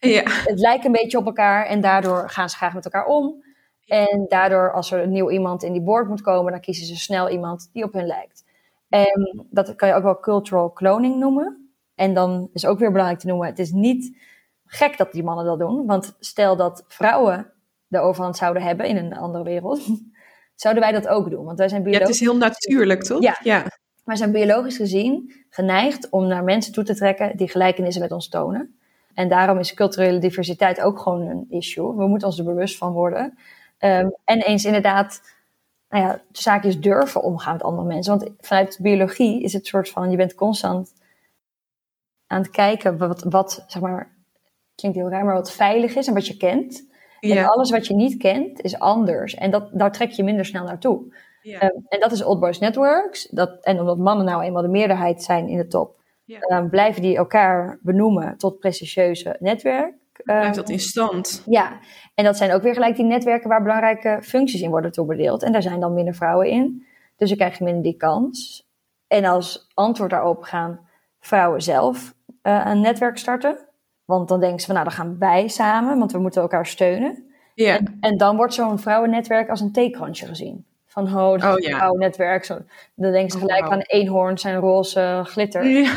Ja, 0.00 0.22
Het 0.24 0.58
lijkt 0.58 0.84
een 0.84 0.92
beetje 0.92 1.18
op 1.18 1.26
elkaar 1.26 1.66
en 1.66 1.80
daardoor 1.80 2.30
gaan 2.30 2.48
ze 2.48 2.56
graag 2.56 2.74
met 2.74 2.84
elkaar 2.84 3.06
om. 3.06 3.44
En 3.86 4.24
daardoor, 4.28 4.72
als 4.72 4.90
er 4.90 5.02
een 5.02 5.12
nieuw 5.12 5.30
iemand 5.30 5.62
in 5.62 5.72
die 5.72 5.82
board 5.82 6.08
moet 6.08 6.20
komen, 6.20 6.52
dan 6.52 6.60
kiezen 6.60 6.86
ze 6.86 6.96
snel 6.96 7.30
iemand 7.30 7.70
die 7.72 7.84
op 7.84 7.92
hun 7.92 8.06
lijkt. 8.06 8.44
En 8.88 9.46
dat 9.50 9.74
kan 9.74 9.88
je 9.88 9.94
ook 9.94 10.02
wel 10.02 10.20
cultural 10.20 10.72
cloning 10.72 11.16
noemen. 11.16 11.70
En 11.94 12.14
dan 12.14 12.48
is 12.52 12.66
ook 12.66 12.78
weer 12.78 12.90
belangrijk 12.90 13.20
te 13.20 13.26
noemen, 13.26 13.46
het 13.46 13.58
is 13.58 13.70
niet 13.70 14.16
gek 14.66 14.96
dat 14.96 15.12
die 15.12 15.22
mannen 15.22 15.44
dat 15.44 15.58
doen. 15.58 15.86
Want 15.86 16.16
stel 16.20 16.56
dat 16.56 16.84
vrouwen 16.88 17.52
de 17.86 17.98
overhand 17.98 18.36
zouden 18.36 18.62
hebben 18.62 18.86
in 18.86 18.96
een 18.96 19.16
andere 19.16 19.44
wereld, 19.44 19.80
zouden 20.54 20.82
wij 20.82 20.92
dat 20.92 21.08
ook 21.08 21.30
doen. 21.30 21.44
Want 21.44 21.58
wij 21.58 21.68
zijn 21.68 21.80
ja 21.80 21.86
het 21.86 21.96
biologisch, 21.96 22.20
is 22.20 22.28
heel 22.28 22.36
natuurlijk, 22.36 23.02
toch? 23.02 23.22
Ja. 23.22 23.38
ja. 23.42 23.64
wij 24.04 24.16
zijn 24.16 24.32
biologisch 24.32 24.76
gezien 24.76 25.32
geneigd 25.50 26.10
om 26.10 26.26
naar 26.26 26.44
mensen 26.44 26.72
toe 26.72 26.84
te 26.84 26.94
trekken 26.94 27.36
die 27.36 27.48
gelijkenissen 27.48 28.02
met 28.02 28.12
ons 28.12 28.28
tonen. 28.28 28.78
En 29.14 29.28
daarom 29.28 29.58
is 29.58 29.74
culturele 29.74 30.18
diversiteit 30.18 30.80
ook 30.80 30.98
gewoon 30.98 31.26
een 31.26 31.46
issue. 31.48 31.96
We 31.96 32.06
moeten 32.06 32.28
ons 32.28 32.38
er 32.38 32.44
bewust 32.44 32.76
van 32.76 32.92
worden. 32.92 33.38
Um, 33.78 34.14
en 34.24 34.40
eens 34.40 34.64
inderdaad, 34.64 35.20
nou 35.88 36.04
ja, 36.04 36.22
zaakjes 36.32 36.80
durven 36.80 37.22
omgaan 37.22 37.52
met 37.52 37.62
andere 37.62 37.86
mensen. 37.86 38.18
Want 38.18 38.30
vanuit 38.40 38.78
biologie 38.80 39.42
is 39.42 39.52
het 39.52 39.66
soort 39.66 39.88
van, 39.88 40.10
je 40.10 40.16
bent 40.16 40.34
constant 40.34 40.92
aan 42.26 42.42
het 42.42 42.50
kijken 42.50 42.98
wat, 42.98 43.22
wat 43.22 43.64
zeg 43.66 43.82
maar, 43.82 44.15
klinkt 44.76 44.98
heel 44.98 45.08
raar, 45.08 45.24
maar 45.24 45.34
wat 45.34 45.52
veilig 45.52 45.94
is 45.96 46.06
en 46.06 46.14
wat 46.14 46.26
je 46.26 46.36
kent. 46.36 46.94
En 47.20 47.44
alles 47.44 47.70
wat 47.70 47.86
je 47.86 47.94
niet 47.94 48.16
kent 48.16 48.60
is 48.60 48.78
anders. 48.78 49.34
En 49.34 49.50
dat, 49.50 49.68
daar 49.72 49.92
trek 49.92 50.10
je 50.10 50.24
minder 50.24 50.44
snel 50.44 50.64
naartoe. 50.64 51.14
Ja. 51.42 51.62
Um, 51.62 51.84
en 51.88 52.00
dat 52.00 52.12
is 52.12 52.24
Old 52.24 52.40
Boys 52.40 52.58
Networks. 52.58 53.28
Dat, 53.30 53.64
en 53.64 53.80
omdat 53.80 53.98
mannen 53.98 54.26
nou 54.26 54.42
eenmaal 54.42 54.62
de 54.62 54.68
meerderheid 54.68 55.22
zijn 55.22 55.48
in 55.48 55.56
de 55.56 55.66
top, 55.66 56.00
Ja. 56.24 56.58
um, 56.58 56.70
blijven 56.70 57.02
die 57.02 57.16
elkaar 57.16 57.78
benoemen 57.82 58.36
tot 58.38 58.58
prestigieuze 58.58 59.36
netwerk. 59.38 59.94
Blijft 60.12 60.46
Um, 60.48 60.54
dat 60.54 60.70
in 60.70 60.80
stand? 60.80 61.42
ja, 61.46 61.78
en 62.14 62.24
dat 62.24 62.36
zijn 62.36 62.52
ook 62.52 62.62
weer 62.62 62.74
gelijk 62.74 62.96
die 62.96 63.04
netwerken 63.04 63.48
waar 63.48 63.62
belangrijke 63.62 64.18
functies 64.22 64.60
in 64.60 64.70
worden 64.70 64.92
toebedeeld. 64.92 65.42
En 65.42 65.52
daar 65.52 65.62
zijn 65.62 65.80
dan 65.80 65.94
minder 65.94 66.14
vrouwen 66.14 66.48
in. 66.48 66.86
Dus 67.16 67.28
dan 67.28 67.38
krijg 67.38 67.58
je 67.58 67.64
minder 67.64 67.82
die 67.82 67.96
kans. 67.96 68.66
En 69.06 69.24
als 69.24 69.70
antwoord 69.74 70.10
daarop 70.10 70.42
gaan 70.42 70.88
vrouwen 71.20 71.62
zelf 71.62 72.14
uh, 72.42 72.62
een 72.66 72.80
netwerk 72.80 73.18
starten. 73.18 73.65
Want 74.06 74.28
dan 74.28 74.40
denken 74.40 74.60
ze 74.60 74.66
van, 74.66 74.74
nou, 74.74 74.86
dan 74.86 74.96
gaan 74.96 75.16
wij 75.18 75.48
samen, 75.48 75.98
want 75.98 76.12
we 76.12 76.18
moeten 76.18 76.42
elkaar 76.42 76.66
steunen. 76.66 77.24
Ja. 77.54 77.76
En, 77.76 77.96
en 78.00 78.16
dan 78.16 78.36
wordt 78.36 78.54
zo'n 78.54 78.78
vrouwennetwerk 78.78 79.48
als 79.50 79.60
een 79.60 79.72
theekrantje 79.72 80.26
gezien. 80.26 80.66
Van, 80.86 81.04
oh, 81.16 81.40
dat 81.40 81.54
Oh, 81.56 81.58
ja. 81.58 81.76
vrouwennetwerk. 81.76 82.44
Zo, 82.44 82.58
dan 82.94 83.12
denken 83.12 83.30
ze 83.30 83.36
Oh, 83.36 83.42
gelijk 83.42 83.60
wauw. 83.60 83.72
aan 83.72 83.80
eenhoorns 83.86 84.44
en 84.44 84.56
roze 84.56 85.20
glitter. 85.24 85.64
Ja. 85.66 85.92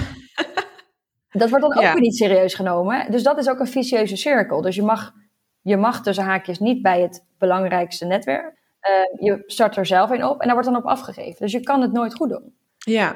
Dat 1.31 1.49
wordt 1.49 1.65
dan 1.65 1.77
ook 1.77 1.91
weer 1.93 2.01
niet 2.01 2.15
serieus 2.17 2.53
genomen. 2.53 3.11
Dus 3.11 3.23
dat 3.23 3.37
is 3.37 3.49
ook 3.49 3.59
een 3.59 3.67
vicieuze 3.67 4.15
cirkel. 4.15 4.61
Dus 4.61 4.75
je 4.75 4.83
mag, 4.83 5.13
je 5.61 5.77
mag 5.77 6.01
tussen 6.03 6.23
haakjes 6.23 6.59
niet 6.59 6.81
bij 6.81 7.01
het 7.01 7.25
belangrijkste 7.37 8.05
netwerk. 8.05 8.57
Eh, 8.79 8.91
je 9.27 9.43
start 9.45 9.75
er 9.77 9.85
zelf 9.85 10.09
een 10.09 10.23
op 10.25 10.39
en 10.39 10.45
daar 10.45 10.55
wordt 10.55 10.69
dan 10.71 10.79
op 10.79 10.85
afgegeven. 10.85 11.35
Dus 11.39 11.51
je 11.51 11.59
kan 11.61 11.81
het 11.81 11.91
nooit 11.91 12.15
goed 12.15 12.29
doen. 12.29 12.53
ja. 12.77 13.15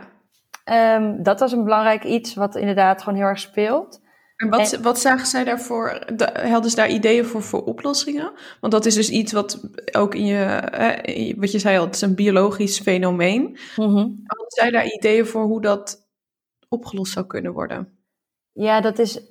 Ehm, 0.63 1.23
dat 1.23 1.39
was 1.39 1.51
een 1.51 1.63
belangrijk 1.63 2.03
iets 2.03 2.33
wat 2.33 2.55
inderdaad 2.55 3.01
gewoon 3.03 3.17
heel 3.19 3.27
erg 3.27 3.39
speelt. 3.39 4.01
En 4.43 4.49
wat, 4.49 4.77
wat 4.81 4.99
zagen 4.99 5.27
zij 5.27 5.43
daarvoor? 5.43 6.05
Da- 6.15 6.47
Hadden 6.47 6.69
ze 6.69 6.75
daar 6.75 6.89
ideeën 6.89 7.25
voor, 7.25 7.41
voor 7.41 7.63
oplossingen? 7.63 8.31
Want 8.59 8.73
dat 8.73 8.85
is 8.85 8.95
dus 8.95 9.09
iets 9.09 9.31
wat 9.31 9.69
ook 9.91 10.15
in 10.15 10.25
je, 10.25 11.33
wat 11.37 11.51
je 11.51 11.59
zei 11.59 11.77
al, 11.77 11.85
het 11.85 11.95
is 11.95 12.01
een 12.01 12.15
biologisch 12.15 12.79
fenomeen. 12.79 13.57
Hadden 14.25 14.51
zij 14.51 14.69
daar 14.71 14.85
ideeën 14.85 15.25
voor 15.25 15.43
hoe 15.43 15.61
dat 15.61 16.07
opgelost 16.69 17.13
zou 17.13 17.25
kunnen 17.25 17.53
worden? 17.53 17.97
Ja, 18.51 18.81
dat 18.81 18.99
is 18.99 19.21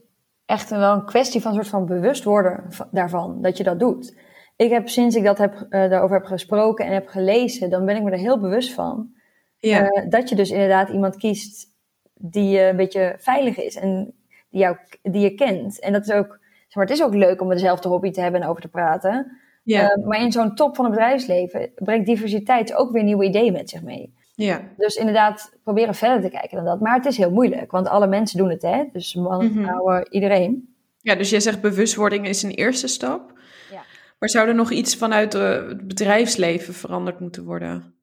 echt 0.47 0.71
wel 0.71 0.93
een 0.95 1.05
kwestie 1.05 1.41
van 1.41 1.51
een 1.51 1.57
soort 1.57 1.69
van 1.69 1.87
bewust 1.87 2.25
worden 2.25 2.65
va- 2.69 2.89
daarvan, 2.93 3.43
dat 3.43 3.57
je 3.57 3.65
dat 3.65 3.79
doet. 3.81 4.17
Ik 4.57 4.71
heb 4.71 4.89
sinds 4.89 5.17
ik 5.17 5.25
dat 5.25 5.39
heb, 5.39 5.55
eh, 5.69 5.91
daarover 5.91 6.17
heb 6.17 6.27
gesproken 6.27 6.87
en 6.87 6.93
heb 6.93 7.07
gelezen, 7.09 7.71
dan 7.71 7.85
ben 7.87 7.97
ik 7.97 8.03
me 8.03 8.11
er 8.11 8.19
heel 8.19 8.41
bewust 8.41 8.73
van. 8.73 9.11
Ja, 9.57 9.89
Eh, 9.89 10.11
dat 10.11 10.29
je 10.29 10.35
dus 10.35 10.51
inderdaad 10.51 10.89
iemand 10.89 11.17
kiest 11.17 11.67
die 12.15 12.59
eh, 12.59 12.67
een 12.69 12.77
beetje 12.77 13.15
veilig 13.19 13.57
is 13.57 13.77
en 13.77 14.15
die, 14.53 14.61
jou, 14.61 14.77
die 15.03 15.21
je 15.21 15.35
kent. 15.35 15.81
En 15.81 15.93
dat 15.93 16.03
is 16.03 16.13
ook, 16.13 16.27
zeg 16.67 16.75
maar, 16.75 16.85
het 16.87 16.95
is 16.95 17.03
ook 17.03 17.15
leuk 17.15 17.41
om 17.41 17.49
dezelfde 17.49 17.89
hobby 17.89 18.11
te 18.11 18.21
hebben 18.21 18.43
en 18.43 18.49
over 18.49 18.63
te 18.63 18.69
praten. 18.69 19.37
ja, 19.65 19.91
Eh, 19.91 20.05
maar 20.07 20.21
in 20.21 20.33
zo'n 20.33 20.55
top 20.55 20.77
van 20.77 20.85
het 20.85 20.95
bedrijfsleven 20.95 21.71
brengt 21.75 22.07
diversiteit 22.07 22.75
ook 22.75 22.93
weer 22.93 23.03
nieuwe 23.03 23.25
ideeën 23.25 23.53
met 23.53 23.71
zich 23.71 23.83
mee. 23.83 24.15
ja. 24.35 24.61
Dus 24.77 24.95
inderdaad, 24.95 25.57
proberen 25.63 25.95
verder 25.95 26.21
te 26.23 26.29
kijken 26.37 26.57
dan 26.57 26.65
dat. 26.65 26.81
Maar 26.81 26.95
het 26.97 27.07
is 27.07 27.17
heel 27.17 27.31
moeilijk, 27.31 27.71
want 27.71 27.89
alle 27.89 28.07
mensen 28.07 28.39
doen 28.39 28.51
het, 28.51 28.63
hè? 28.63 28.85
Dus 28.93 29.15
mannen, 29.15 29.53
Mhm. 29.53 29.63
vrouwen, 29.63 30.07
iedereen. 30.11 30.75
ja, 31.01 31.15
dus 31.15 31.31
jij 31.31 31.41
zegt 31.41 31.61
bewustwording 31.61 32.27
is 32.29 32.43
een 32.43 32.51
eerste 32.51 32.87
stap. 32.87 33.33
Ja. 33.71 33.83
Maar 34.19 34.29
zou 34.29 34.49
er 34.49 34.55
nog 34.55 34.71
iets 34.71 34.97
vanuit 34.97 35.35
eh, 35.35 35.51
het 35.69 35.87
bedrijfsleven 35.87 36.75
veranderd 36.75 37.21
moeten 37.21 37.45
worden? 37.45 37.95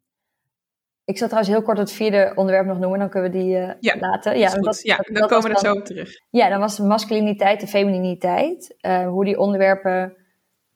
Ik 1.09 1.17
zal 1.17 1.27
trouwens 1.27 1.53
heel 1.55 1.63
kort 1.63 1.77
het 1.77 1.91
vierde 1.91 2.31
onderwerp 2.35 2.65
nog 2.65 2.79
noemen, 2.79 2.99
dan 2.99 3.09
kunnen 3.09 3.31
we 3.31 3.37
die 3.37 3.57
eh, 3.57 3.73
Ja, 3.79 3.95
laten. 3.99 4.37
Ja, 4.37 4.49
dat- 4.55 4.81
ja 4.81 4.95
dat- 4.97 5.15
dan 5.15 5.27
komen 5.27 5.49
we 5.49 5.55
er 5.55 5.59
zo 5.59 5.71
op 5.73 5.85
terug. 5.85 6.09
Ja, 6.29 6.49
dan 6.49 6.59
was 6.59 6.75
de 6.75 6.83
masculiniteit 6.83 7.61
en 7.61 7.67
femininiteit. 7.67 8.75
eh, 8.81 9.07
hoe 9.07 9.25
die 9.25 9.39
onderwerpen 9.39 10.13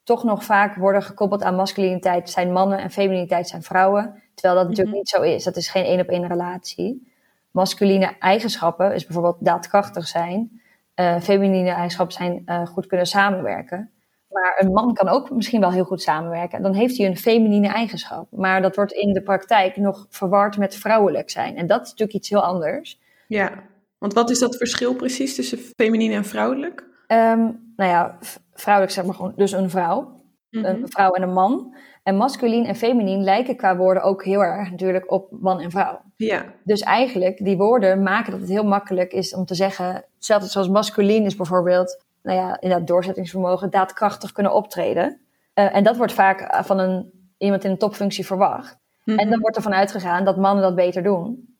toch 0.04 0.24
nog 0.24 0.44
vaak 0.44 0.76
worden 0.76 1.04
gekoppeld 1.04 1.44
aan 1.44 1.56
masculiniteit 1.56 2.30
zijn 2.30 2.52
mannen 2.52 2.78
en 2.80 2.92
femininiteit 2.92 3.48
zijn 3.48 3.64
vrouwen. 3.64 4.24
Terwijl 4.36 4.56
dat 4.60 4.64
natuurlijk 4.70 4.88
Mhm. 4.90 4.98
niet 4.98 5.10
zo 5.10 5.22
is. 5.22 5.44
Dat 5.44 5.56
is 5.56 5.68
geen 5.70 5.84
één 5.86 6.00
op 6.00 6.08
één 6.08 6.28
relatie. 6.28 7.12
Masculine 7.52 8.16
eigenschappen 8.20 8.94
is 8.94 9.06
bijvoorbeeld 9.06 9.38
daadkrachtig 9.40 10.08
zijn. 10.08 10.62
Eh 10.94 11.20
feminine 11.20 11.70
eigenschappen 11.70 12.16
zijn 12.16 12.68
goed 12.68 12.86
kunnen 12.88 13.08
samenwerken. 13.08 13.92
Maar 14.34 14.56
een 14.58 14.72
man 14.72 14.94
kan 14.94 15.08
ook 15.08 15.32
misschien 15.32 15.60
wel 15.60 15.72
heel 15.72 15.84
goed 15.84 16.02
samenwerken. 16.02 16.62
Dan 16.62 16.74
heeft 16.74 16.98
hij 16.98 17.08
een 17.08 17.18
feminine 17.18 17.68
eigenschap. 17.68 18.28
Maar 18.32 18.62
dat 18.62 18.76
wordt 18.76 18.92
in 18.92 19.14
de 19.14 19.22
praktijk 19.22 19.78
nog 19.78 20.06
verward 20.10 20.58
met 20.58 20.76
vrouwelijk 20.76 21.30
zijn. 21.30 21.56
En 21.56 21.68
dat 21.68 21.82
is 21.82 21.90
natuurlijk 21.90 22.18
iets 22.18 22.30
heel 22.30 22.44
anders. 22.44 23.00
Ja, 23.28 23.52
want 23.98 24.14
wat 24.14 24.30
is 24.30 24.40
dat 24.40 24.58
verschil 24.58 24.96
precies 24.96 25.36
tussen 25.36 25.58
feminien 25.58 26.12
en 26.12 26.26
vrouwelijk? 26.26 26.84
Ehm, 27.08 27.40
nou 27.76 27.90
ja, 27.90 28.18
vrouwelijk 28.54 28.94
zeg 28.94 29.06
maar 29.06 29.16
gewoon, 29.16 29.34
dus 29.36 29.52
een 29.52 29.70
vrouw. 29.70 30.22
Mhm. 30.50 30.66
Een 30.66 30.90
vrouw 30.90 31.12
en 31.12 31.22
een 31.22 31.34
man. 31.34 31.76
En 32.04 32.16
masculien 32.16 32.66
en 32.66 32.76
feminien 32.76 33.24
lijken 33.24 33.56
qua 33.56 33.78
woorden 33.78 34.04
ook 34.04 34.24
heel 34.24 34.44
erg 34.44 34.72
natuurlijk 34.72 35.12
op 35.12 35.28
man 35.32 35.60
en 35.60 35.72
vrouw. 35.72 36.02
Ja, 36.16 36.46
Dus 36.64 36.82
eigenlijk, 36.82 37.46
die 37.46 37.58
woorden 37.58 38.04
maken 38.04 38.32
dat 38.32 38.40
het 38.40 38.50
heel 38.50 38.64
makkelijk 38.64 39.14
is 39.14 39.36
om 39.36 39.46
te 39.46 39.56
zeggen... 39.56 40.06
Hetzelfde 40.16 40.50
zoals 40.50 40.70
masculien 40.70 41.26
is 41.26 41.36
bijvoorbeeld, 41.36 42.03
nou 42.24 42.38
ja, 42.38 42.62
inderdaad 42.62 42.88
doorzettingsvermogen, 42.88 43.70
daadkrachtig 43.70 44.32
kunnen 44.32 44.54
optreden. 44.54 45.22
Eh, 45.54 45.76
en 45.76 45.84
dat 45.84 45.98
wordt 45.98 46.14
vaak 46.14 46.42
eh, 46.42 46.64
van 46.64 46.80
een, 46.80 47.12
iemand 47.38 47.64
in 47.64 47.72
een 47.72 47.78
topfunctie 47.78 48.26
verwacht. 48.26 48.78
Mhm. 49.04 49.18
En 49.18 49.30
dan 49.30 49.40
wordt 49.40 49.56
ervan 49.56 49.74
uitgegaan 49.74 50.26
dat 50.26 50.38
mannen 50.38 50.64
dat 50.64 50.76
beter 50.76 51.04
doen. 51.04 51.56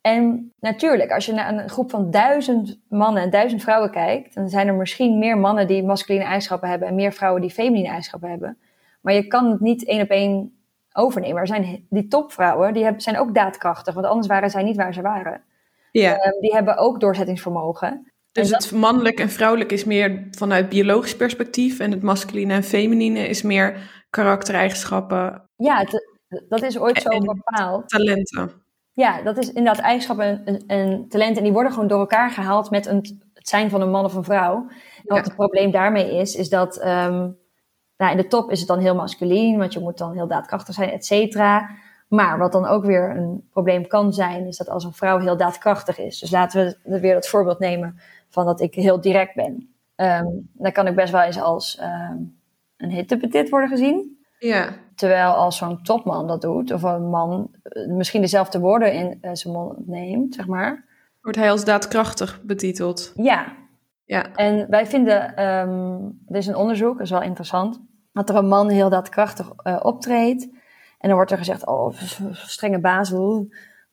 En 0.00 0.52
natuurlijk, 0.60 1.10
als 1.10 1.26
je 1.26 1.32
naar 1.32 1.52
een 1.52 1.68
groep 1.68 1.90
van 1.90 2.10
duizend 2.10 2.80
mannen 2.88 3.22
en 3.22 3.30
duizend 3.30 3.62
vrouwen 3.62 3.90
kijkt, 3.90 4.34
dan 4.34 4.48
zijn 4.48 4.68
er 4.68 4.74
misschien 4.74 5.18
meer 5.18 5.38
mannen 5.38 5.66
die 5.66 5.82
masculine 5.82 6.24
eigenschappen 6.24 6.68
hebben 6.68 6.88
en 6.88 6.94
meer 6.94 7.12
vrouwen 7.12 7.40
die 7.40 7.50
feminine 7.50 7.86
eigenschappen 7.88 8.30
hebben. 8.30 8.58
Maar 9.00 9.14
je 9.14 9.26
kan 9.26 9.50
het 9.50 9.60
niet 9.60 9.84
één 9.84 10.02
op 10.02 10.08
één 10.08 10.58
overnemen. 10.92 11.40
Er 11.40 11.46
zijn 11.46 11.86
die 11.90 12.08
topvrouwen, 12.08 12.72
die 12.72 12.92
zijn 12.96 13.18
ook 13.18 13.34
daadkrachtig, 13.34 13.94
want 13.94 14.06
anders 14.06 14.26
waren 14.26 14.50
zij 14.50 14.62
niet 14.62 14.76
waar 14.76 14.94
ze 14.94 15.02
waren. 15.02 15.42
ja. 15.90 16.16
Ehm, 16.16 16.40
die 16.40 16.54
hebben 16.54 16.76
ook 16.76 17.00
doorzettingsvermogen. 17.00 18.12
Dus 18.34 18.50
het 18.50 18.72
mannelijk 18.72 19.18
en 19.20 19.30
vrouwelijk 19.30 19.72
is 19.72 19.84
meer 19.84 20.26
vanuit 20.30 20.68
biologisch 20.68 21.16
perspectief 21.16 21.78
en 21.78 21.90
het 21.90 22.02
masculine 22.02 22.52
en 22.52 22.62
feminine 22.62 23.28
is 23.28 23.42
meer 23.42 23.76
karaktereigenschappen, 24.10 25.48
Ja, 25.56 25.78
het- 25.78 26.12
dat 26.48 26.62
is 26.62 26.78
ooit 26.78 27.02
zo 27.02 27.18
bepaald. 27.18 27.88
talenten. 27.88 28.52
Ja, 28.92 29.22
dat 29.22 29.38
is 29.38 29.46
inderdaad 29.52 29.78
eigenschappen 29.84 30.26
en, 30.26 30.44
en, 30.46 30.62
en 30.66 31.08
talenten. 31.08 31.36
En 31.36 31.42
die 31.42 31.52
worden 31.52 31.72
gewoon 31.72 31.88
door 31.88 31.98
elkaar 32.00 32.30
gehaald 32.30 32.70
met 32.70 32.86
een, 32.86 33.22
het 33.34 33.48
zijn 33.48 33.70
van 33.70 33.80
een 33.80 33.90
man 33.90 34.04
of 34.04 34.14
een 34.14 34.24
vrouw. 34.24 34.54
En 34.56 35.02
wat 35.04 35.16
Ja. 35.18 35.22
het 35.22 35.34
probleem 35.34 35.70
daarmee 35.70 36.16
is, 36.16 36.34
is 36.34 36.48
dat 36.48 36.76
ehm, 36.76 37.28
nou, 37.96 38.10
in 38.10 38.16
de 38.16 38.26
top 38.26 38.50
is 38.50 38.58
het 38.58 38.68
dan 38.68 38.78
heel 38.78 38.94
masculien, 38.94 39.58
want 39.58 39.72
je 39.72 39.80
moet 39.80 39.98
dan 39.98 40.12
heel 40.14 40.26
daadkrachtig 40.28 40.74
zijn, 40.74 40.90
et 40.90 41.04
cetera. 41.06 41.70
Maar 42.08 42.38
wat 42.38 42.52
dan 42.52 42.66
ook 42.66 42.84
weer 42.84 43.16
een 43.16 43.48
probleem 43.50 43.86
kan 43.86 44.12
zijn, 44.12 44.46
is 44.46 44.56
dat 44.56 44.68
als 44.68 44.84
een 44.84 44.92
vrouw 44.92 45.18
heel 45.18 45.36
daadkrachtig 45.36 45.98
is. 45.98 46.18
Dus 46.18 46.30
laten 46.30 46.78
we 46.84 47.00
weer 47.00 47.14
het 47.14 47.28
voorbeeld 47.28 47.58
nemen 47.58 48.00
van 48.34 48.46
dat 48.46 48.60
ik 48.60 48.74
heel 48.74 49.00
direct 49.00 49.34
ben. 49.34 49.74
Ehm, 49.94 50.26
dan 50.52 50.72
kan 50.72 50.86
ik 50.86 50.94
best 50.94 51.12
wel 51.12 51.22
eens 51.22 51.40
als 51.40 51.76
ehm, 51.76 52.16
een 52.76 52.90
hittepetit 52.90 53.48
worden 53.48 53.68
gezien. 53.68 54.18
Ja, 54.38 54.68
Terwijl 54.94 55.32
als 55.32 55.56
zo'n 55.56 55.82
topman 55.82 56.26
dat 56.26 56.40
doet, 56.40 56.72
of 56.72 56.82
een 56.82 57.10
man 57.10 57.50
eh, 57.62 57.86
misschien 57.86 58.20
dezelfde 58.20 58.58
woorden 58.58 58.92
in 58.92 59.18
eh, 59.20 59.30
zijn 59.32 59.54
mond 59.54 59.86
neemt, 59.86 60.34
zeg 60.34 60.46
maar. 60.46 60.84
wordt 61.22 61.38
hij 61.38 61.50
als 61.50 61.64
daadkrachtig 61.64 62.40
betiteld. 62.42 63.12
Ja, 63.16 63.46
Ja, 64.04 64.32
en 64.34 64.66
wij 64.70 64.86
vinden, 64.86 65.36
ehm 65.36 65.94
er 66.26 66.36
is 66.36 66.46
een 66.46 66.56
onderzoek, 66.56 66.92
dat 66.92 67.06
is 67.06 67.10
wel 67.10 67.22
interessant, 67.22 67.80
dat 68.12 68.28
er 68.28 68.36
een 68.36 68.48
man 68.48 68.68
heel 68.68 68.88
daadkrachtig 68.88 69.52
eh, 69.56 69.80
optreedt. 69.82 70.42
En 70.98 71.10
dan 71.10 71.14
wordt 71.14 71.30
er 71.30 71.38
gezegd, 71.38 71.66
oh, 71.66 71.94
strenge 72.32 72.80
baas. 72.80 73.10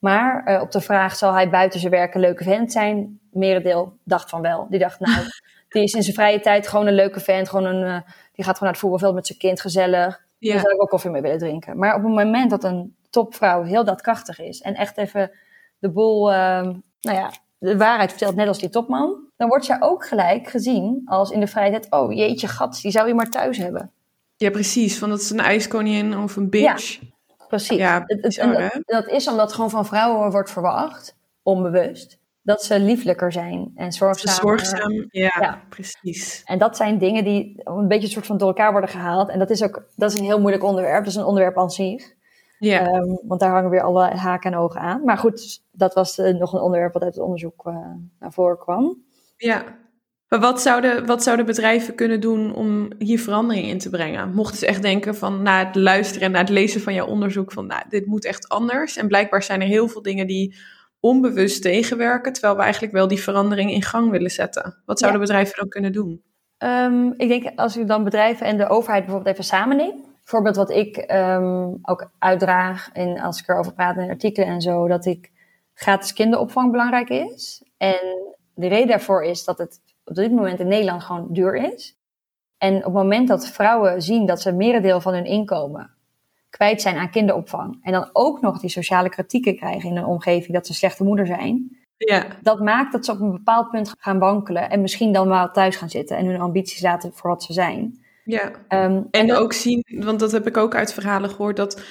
Maar 0.01 0.43
eh, 0.43 0.61
op 0.61 0.71
de 0.71 0.81
vraag, 0.81 1.15
zal 1.15 1.33
hij 1.33 1.49
buiten 1.49 1.79
zijn 1.79 1.91
werk 1.91 2.13
een 2.13 2.21
leuke 2.21 2.43
vent 2.43 2.71
zijn? 2.71 3.19
Merendeel 3.31 3.97
dacht 4.03 4.29
van 4.29 4.41
wel. 4.41 4.67
Die 4.69 4.79
dacht, 4.79 4.99
nou, 4.99 5.21
die 5.69 5.83
is 5.83 5.93
in 5.93 6.03
zijn 6.03 6.15
vrije 6.15 6.39
tijd 6.39 6.67
gewoon 6.67 6.87
een 6.87 6.93
leuke 6.93 7.19
vent. 7.19 7.49
Gewoon 7.49 7.65
een, 7.65 7.83
eh, 7.83 8.11
die 8.33 8.45
gaat 8.45 8.57
gewoon 8.57 8.59
naar 8.59 8.71
het 8.71 8.77
voetbalveld 8.77 9.13
met 9.13 9.27
zijn 9.27 9.39
kind, 9.39 9.61
gezellig. 9.61 10.07
Daar 10.07 10.55
ja, 10.55 10.59
zou 10.59 10.73
ik 10.73 10.81
ook 10.81 10.89
koffie 10.89 11.11
mee 11.11 11.21
willen 11.21 11.37
drinken. 11.37 11.77
Maar 11.77 11.95
op 11.95 12.03
het 12.03 12.11
moment 12.11 12.49
dat 12.49 12.63
een 12.63 12.95
topvrouw 13.09 13.63
heel 13.63 13.83
daadkrachtig 13.83 14.39
is 14.39 14.61
en 14.61 14.75
echt 14.75 14.97
even 14.97 15.31
de 15.79 15.91
boel, 15.91 16.31
ehm, 16.31 16.65
nou 17.01 17.17
ja, 17.17 17.31
de 17.57 17.77
waarheid 17.77 18.09
vertelt, 18.09 18.35
net 18.35 18.47
als 18.47 18.59
die 18.59 18.69
topman, 18.69 19.29
dan 19.37 19.47
wordt 19.47 19.65
zij 19.65 19.81
ook 19.81 20.05
gelijk 20.05 20.47
gezien 20.47 21.01
als 21.05 21.29
in 21.29 21.39
de 21.39 21.47
vrijheid, 21.47 21.87
oh 21.89 22.13
jeetje 22.13 22.47
gat, 22.47 22.79
die 22.81 22.91
zou 22.91 23.07
je 23.07 23.13
maar 23.13 23.29
thuis 23.29 23.57
hebben. 23.57 23.91
ja, 24.35 24.49
precies. 24.49 24.99
Van 24.99 25.09
dat 25.09 25.19
is 25.19 25.29
een 25.29 25.39
ijskoningin 25.39 26.17
of 26.17 26.35
een 26.35 26.49
bitch. 26.49 26.99
Precies. 27.51 27.77
Ja, 27.77 28.05
bizar, 28.21 28.53
dat, 28.53 28.81
dat 28.85 29.07
is 29.07 29.27
omdat 29.27 29.53
gewoon 29.53 29.69
van 29.69 29.85
vrouwen 29.85 30.31
wordt 30.31 30.51
verwacht, 30.51 31.17
onbewust, 31.43 32.19
dat 32.41 32.63
ze 32.63 32.79
lieflijker 32.79 33.31
zijn 33.31 33.71
en 33.75 33.91
zorgzamer. 33.91 34.39
Zorgzaam, 34.41 34.91
ja, 35.09 35.35
Ja. 35.39 35.61
precies. 35.69 36.41
En 36.45 36.57
dat 36.59 36.77
zijn 36.77 36.97
dingen 36.97 37.23
die 37.23 37.61
een 37.63 37.87
beetje 37.87 38.05
een 38.05 38.11
soort 38.13 38.25
van 38.25 38.37
door 38.37 38.47
elkaar 38.47 38.71
worden 38.71 38.89
gehaald. 38.89 39.29
En 39.29 39.39
dat 39.39 39.49
is 39.49 39.63
ook 39.63 39.83
dat 39.95 40.11
is 40.13 40.19
een 40.19 40.25
heel 40.25 40.39
moeilijk 40.39 40.63
onderwerp. 40.63 40.97
Dat 41.03 41.13
is 41.13 41.15
een 41.19 41.25
onderwerp 41.25 41.57
aan 41.57 41.69
zich. 41.71 42.13
Ja, 42.59 42.87
Ehm, 42.87 43.15
want 43.27 43.39
daar 43.39 43.51
hangen 43.51 43.69
weer 43.69 43.81
alle 43.81 44.03
haken 44.09 44.51
en 44.51 44.57
ogen 44.57 44.81
aan. 44.81 45.03
Maar 45.03 45.17
goed, 45.17 45.61
dat 45.71 45.93
was 45.93 46.17
eh, 46.17 46.33
nog 46.33 46.53
een 46.53 46.61
onderwerp 46.61 46.93
wat 46.93 47.03
uit 47.03 47.13
het 47.15 47.23
onderzoek 47.23 47.65
eh, 47.65 47.75
naar 48.19 48.31
voren 48.33 48.57
kwam. 48.57 48.97
ja. 49.37 49.79
Maar 50.31 50.39
wat 50.39 50.61
zouden, 50.61 51.05
wat 51.05 51.23
zouden 51.23 51.45
bedrijven 51.45 51.95
kunnen 51.95 52.19
doen 52.19 52.53
om 52.53 52.87
hier 52.97 53.19
verandering 53.19 53.67
in 53.67 53.77
te 53.77 53.89
brengen? 53.89 54.33
Mochten 54.33 54.57
ze 54.57 54.65
echt 54.65 54.81
denken 54.81 55.15
van 55.15 55.41
na 55.41 55.65
het 55.65 55.75
luisteren 55.75 56.25
en 56.25 56.31
na 56.31 56.39
het 56.39 56.49
lezen 56.49 56.81
van 56.81 56.93
jouw 56.93 57.07
onderzoek 57.07 57.51
van 57.51 57.67
nou, 57.67 57.83
dit 57.89 58.05
moet 58.05 58.25
echt 58.25 58.49
anders. 58.49 58.97
En 58.97 59.07
blijkbaar 59.07 59.43
zijn 59.43 59.61
er 59.61 59.67
heel 59.67 59.87
veel 59.87 60.01
dingen 60.01 60.27
die 60.27 60.55
onbewust 60.99 61.61
tegenwerken, 61.61 62.33
terwijl 62.33 62.55
we 62.55 62.61
eigenlijk 62.61 62.93
wel 62.93 63.07
die 63.07 63.21
verandering 63.21 63.71
in 63.71 63.81
gang 63.81 64.11
willen 64.11 64.29
zetten. 64.29 64.81
Wat 64.85 64.99
zouden 64.99 65.21
bedrijven 65.21 65.55
dan 65.57 65.69
kunnen 65.69 65.91
doen? 65.91 66.23
Ehm, 66.57 67.07
ik 67.17 67.27
denk 67.27 67.59
als 67.59 67.77
ik 67.77 67.87
dan 67.87 68.03
bedrijven 68.03 68.45
en 68.45 68.57
de 68.57 68.69
overheid 68.69 69.03
bijvoorbeeld 69.03 69.33
even 69.33 69.47
samenneem. 69.47 69.93
Bijvoorbeeld 70.19 70.55
wat 70.55 70.69
ik 70.69 70.97
ehm, 70.97 71.67
ook 71.81 72.11
uitdraag 72.19 72.89
en 72.93 73.19
als 73.19 73.41
ik 73.41 73.49
erover 73.49 73.73
praat 73.73 73.97
in 73.97 74.09
artikelen 74.09 74.47
en 74.47 74.61
zo, 74.61 74.87
dat 74.87 75.05
ik 75.05 75.31
gratis 75.73 76.13
kinderopvang 76.13 76.71
belangrijk 76.71 77.09
is. 77.09 77.63
En 77.77 78.35
de 78.55 78.67
reden 78.67 78.87
daarvoor 78.87 79.23
is 79.23 79.43
dat 79.43 79.57
het 79.57 79.79
op 80.05 80.15
dit 80.15 80.31
moment 80.31 80.59
in 80.59 80.67
Nederland 80.67 81.03
gewoon 81.03 81.27
duur 81.29 81.55
is. 81.73 81.95
En 82.57 82.75
op 82.75 82.83
het 82.83 82.93
moment 82.93 83.27
dat 83.27 83.47
vrouwen 83.47 84.01
zien 84.01 84.25
dat 84.25 84.41
ze 84.41 84.51
merendeel 84.51 85.01
van 85.01 85.13
hun 85.13 85.25
inkomen 85.25 85.89
kwijt 86.49 86.81
zijn 86.81 86.97
aan 86.97 87.09
kinderopvang. 87.09 87.79
En 87.81 87.91
dan 87.91 88.09
ook 88.13 88.41
nog 88.41 88.59
die 88.59 88.69
sociale 88.69 89.09
kritieken 89.09 89.55
krijgen 89.55 89.89
in 89.89 89.95
hun 89.95 90.05
omgeving 90.05 90.53
dat 90.53 90.67
ze 90.67 90.73
slechte 90.73 91.03
moeder 91.03 91.25
zijn. 91.27 91.77
Ja. 91.97 92.25
Dat 92.41 92.59
maakt 92.59 92.91
dat 92.91 93.05
ze 93.05 93.11
op 93.11 93.19
een 93.19 93.31
bepaald 93.31 93.69
punt 93.69 93.93
gaan 93.97 94.19
wankelen. 94.19 94.69
En 94.69 94.81
misschien 94.81 95.13
dan 95.13 95.27
wel 95.27 95.51
thuis 95.51 95.75
gaan 95.75 95.89
zitten 95.89 96.17
en 96.17 96.25
hun 96.25 96.41
ambities 96.41 96.81
laten 96.81 97.13
voor 97.13 97.29
wat 97.29 97.43
ze 97.43 97.53
zijn. 97.53 97.99
Ja. 98.25 98.51
Ehm, 98.67 99.01
En 99.11 99.27
dat- 99.27 99.37
ook 99.37 99.53
zien, 99.53 99.83
want 99.99 100.19
dat 100.19 100.31
heb 100.31 100.47
ik 100.47 100.57
ook 100.57 100.75
uit 100.75 100.93
verhalen 100.93 101.29
gehoord, 101.29 101.55
dat 101.55 101.81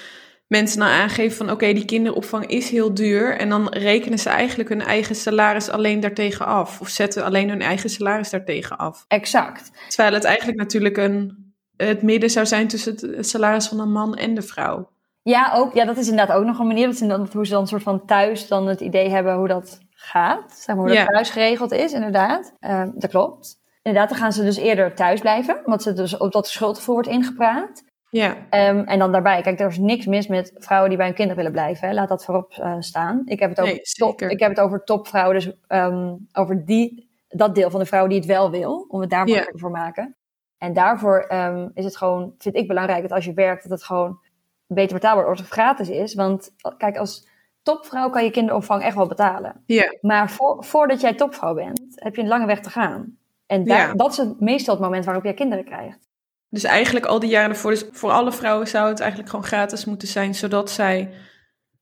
mensen 0.51 0.79
dan 0.79 0.89
aangeven 0.89 1.37
van 1.37 1.51
oké, 1.51 1.73
die 1.73 1.85
kinderopvang 1.85 2.47
is 2.47 2.71
heel 2.71 2.95
duur. 2.95 3.37
En 3.37 3.49
dan 3.49 3.69
rekenen 3.69 4.19
ze 4.19 4.29
eigenlijk 4.29 4.69
hun 4.69 4.83
eigen 4.83 5.15
salaris 5.15 5.71
alleen 5.71 6.01
daartegen 6.01 6.47
af. 6.47 6.81
Of 6.81 6.89
zetten 6.89 7.25
alleen 7.25 7.49
hun 7.49 7.61
eigen 7.63 7.91
salaris 7.91 8.31
daartegen 8.31 8.77
af. 8.77 9.05
Exact. 9.09 9.71
Terwijl 9.89 10.15
het 10.15 10.25
eigenlijk 10.25 10.59
natuurlijk 10.59 10.97
een, 10.97 11.53
het 11.77 12.03
midden 12.03 12.31
zou 12.31 12.47
zijn 12.47 12.69
tussen 12.69 13.17
het 13.17 13.29
salaris 13.29 13.69
van 13.69 13.81
een 13.81 13.93
man 13.93 14.15
en 14.17 14.35
de 14.35 14.43
vrouw. 14.43 14.91
Ja, 15.23 15.53
ook, 15.55 15.75
ja, 15.75 15.85
dat 15.85 15.97
is 15.97 16.09
inderdaad 16.09 16.37
ook 16.37 16.45
nog 16.45 16.59
een 16.59 16.67
manier. 16.67 16.85
Dat 16.85 16.95
is 16.95 17.01
inderdaad 17.01 17.33
hoe 17.33 17.47
ze 17.47 17.53
dan 17.53 17.67
soort 17.67 17.83
van 17.83 18.05
thuis 18.07 18.49
dan 18.49 18.67
het 18.67 18.81
idee 18.81 19.09
hebben 19.11 19.35
hoe 19.35 19.49
dat 19.49 19.79
gaat. 19.91 20.53
Zeg 20.53 20.77
maar 20.77 20.85
hoe 20.85 20.95
Ja. 20.95 21.05
dat 21.05 21.15
thuis 21.15 21.31
geregeld 21.31 21.73
is, 21.73 21.93
inderdaad. 21.93 22.53
Ehm, 22.61 22.91
dat 22.95 23.11
klopt. 23.11 23.59
Inderdaad, 23.83 24.09
dan 24.11 24.19
gaan 24.19 24.33
ze 24.33 24.43
dus 24.45 24.57
eerder 24.57 24.95
thuis 24.95 25.21
blijven. 25.21 25.61
Omdat 25.65 25.83
ze 25.83 25.93
dus 25.93 26.17
op 26.17 26.33
dat 26.33 26.49
schuldgevoel 26.49 26.95
wordt 26.95 27.09
ingepraat. 27.09 27.83
Ja, 28.11 28.37
Ehm, 28.51 28.79
en 28.79 28.99
dan 28.99 29.13
daarbij, 29.13 29.43
kijk, 29.43 29.61
er 29.61 29.69
is 29.69 29.79
niks 29.79 30.07
mis 30.07 30.27
met 30.27 30.53
vrouwen 30.59 30.89
die 30.89 30.99
bij 30.99 31.07
hun 31.07 31.17
kinderen 31.17 31.37
willen 31.43 31.53
blijven. 31.61 31.89
Hè. 31.89 31.95
Laat 31.95 32.09
dat 32.09 32.25
voorop 32.25 32.53
eh, 32.53 32.75
staan. 32.79 33.23
Ik 33.25 33.41
heb 33.41 33.51
het 33.51 33.61
over, 33.61 33.73
Nee, 33.73 33.83
top, 33.83 34.21
ik 34.23 34.41
heb 34.41 34.49
het 34.49 34.61
over 34.61 34.85
topvrouwen, 34.85 35.35
dus 35.35 35.53
ehm, 35.67 36.15
over 36.33 36.65
die, 36.65 37.11
dat 37.29 37.55
deel 37.55 37.71
van 37.71 37.81
de 37.81 37.87
vrouwen 37.87 38.11
die 38.11 38.19
het 38.21 38.29
wel 38.29 38.51
wil. 38.51 38.85
Om 38.89 39.01
het 39.01 39.11
daar 39.11 39.19
Ja. 39.19 39.25
makkelijker 39.25 39.61
voor 39.61 39.71
maken. 39.71 40.17
En 40.59 40.73
daarvoor 40.73 41.19
ehm, 41.21 41.69
is 41.75 41.85
het 41.85 41.97
gewoon, 41.97 42.35
vind 42.39 42.55
ik 42.57 42.69
belangrijk 42.69 43.03
dat 43.03 43.13
als 43.13 43.25
je 43.25 43.33
werkt, 43.33 43.63
dat 43.63 43.73
het 43.73 43.85
gewoon 43.85 44.19
beter 44.67 44.95
betaalbaar 44.95 45.25
wordt 45.25 45.41
of 45.41 45.49
gratis 45.49 45.89
is. 45.89 46.15
Want 46.15 46.55
eh, 46.59 46.73
kijk, 46.77 46.97
als 46.97 47.29
topvrouw 47.63 48.11
kan 48.11 48.25
je 48.25 48.31
kinderopvang 48.31 48.83
echt 48.83 48.97
wel 48.97 49.07
betalen. 49.09 49.63
ja, 49.67 49.95
Maar 50.01 50.31
voor, 50.31 50.65
voordat 50.65 51.01
jij 51.01 51.15
topvrouw 51.15 51.55
bent, 51.55 51.81
heb 51.95 52.15
je 52.17 52.23
een 52.23 52.29
lange 52.29 52.47
weg 52.47 52.61
te 52.61 52.71
gaan. 52.71 53.17
En 53.47 53.65
daar, 53.65 53.89
Ja. 53.89 53.95
dat 53.95 54.11
is 54.11 54.17
het, 54.17 54.41
meestal 54.41 54.75
het 54.75 54.83
moment 54.83 55.05
waarop 55.05 55.25
jij 55.25 55.35
kinderen 55.35 55.65
krijgt. 55.65 56.09
Dus 56.51 56.65
eigenlijk 56.65 57.07
al 57.07 57.19
die 57.21 57.31
jaren 57.31 57.51
ervoor. 57.51 57.71
Dus 57.71 57.85
voor 57.93 58.11
alle 58.11 58.33
vrouwen 58.33 58.69
zou 58.69 58.89
het 58.89 59.01
eigenlijk 59.01 59.31
gewoon 59.31 59.45
gratis 59.45 59.85
moeten 59.85 60.09
zijn, 60.09 60.35
zodat 60.35 60.71
zij 60.71 61.11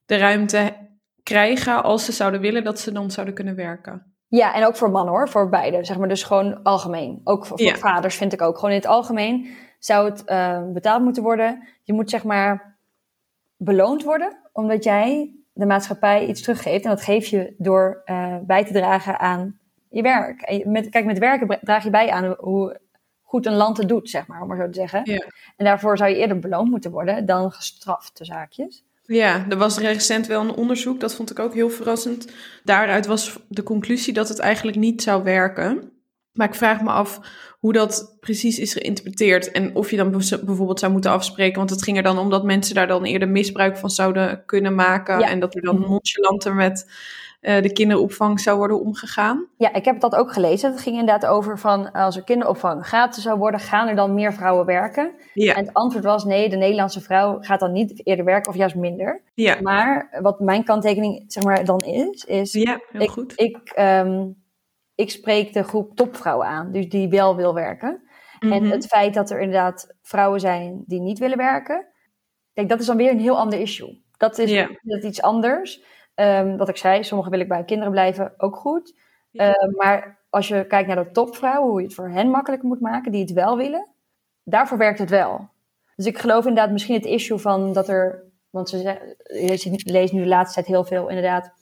de 0.07 0.17
ruimte 0.17 0.73
krijgen 1.23 1.83
als 1.83 2.05
ze 2.05 2.13
zouden 2.13 2.41
willen 2.41 2.65
dat 2.65 2.79
ze 2.81 2.93
dan 2.93 3.11
zouden 3.11 3.35
kunnen 3.35 3.55
werken. 3.55 4.13
Ja, 4.29 4.55
en 4.55 4.67
ook 4.67 4.77
voor 4.77 4.91
mannen 4.91 5.15
hoor, 5.15 5.29
voor 5.29 5.49
beide. 5.49 5.85
Zeg 5.85 5.99
maar 5.99 6.09
dus 6.09 6.23
gewoon 6.23 6.63
algemeen. 6.63 7.21
Ook 7.25 7.47
voor, 7.47 7.59
voor 7.59 7.67
Ja. 7.67 7.75
vaders 7.77 8.17
vind 8.17 8.33
ik 8.33 8.43
ook. 8.43 8.55
Gewoon 8.55 8.71
in 8.71 8.77
het 8.77 8.87
algemeen 8.87 9.49
zou 9.79 10.11
het 10.11 10.25
eh, 10.25 10.63
betaald 10.73 11.03
moeten 11.03 11.23
worden. 11.23 11.69
Je 11.83 11.93
moet 11.93 12.11
zeg 12.11 12.25
maar 12.25 12.79
beloond 13.57 14.05
worden, 14.05 14.37
omdat 14.53 14.85
jij 14.85 15.35
de 15.53 15.67
maatschappij 15.67 16.27
iets 16.27 16.43
teruggeeft. 16.43 16.85
En 16.85 16.91
dat 16.91 17.03
geef 17.03 17.27
je 17.27 17.55
door 17.59 18.03
eh, 18.05 18.37
bij 18.43 18.65
te 18.65 18.73
dragen 18.73 19.19
aan 19.19 19.59
je 19.89 20.03
werk. 20.03 20.41
En 20.41 20.71
met, 20.71 20.89
kijk, 20.89 21.05
met 21.05 21.19
werken 21.19 21.59
draag 21.63 21.85
je 21.85 21.91
bij 21.91 22.11
aan 22.11 22.35
hoe 22.39 22.81
goed 23.29 23.47
een 23.47 23.55
land 23.55 23.77
het 23.77 23.89
doet, 23.89 24.11
zeg 24.11 24.27
maar, 24.27 24.43
om 24.43 24.49
maar 24.49 24.57
zo 24.57 24.67
te 24.67 24.79
zeggen. 24.79 25.01
Ja. 25.05 25.27
En 25.57 25.65
daarvoor 25.65 25.97
zou 25.97 26.11
je 26.11 26.17
eerder 26.17 26.39
beloond 26.39 26.71
moeten 26.71 26.91
worden 26.91 27.27
dan 27.27 27.53
gestraft, 27.53 28.19
de 28.19 28.25
zaakjes. 28.25 28.83
Ja, 29.07 29.45
er 29.49 29.57
was 29.57 29.79
recent 29.79 30.27
wel 30.27 30.41
een 30.41 30.55
onderzoek, 30.55 31.01
dat 31.01 31.15
vond 31.15 31.31
ik 31.31 31.39
ook 31.39 31.55
heel 31.55 31.71
verrassend. 31.71 32.27
Daaruit 32.65 33.07
was 33.07 33.39
de 33.49 33.63
conclusie 33.63 34.13
dat 34.13 34.29
het 34.29 34.39
eigenlijk 34.39 34.77
niet 34.77 35.03
zou 35.03 35.23
werken. 35.23 35.91
Maar 36.33 36.49
ik 36.49 36.55
vraag 36.55 36.81
me 36.83 36.91
af 36.91 37.21
hoe 37.59 37.73
dat 37.73 38.17
precies 38.21 38.59
is 38.59 38.73
geïnterpreteerd 38.73 39.51
en 39.51 39.75
of 39.75 39.91
je 39.91 39.97
dan 39.97 40.11
bijv- 40.11 40.43
bijvoorbeeld 40.43 40.79
zou 40.81 40.93
moeten 40.93 41.11
afspreken. 41.11 41.59
Want 41.59 41.71
het 41.71 41.83
ging 41.83 41.97
er 41.97 42.03
dan 42.03 42.19
om 42.19 42.31
dat 42.31 42.45
mensen 42.45 42.75
daar 42.75 42.87
dan 42.87 43.05
eerder 43.05 43.29
misbruik 43.29 43.77
van 43.77 43.91
zouden 43.91 44.43
kunnen 44.47 44.75
maken. 44.75 45.19
Ja. 45.19 45.29
En 45.29 45.41
dat 45.41 45.55
er 45.55 45.63
dan 45.63 45.79
Mhm. 45.79 45.91
nonchalanter 45.91 46.55
met 46.55 46.87
eh, 47.41 47.63
de 47.63 47.73
kinderopvang 47.73 48.41
zou 48.41 48.59
worden 48.59 48.81
omgegaan. 48.81 49.47
Ja, 49.57 49.73
ik 49.75 49.85
heb 49.85 50.01
dat 50.01 50.15
ook 50.15 50.33
gelezen. 50.33 50.71
Het 50.71 50.81
ging 50.81 50.99
inderdaad 50.99 51.31
over 51.31 51.59
van 51.59 51.93
als 51.93 52.17
er 52.17 52.25
kinderopvang 52.25 52.87
gratis 52.87 53.23
zou 53.23 53.39
worden, 53.39 53.61
gaan 53.61 53.89
er 53.89 53.97
dan 53.97 54.15
meer 54.15 54.33
vrouwen 54.33 54.67
werken? 54.67 55.15
Ja, 55.35 55.55
En 55.55 55.65
het 55.65 55.75
antwoord 55.75 56.05
was 56.05 56.25
nee, 56.25 56.49
de 56.49 56.57
Nederlandse 56.57 57.01
vrouw 57.01 57.39
gaat 57.41 57.61
dan 57.61 57.73
niet 57.73 58.07
eerder 58.07 58.25
werken 58.25 58.51
of 58.51 58.57
juist 58.57 58.75
minder. 58.75 59.23
ja, 59.35 59.61
Maar 59.61 60.19
wat 60.21 60.41
mijn 60.41 60.65
kanttekening 60.65 61.25
zeg 61.27 61.45
maar 61.45 61.65
dan 61.65 61.79
is, 61.81 62.25
is 62.25 62.53
ja 62.53 62.81
heel 62.91 63.01
ik, 63.01 63.11
goed. 63.11 63.33
Ik, 63.37 63.57
ehm, 63.75 64.27
ik 64.95 65.11
spreek 65.11 65.53
de 65.53 65.63
groep 65.63 65.97
topvrouwen 65.97 66.47
aan, 66.47 66.73
dus 66.73 66.89
die 66.89 67.09
wel 67.09 67.37
wil 67.37 67.55
werken. 67.55 68.03
En 68.41 68.49
Mhm. 68.63 68.71
het 68.71 68.87
feit 68.87 69.15
dat 69.15 69.31
er 69.31 69.41
inderdaad 69.41 69.95
vrouwen 70.03 70.41
zijn 70.41 70.83
die 70.87 71.01
niet 71.01 71.19
willen 71.19 71.37
werken, 71.37 71.87
kijk, 72.55 72.69
dat 72.69 72.81
is 72.81 72.87
dan 72.87 72.97
weer 72.97 73.11
een 73.11 73.21
heel 73.21 73.39
ander 73.39 73.61
issue. 73.61 74.03
Dat 74.17 74.39
is, 74.39 74.51
dat 74.83 74.99
is 74.99 75.05
iets 75.05 75.23
anders. 75.23 75.83
Ehm, 76.19 76.57
wat 76.57 76.69
ik 76.69 76.77
zei, 76.77 77.05
sommigen 77.05 77.31
willen 77.31 77.49
bij 77.49 77.65
kinderen 77.65 77.93
blijven, 77.93 78.33
ook 78.37 78.57
goed. 78.57 78.95
Ja. 79.31 79.55
Ehm, 79.55 79.77
maar 79.77 80.19
als 80.31 80.49
je 80.49 80.67
kijkt 80.67 80.87
naar 80.87 81.05
de 81.05 81.11
topvrouwen, 81.11 81.71
hoe 81.71 81.81
je 81.81 81.87
het 81.87 81.95
voor 81.95 82.09
hen 82.09 82.31
makkelijker 82.31 82.69
moet 82.69 82.81
maken, 82.81 83.13
die 83.13 83.21
het 83.21 83.33
wel 83.33 83.57
willen, 83.57 83.87
daarvoor 84.45 84.79
werkt 84.79 84.99
het 84.99 85.11
wel. 85.11 85.49
Dus 85.97 86.07
ik 86.07 86.19
geloof 86.19 86.47
inderdaad 86.47 86.73
misschien 86.73 86.95
het 86.95 87.05
issue 87.05 87.39
van 87.39 87.73
dat 87.73 87.89
er, 87.89 88.23
want 88.51 88.69
ze 88.69 88.79
je 88.79 89.81
leest 89.85 90.13
nu 90.13 90.23
de 90.23 90.29
laatste 90.29 90.55
tijd 90.55 90.67
heel 90.67 90.85
veel 90.85 91.09
inderdaad, 91.09 91.53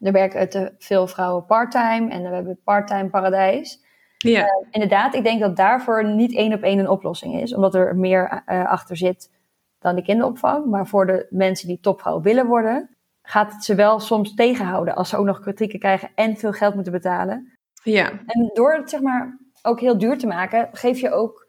er 0.00 0.12
werken 0.12 0.48
te 0.48 0.74
veel 0.78 1.06
vrouwen 1.06 1.44
parttime 1.44 2.10
en 2.10 2.22
we 2.22 2.34
hebben 2.34 2.52
het 2.52 2.64
parttime 2.64 3.08
paradijs. 3.08 3.84
ja, 4.16 4.46
Inderdaad, 4.70 5.14
ik 5.14 5.24
denk 5.24 5.40
dat 5.40 5.56
daarvoor 5.56 6.04
niet 6.04 6.34
één 6.34 6.52
op 6.52 6.62
één 6.62 6.78
een 6.78 6.88
oplossing 6.88 7.40
is, 7.40 7.54
omdat 7.54 7.74
er 7.74 7.96
meer 7.96 8.42
eh, 8.46 8.66
achter 8.66 8.96
zit 8.96 9.30
dan 9.78 9.94
de 9.94 10.02
kinderopvang. 10.02 10.64
Maar 10.64 10.86
voor 10.86 11.06
de 11.06 11.26
mensen 11.30 11.68
die 11.68 11.80
topvrouw 11.80 12.20
willen 12.20 12.46
worden, 12.46 12.96
gaat 13.28 13.52
het 13.52 13.64
ze 13.64 13.74
wel 13.74 14.00
soms 14.00 14.34
tegenhouden 14.34 14.94
als 14.94 15.08
ze 15.08 15.16
ook 15.16 15.26
nog 15.26 15.40
kritieken 15.40 15.78
krijgen 15.78 16.10
en 16.14 16.36
veel 16.36 16.52
geld 16.52 16.74
moeten 16.74 16.92
betalen. 16.92 17.52
ja, 17.82 18.10
En 18.26 18.50
door 18.54 18.74
het 18.74 18.90
zeg 18.90 19.00
maar 19.00 19.38
ook 19.62 19.80
heel 19.80 19.98
duur 19.98 20.18
te 20.18 20.26
maken, 20.26 20.68
geef 20.72 21.00
je 21.00 21.10
ook 21.10 21.46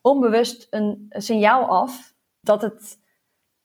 onbewust 0.00 0.66
een, 0.70 1.06
signaal 1.08 1.66
af 1.66 2.14
dat 2.40 2.62
het 2.62 2.98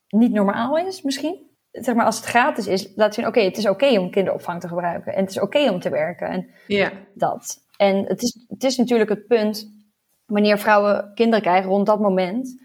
niet 0.08 0.32
normaal 0.32 0.78
is, 0.78 1.02
misschien. 1.02 1.52
Zeg 1.70 1.94
maar, 1.94 2.04
als 2.04 2.16
het 2.16 2.24
gratis 2.24 2.66
is, 2.66 2.92
laat 2.96 3.14
zien, 3.14 3.26
oké, 3.26 3.40
het 3.40 3.56
is 3.56 3.68
oké 3.68 3.98
om 3.98 4.10
kinderopvang 4.10 4.60
te 4.60 4.68
gebruiken. 4.68 5.14
En 5.14 5.20
het 5.20 5.30
is 5.30 5.40
oké 5.40 5.70
om 5.70 5.80
te 5.80 5.90
werken. 5.90 6.28
En 6.28 6.48
ja, 6.66 6.92
dat. 7.14 7.58
En 7.76 8.04
het 8.06 8.22
is, 8.22 8.44
het 8.48 8.64
is 8.64 8.76
natuurlijk 8.76 9.10
het 9.10 9.26
punt, 9.26 9.68
wanneer 10.26 10.58
vrouwen 10.58 11.12
kinderen 11.14 11.42
krijgen, 11.42 11.70
rond 11.70 11.86
dat 11.86 12.00
moment 12.00 12.63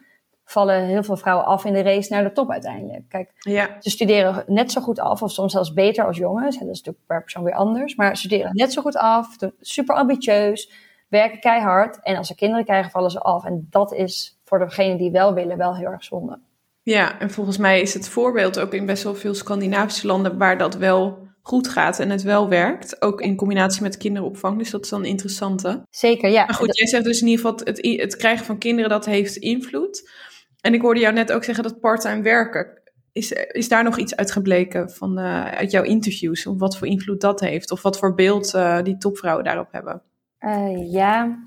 vallen 0.51 0.85
heel 0.85 1.03
veel 1.03 1.17
vrouwen 1.17 1.45
af 1.45 1.65
in 1.65 1.73
de 1.73 1.81
race 1.81 2.13
naar 2.13 2.23
de 2.23 2.31
top 2.31 2.51
uiteindelijk. 2.51 3.09
Kijk, 3.09 3.31
ja, 3.39 3.77
ze 3.79 3.89
studeren 3.89 4.43
net 4.47 4.71
zo 4.71 4.81
goed 4.81 4.99
af, 4.99 5.21
of 5.21 5.31
soms 5.31 5.51
zelfs 5.51 5.73
beter 5.73 6.05
als 6.05 6.17
jongens. 6.17 6.57
En 6.57 6.65
dat 6.65 6.75
is 6.75 6.77
natuurlijk 6.77 7.05
per 7.07 7.21
persoon 7.21 7.43
weer 7.43 7.53
anders. 7.53 7.95
Maar 7.95 8.17
ze 8.17 8.27
studeren 8.27 8.55
net 8.55 8.73
zo 8.73 8.81
goed 8.81 8.97
af, 8.97 9.35
super 9.59 9.95
ambitieus, 9.95 10.71
werken 11.07 11.39
keihard. 11.39 11.99
En 12.03 12.15
als 12.15 12.27
ze 12.27 12.35
kinderen 12.35 12.65
krijgen, 12.65 12.91
vallen 12.91 13.11
ze 13.11 13.19
af. 13.19 13.45
En 13.45 13.67
dat 13.69 13.93
is 13.93 14.39
voor 14.45 14.59
degenen 14.59 14.97
die 14.97 15.11
wel 15.11 15.33
willen, 15.33 15.57
wel 15.57 15.75
heel 15.75 15.87
erg 15.87 16.03
zonde. 16.03 16.39
Ja, 16.81 17.19
en 17.19 17.29
volgens 17.29 17.57
mij 17.57 17.81
is 17.81 17.93
het 17.93 18.09
voorbeeld 18.09 18.59
ook 18.59 18.73
in 18.73 18.85
best 18.85 19.03
wel 19.03 19.15
veel 19.15 19.33
Scandinavische 19.33 20.07
landen 20.07 20.37
waar 20.37 20.57
dat 20.57 20.75
wel 20.75 21.27
goed 21.41 21.67
gaat 21.67 21.99
en 21.99 22.09
het 22.09 22.21
wel 22.21 22.49
werkt. 22.49 23.01
Ook 23.01 23.21
in 23.21 23.35
combinatie 23.35 23.81
met 23.81 23.97
kinderopvang, 23.97 24.57
dus 24.57 24.69
dat 24.69 24.83
is 24.83 24.89
dan 24.89 24.99
een 24.99 25.09
interessante. 25.09 25.81
Zeker, 25.89 26.29
ja. 26.29 26.45
Maar 26.45 26.55
goed, 26.55 26.77
jij 26.77 26.87
zegt 26.87 27.03
dus 27.03 27.21
in 27.21 27.27
ieder 27.27 27.45
geval 27.45 27.59
het, 27.65 28.01
het 28.01 28.15
krijgen 28.15 28.45
van 28.45 28.57
kinderen 28.57 28.89
dat 28.89 29.05
heeft 29.05 29.35
invloed. 29.35 30.09
En 30.61 30.73
ik 30.73 30.81
hoorde 30.81 30.99
jou 30.99 31.13
net 31.13 31.31
ook 31.31 31.43
zeggen 31.43 31.63
dat 31.63 31.79
parttime 31.79 32.21
werken. 32.21 32.77
Is, 33.11 33.31
is 33.31 33.69
daar 33.69 33.83
nog 33.83 33.97
iets 33.97 34.15
uitgebleken 34.15 34.89
van, 34.89 35.17
eh, 35.17 35.45
uit 35.45 35.71
jouw 35.71 35.83
interviews? 35.83 36.45
Of 36.47 36.59
wat 36.59 36.77
voor 36.77 36.87
invloed 36.87 37.21
dat 37.21 37.39
heeft? 37.39 37.71
Of 37.71 37.81
wat 37.81 37.97
voor 37.99 38.13
beeld 38.15 38.53
eh, 38.53 38.81
die 38.81 38.97
topvrouwen 38.97 39.43
daarop 39.43 39.71
hebben? 39.71 40.01
Eh, 40.37 40.91
ja, 40.91 41.39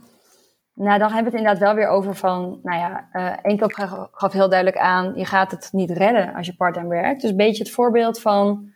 nou 0.75 0.99
dan 0.99 1.13
hebben 1.13 1.33
we 1.33 1.39
het 1.39 1.47
inderdaad 1.47 1.59
wel 1.59 1.75
weer 1.75 1.89
over 1.89 2.15
van, 2.15 2.61
nou 2.63 2.79
ja, 2.79 3.09
Enkel 3.43 3.69
gaf 4.13 4.33
heel 4.33 4.49
duidelijk 4.49 4.79
aan, 4.79 5.13
je 5.15 5.25
gaat 5.25 5.51
het 5.51 5.69
niet 5.73 5.91
redden 5.91 6.35
als 6.35 6.47
je 6.47 6.57
parttime 6.57 6.89
werkt. 6.89 7.21
Dus 7.21 7.31
een 7.31 7.37
beetje 7.37 7.63
het 7.63 7.73
voorbeeld 7.73 8.21
van, 8.21 8.73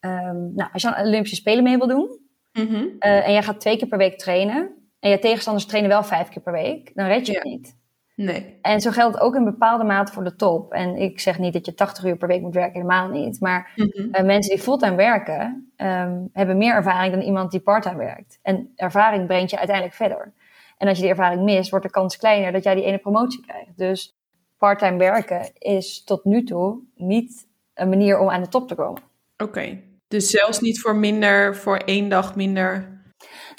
ehm, 0.00 0.54
nou, 0.54 0.70
als 0.72 0.82
je 0.82 0.94
aan 0.94 1.06
Olympische 1.06 1.36
Spelen 1.36 1.62
mee 1.62 1.78
wil 1.78 1.88
doen 1.88 2.18
Mhm. 2.52 2.86
en 2.98 3.32
jij 3.32 3.42
gaat 3.42 3.60
twee 3.60 3.76
keer 3.76 3.88
per 3.88 3.98
week 3.98 4.18
trainen 4.18 4.90
en 5.00 5.10
je 5.10 5.18
tegenstanders 5.18 5.66
trainen 5.66 5.90
wel 5.90 6.02
vijf 6.02 6.28
keer 6.28 6.42
per 6.42 6.52
week, 6.52 6.90
dan 6.94 7.06
red 7.06 7.26
je 7.26 7.32
het 7.32 7.44
niet. 7.44 7.78
Nee. 8.24 8.58
En 8.62 8.80
zo 8.80 8.90
geldt 8.90 9.20
ook 9.20 9.34
in 9.34 9.44
bepaalde 9.44 9.84
mate 9.84 10.12
voor 10.12 10.24
de 10.24 10.36
top. 10.36 10.72
En 10.72 10.96
ik 10.96 11.20
zeg 11.20 11.38
niet 11.38 11.52
dat 11.52 11.66
je 11.66 11.74
80 11.74 12.04
uur 12.04 12.16
per 12.16 12.28
week 12.28 12.40
moet 12.40 12.54
werken, 12.54 12.72
helemaal 12.72 13.08
niet. 13.08 13.40
Maar 13.40 13.72
Mhm. 13.76 14.08
eh, 14.12 14.24
mensen 14.24 14.54
die 14.54 14.62
fulltime 14.62 14.96
werken, 14.96 15.72
ehm, 15.76 16.18
hebben 16.32 16.56
meer 16.58 16.74
ervaring 16.74 17.12
dan 17.12 17.22
iemand 17.22 17.50
die 17.50 17.60
parttime 17.60 17.96
werkt. 17.96 18.38
En 18.42 18.72
ervaring 18.76 19.26
brengt 19.26 19.50
je 19.50 19.56
uiteindelijk 19.58 19.96
verder. 19.96 20.32
En 20.78 20.88
als 20.88 20.96
je 20.96 21.02
die 21.02 21.10
ervaring 21.12 21.42
mist, 21.42 21.70
wordt 21.70 21.84
de 21.84 21.90
kans 21.90 22.16
kleiner 22.16 22.52
dat 22.52 22.62
jij 22.64 22.74
die 22.74 22.84
ene 22.84 22.98
promotie 22.98 23.40
krijgt. 23.46 23.76
Dus 23.78 24.16
parttime 24.58 24.96
werken 24.98 25.50
is 25.58 26.04
tot 26.04 26.24
nu 26.24 26.44
toe 26.44 26.78
niet 26.94 27.46
een 27.74 27.88
manier 27.88 28.18
om 28.18 28.30
aan 28.30 28.42
de 28.42 28.48
top 28.48 28.68
te 28.68 28.74
komen. 28.74 29.02
Oké. 29.38 29.78
Dus 30.08 30.30
zelfs 30.30 30.60
niet 30.60 30.80
voor 30.80 30.96
minder, 30.96 31.56
voor 31.56 31.76
één 31.76 32.08
dag 32.08 32.36
minder 32.36 32.99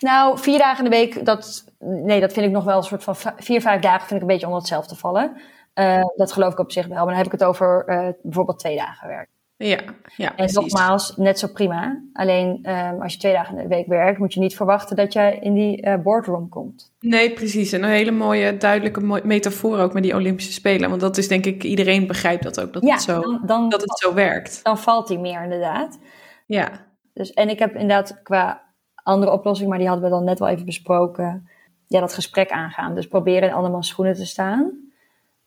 Nou, 0.02 0.40
vier 0.40 0.58
dagen 0.58 0.86
in 0.86 0.92
de 0.92 0.98
week, 0.98 1.26
dat, 1.26 1.66
nee, 1.80 2.20
dat 2.20 2.34
vind 2.34 2.46
ik 2.46 2.52
nog 2.52 2.64
wel 2.64 2.78
een 2.78 2.84
soort 2.84 3.04
van 3.04 3.16
vier, 3.38 3.62
vijf 3.62 3.82
dagen 3.82 4.08
vind 4.08 4.12
ik 4.12 4.22
een 4.22 4.28
beetje 4.28 4.46
onder 4.46 4.60
hetzelfde 4.60 4.96
vallen. 4.96 5.42
Uh, 5.76 6.04
dat 6.16 6.32
geloof 6.32 6.52
ik 6.52 6.60
op 6.60 6.72
zich 6.72 6.88
wel. 6.88 6.98
Maar 6.98 7.06
dan 7.06 7.16
heb 7.16 7.26
ik 7.26 7.32
het 7.32 7.44
over 7.44 7.86
uh, 7.88 8.08
bijvoorbeeld 8.22 8.60
twee 8.60 8.78
dagen 8.78 9.08
werk. 9.08 9.30
Ja, 9.58 9.80
ja 10.16 10.30
En 10.30 10.36
precies. 10.36 10.56
nogmaals, 10.56 11.16
net 11.16 11.40
zo 11.40 11.48
prima. 11.48 12.02
Alleen 12.14 12.70
um, 12.70 13.02
als 13.02 13.14
je 13.14 13.20
twee 13.20 13.34
dagen 13.34 13.58
in 13.58 13.62
de 13.62 13.76
week 13.76 13.88
werkt, 13.88 14.20
moet 14.20 14.34
je 14.34 14.40
niet 14.40 14.56
verwachten 14.56 14.96
dat 14.96 15.14
je 15.14 15.38
in 15.42 15.54
die 15.54 15.86
uh, 15.86 15.96
boardroom 15.96 16.50
komt. 16.50 16.94
Nee, 17.00 17.34
precies. 17.34 17.72
En 17.72 17.84
een 17.84 17.90
hele 17.90 18.12
mooie, 18.12 18.58
duidelijke 18.58 19.22
metafoor 19.24 19.80
ook 19.80 19.94
met 19.94 20.04
die 20.04 20.16
Olympische 20.16 20.54
Spelen. 20.54 20.90
Want 20.90 21.02
dat 21.02 21.18
is 21.18 21.28
denk 21.28 21.46
ik, 21.46 21.64
iedereen 21.64 22.08
begrijpt 22.08 22.44
dat 22.44 22.62
ook, 22.62 22.74
dat, 22.74 22.84
ja, 22.84 22.94
het, 22.94 23.02
zo, 23.02 23.22
dan, 23.22 23.42
dan, 23.46 23.70
dat 23.70 23.82
het 23.82 24.00
zo 24.00 24.14
werkt. 24.14 24.60
Dan 24.64 24.78
valt 24.78 25.08
die 25.08 25.20
meer 25.20 25.44
inderdaad. 25.44 26.00
Ja. 26.46 26.70
Dus, 27.14 27.34
en 27.34 27.50
ik 27.50 27.60
heb 27.60 27.74
inderdaad 27.74 28.20
qua 28.24 28.62
andere 29.04 29.32
oplossing, 29.32 29.70
maar 29.70 29.78
die 29.78 29.88
hadden 29.88 30.06
we 30.06 30.12
dan 30.12 30.24
net 30.24 30.40
wel 30.40 30.48
even 30.48 30.66
besproken. 30.66 31.50
Ja, 31.88 32.00
dat 32.00 32.14
gesprek 32.14 32.50
aangaan. 32.52 32.96
Dus 32.96 33.08
proberen 33.08 33.50
in 33.50 33.56
andermans 33.56 33.88
schoenen 33.88 34.14
te 34.14 34.26
staan. 34.26 34.72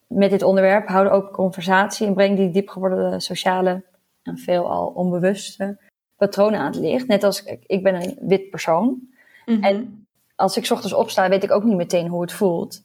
Met 0.07 0.31
dit 0.31 0.43
onderwerp 0.43 0.89
houden 0.89 1.13
ook 1.13 1.33
conversatie 1.33 2.07
en 2.07 2.15
breng 2.15 2.37
die 2.37 2.51
diep 2.51 2.69
geworden 2.69 3.21
sociale 3.21 3.83
en 4.23 4.39
veelal 4.39 4.87
onbewuste 4.87 5.79
patronen 6.17 6.61
aan 6.61 6.67
het 6.67 6.77
licht. 6.77 7.07
Net 7.07 7.25
als 7.25 7.45
ik 7.67 7.83
ben 7.83 7.95
een 7.95 8.19
wit 8.21 8.51
persoon. 8.51 9.01
Mhm. 9.47 9.63
En 9.63 10.07
als 10.35 10.57
ik 10.57 10.71
ochtends 10.71 10.95
opsta, 10.95 11.29
weet 11.29 11.45
ik 11.45 11.51
ook 11.51 11.65
niet 11.65 11.77
meteen 11.77 12.09
hoe 12.09 12.21
het 12.21 12.33
voelt 12.33 12.83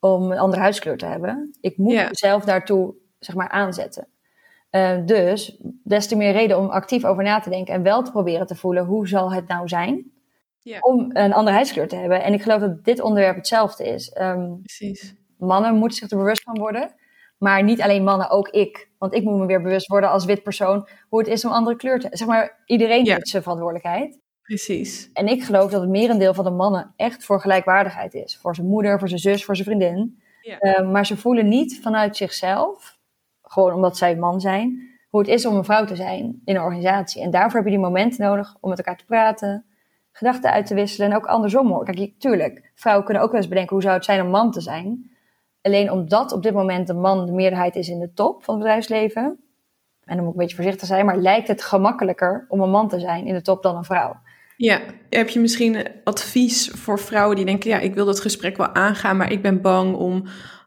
om 0.00 0.32
een 0.32 0.38
andere 0.38 0.62
huidskleur 0.62 0.96
te 0.96 1.06
hebben. 1.06 1.54
Ik 1.60 1.76
moet 1.76 1.92
Ja. 1.92 2.08
mezelf 2.08 2.44
daartoe 2.44 2.94
zeg 3.18 3.34
maar 3.34 3.48
aanzetten. 3.48 4.06
Eh, 4.76 4.96
dus 5.04 5.56
des 5.84 6.06
te 6.08 6.16
meer 6.16 6.32
reden 6.32 6.58
om 6.58 6.68
actief 6.68 7.04
over 7.04 7.22
na 7.22 7.40
te 7.40 7.50
denken 7.50 7.74
en 7.74 7.82
wel 7.82 8.02
te 8.02 8.10
proberen 8.10 8.46
te 8.46 8.54
voelen 8.54 8.84
hoe 8.84 9.08
zal 9.08 9.32
het 9.32 9.48
nou 9.48 9.68
zijn 9.68 10.10
Ja. 10.60 10.78
om 10.80 11.10
een 11.12 11.32
andere 11.32 11.54
huidskleur 11.54 11.88
te 11.88 11.96
hebben. 11.96 12.22
En 12.22 12.32
ik 12.32 12.42
geloof 12.42 12.60
dat 12.60 12.84
dit 12.84 13.00
onderwerp 13.00 13.36
hetzelfde 13.36 13.84
is. 13.88 14.08
Ehm, 14.10 14.54
Precies. 14.62 15.14
mannen 15.38 15.74
moeten 15.74 15.98
zich 15.98 16.10
er 16.10 16.16
bewust 16.16 16.42
van 16.42 16.58
worden. 16.58 16.94
Maar 17.38 17.62
niet 17.62 17.82
alleen 17.82 18.04
mannen, 18.04 18.30
ook 18.30 18.48
ik. 18.48 18.88
Want 18.98 19.14
ik 19.14 19.24
moet 19.24 19.38
me 19.38 19.46
weer 19.46 19.62
bewust 19.62 19.86
worden 19.86 20.10
als 20.10 20.24
wit 20.24 20.42
persoon 20.42 20.88
hoe 21.08 21.18
het 21.18 21.28
is 21.28 21.44
om 21.44 21.52
andere 21.52 21.76
kleur 21.76 22.00
te 22.00 22.08
Zeg 22.10 22.28
maar, 22.28 22.62
iedereen 22.66 23.06
heeft 23.06 23.28
zijn 23.28 23.42
verantwoordelijkheid. 23.42 24.18
Precies. 24.42 25.10
En 25.12 25.26
ik 25.28 25.42
geloof 25.44 25.70
dat 25.70 25.80
het 25.80 25.90
merendeel 25.90 26.34
van 26.34 26.44
de 26.44 26.50
mannen 26.50 26.92
echt 26.96 27.24
voor 27.24 27.40
gelijkwaardigheid 27.40 28.14
is. 28.14 28.38
Voor 28.40 28.54
zijn 28.54 28.66
moeder, 28.66 28.98
voor 28.98 29.08
zijn 29.08 29.20
zus, 29.20 29.44
voor 29.44 29.56
zijn 29.56 29.68
vriendin. 29.68 30.22
Ja. 30.40 30.58
Eh, 30.58 30.90
maar 30.90 31.06
ze 31.06 31.16
voelen 31.16 31.48
niet 31.48 31.80
vanuit 31.82 32.16
zichzelf, 32.16 32.95
gewoon 33.56 33.74
omdat 33.74 33.96
zij 33.96 34.16
man 34.16 34.40
zijn, 34.40 34.90
hoe 35.08 35.20
het 35.20 35.30
is 35.30 35.46
om 35.46 35.56
een 35.56 35.64
vrouw 35.64 35.84
te 35.84 35.96
zijn 35.96 36.40
in 36.44 36.56
een 36.56 36.62
organisatie. 36.62 37.22
En 37.22 37.30
daarvoor 37.30 37.54
heb 37.54 37.64
je 37.64 37.74
die 37.74 37.84
momenten 37.84 38.24
nodig 38.24 38.56
om 38.60 38.68
met 38.68 38.78
elkaar 38.78 38.96
te 38.96 39.04
praten, 39.04 39.64
gedachten 40.12 40.50
uit 40.50 40.66
te 40.66 40.74
wisselen 40.74 41.10
en 41.10 41.16
ook 41.16 41.26
andersom 41.26 41.68
hoor. 41.68 41.84
Kijk, 41.84 42.12
tuurlijk, 42.18 42.72
vrouwen 42.74 43.04
kunnen 43.04 43.22
ook 43.22 43.30
wel 43.30 43.40
eens 43.40 43.48
bedenken 43.48 43.72
hoe 43.72 43.82
zou 43.82 43.94
het 43.94 44.04
zijn 44.04 44.22
om 44.22 44.30
man 44.30 44.50
te 44.50 44.60
zijn. 44.60 45.10
Alleen 45.62 45.90
omdat 45.90 46.32
op 46.32 46.42
dit 46.42 46.52
moment 46.52 46.86
de 46.86 46.94
man 46.94 47.26
de 47.26 47.32
meerderheid 47.32 47.76
is 47.76 47.88
in 47.88 47.98
de 47.98 48.12
top 48.12 48.44
van 48.44 48.54
het 48.54 48.62
bedrijfsleven, 48.62 49.38
en 50.04 50.16
dan 50.16 50.24
moet 50.24 50.34
ik 50.34 50.40
een 50.40 50.46
beetje 50.46 50.56
voorzichtig 50.56 50.86
zijn, 50.86 51.06
maar 51.06 51.16
lijkt 51.16 51.48
het 51.48 51.62
gemakkelijker 51.62 52.44
om 52.48 52.60
een 52.60 52.70
man 52.70 52.88
te 52.88 53.00
zijn 53.00 53.26
in 53.26 53.34
de 53.34 53.42
top 53.42 53.62
dan 53.62 53.76
een 53.76 53.84
vrouw. 53.84 54.16
Ja, 54.56 54.80
heb 55.10 55.28
je 55.28 55.40
misschien 55.40 55.86
advies 56.04 56.70
voor 56.70 56.98
vrouwen 56.98 57.36
die 57.36 57.44
denken, 57.44 57.70
ja, 57.70 57.78
ik 57.78 57.94
wil 57.94 58.04
dat 58.04 58.20
gesprek 58.20 58.56
wel 58.56 58.74
aangaan, 58.74 59.16
maar 59.16 59.32
ik 59.32 59.42
ben 59.42 59.60
bang 59.60 59.94
om 59.94 60.24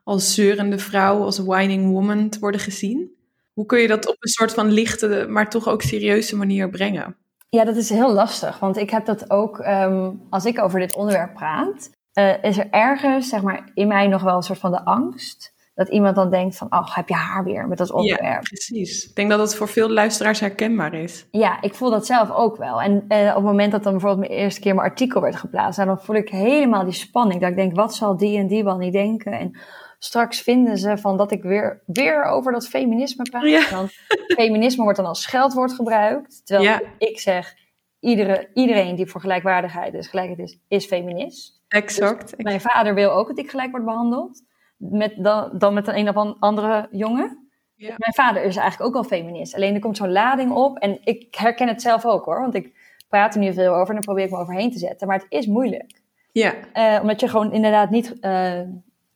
als 0.10 0.34
zeurende 0.34 0.80
vrouw, 0.80 1.22
als 1.24 1.38
whining 1.40 1.92
woman 1.92 2.30
te 2.30 2.40
worden 2.40 2.60
gezien? 2.60 3.12
Hoe 3.54 3.66
kun 3.66 3.80
je 3.80 3.88
dat 3.88 4.08
op 4.08 4.16
een 4.20 4.30
soort 4.30 4.54
van 4.54 4.72
lichte, 4.72 5.26
maar 5.30 5.50
toch 5.50 5.68
ook 5.68 5.82
serieuze 5.82 6.36
manier 6.36 6.70
brengen? 6.70 7.16
Ja, 7.50 7.66
dat 7.66 7.76
is 7.76 7.90
heel 7.90 8.14
lastig. 8.14 8.60
Want 8.60 8.78
ik 8.78 8.90
heb 8.90 9.06
dat 9.06 9.30
ook, 9.30 9.60
ehm, 9.60 10.12
als 10.30 10.46
ik 10.46 10.62
over 10.62 10.80
dit 10.80 10.96
onderwerp 10.96 11.34
praat, 11.34 11.90
eh, 12.14 12.44
is 12.44 12.58
er 12.58 12.68
ergens, 12.70 13.30
zeg 13.30 13.42
maar, 13.42 13.72
in 13.74 13.88
mij 13.88 14.08
nog 14.08 14.22
wel 14.22 14.36
een 14.36 14.44
soort 14.44 14.60
van 14.60 14.72
de 14.72 14.86
angst. 14.86 15.54
Dat 15.74 15.90
iemand 15.90 16.16
dan 16.16 16.30
denkt 16.30 16.58
van, 16.58 16.68
oh, 16.74 16.96
heb 16.96 17.08
je 17.08 17.16
haar 17.16 17.44
weer 17.44 17.68
met 17.68 17.78
dat 17.78 17.92
onderwerp. 17.92 18.24
Ja, 18.24 18.40
precies. 18.40 19.10
Ik 19.10 19.16
denk 19.16 19.30
dat 19.30 19.40
het 19.40 19.56
voor 19.56 19.68
veel 19.68 19.90
luisteraars 19.90 20.40
herkenbaar 20.40 20.94
is. 20.94 21.28
Ja, 21.32 21.62
ik 21.62 21.74
voel 21.74 21.90
dat 21.90 22.06
zelf 22.06 22.32
ook 22.32 22.58
wel. 22.58 22.82
En 22.82 23.06
eh, 23.08 23.28
op 23.28 23.36
het 23.36 23.44
moment 23.44 23.72
dat 23.72 23.84
dan 23.84 23.92
bijvoorbeeld 23.92 24.28
mijn 24.28 24.42
eerste 24.42 24.62
keer 24.62 24.76
mijn 24.76 24.88
artikel 24.88 25.22
werd 25.22 25.36
geplaatst, 25.36 25.78
nou, 25.78 25.90
dan 25.90 26.02
voel 26.02 26.16
ik 26.16 26.30
helemaal 26.30 26.84
die 26.84 26.94
spanning. 26.94 27.42
Dat 27.42 27.50
ik 27.50 27.56
denk, 27.56 27.76
wat 27.76 27.96
zal 27.96 28.18
die 28.18 28.38
en 28.38 28.48
die 28.48 28.64
wel 28.64 28.78
niet 28.78 28.94
denken? 28.94 29.32
En 29.32 29.60
straks 30.00 30.42
vinden 30.42 30.78
ze 30.78 30.98
van 30.98 31.18
dat 31.18 31.32
ik 31.32 31.44
weer, 31.44 31.82
weer 31.86 32.24
over 32.24 32.52
dat 32.52 32.68
feminisme 32.68 33.24
praat. 33.30 33.44
Ja. 33.44 33.70
Dan, 33.70 33.88
feminisme 34.28 34.84
wordt 34.84 34.98
dan 34.98 35.08
als 35.08 35.22
scheldwoord 35.22 35.74
gebruikt. 35.74 36.46
Terwijl 36.46 36.70
Ja. 36.70 36.82
ik 36.98 37.20
zeg, 37.20 37.54
iedere, 38.00 38.50
iedereen 38.54 38.96
die 38.96 39.06
voor 39.06 39.22
gelijkwaardigheid 39.22 39.94
is, 39.94 40.08
gelijkheid 40.08 40.40
is, 40.40 40.60
is 40.68 40.86
feminist. 40.86 41.62
Exact. 41.68 42.34
Mijn 42.44 42.62
vader 42.62 42.94
wil 42.94 43.12
ook 43.12 43.28
dat 43.28 43.38
ik 43.38 43.50
gelijk 43.50 43.72
word 43.72 43.86
behandeld. 43.86 44.42
Met, 44.78 45.14
dan, 45.18 45.52
dan 45.58 45.74
met 45.74 45.88
een 45.88 46.10
of 46.10 46.16
an- 46.16 46.38
andere 46.40 46.88
jongen. 46.92 47.50
Ja. 47.76 47.94
Mijn 47.98 48.14
vader 48.14 48.44
is 48.44 48.56
eigenlijk 48.56 48.90
ook 48.90 49.04
al 49.04 49.10
feminist. 49.10 49.56
Alleen 49.56 49.74
er 49.74 49.80
komt 49.80 49.98
zo'n 49.98 50.12
lading 50.12 50.52
op. 50.52 50.78
En 50.78 50.98
ik 51.04 51.36
herken 51.36 51.68
het 51.68 51.82
zelf 51.82 52.06
ook 52.06 52.26
hoor. 52.26 52.40
Want 52.42 52.56
ik 52.56 52.74
praat 53.10 53.34
er 53.34 53.40
nu 53.40 53.54
veel 53.54 53.74
over 53.74 53.88
en 53.88 53.94
dan 53.94 54.04
probeer 54.04 54.24
ik 54.26 54.32
me 54.32 54.38
overheen 54.38 54.72
te 54.72 54.78
zetten. 54.80 55.08
Maar 55.08 55.18
het 55.18 55.26
is 55.30 55.46
moeilijk. 55.46 56.02
Ja, 56.32 56.54
Eh, 56.74 56.98
omdat 57.02 57.20
je 57.20 57.28
gewoon 57.28 57.52
inderdaad 57.54 57.90
niet 57.90 58.20
eh, 58.20 58.60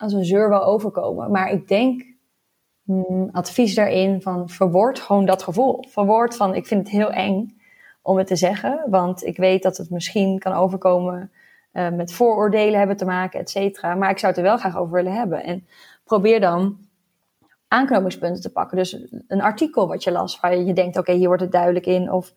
als 0.04 0.13
een 0.13 0.26
zeur 0.26 0.50
wil 0.50 0.63
overkomen. 0.63 1.32
Maar 1.32 1.52
ik 1.52 1.68
denk, 1.68 2.06
hmm, 2.84 3.30
advies 3.32 3.76
daarin 3.76 4.22
van 4.22 4.50
verwoord 4.50 5.00
gewoon 5.00 5.26
dat 5.26 5.44
gevoel. 5.44 5.84
Verwoord 5.89 6.36
van, 6.36 6.56
ik 6.56 6.68
vind 6.68 6.80
het 6.80 6.89
heel 6.89 7.12
eng 7.12 7.62
om 8.02 8.18
het 8.18 8.28
te 8.28 8.36
zeggen. 8.36 8.86
Want 8.89 9.24
ik 9.26 9.38
weet 9.38 9.63
dat 9.63 9.78
het 9.78 9.89
misschien 9.89 10.39
kan 10.39 10.54
overkomen 10.54 11.32
eh, 11.72 11.89
met 11.89 12.13
vooroordelen 12.13 12.78
hebben 12.78 12.98
te 12.98 13.06
maken, 13.06 13.39
et 13.39 13.50
cetera. 13.50 13.96
Maar 13.96 14.10
ik 14.10 14.18
zou 14.18 14.32
het 14.32 14.42
er 14.42 14.48
wel 14.48 14.58
graag 14.58 14.78
over 14.78 14.94
willen 14.94 15.13
hebben. 15.13 15.44
En 15.44 15.68
probeer 16.04 16.39
dan 16.39 16.78
aanknopingspunten 17.68 18.42
te 18.42 18.52
pakken. 18.52 18.78
Dus 18.78 19.06
een 19.28 19.42
artikel 19.42 19.88
wat 19.88 20.04
je 20.04 20.12
las, 20.12 20.39
waar 20.39 20.58
je 20.58 20.74
denkt, 20.74 20.98
oké, 20.98 21.12
hier 21.13 21.28
wordt 21.28 21.42
het 21.42 21.52
duidelijk 21.52 21.86
in. 21.86 22.12
Of 22.12 22.34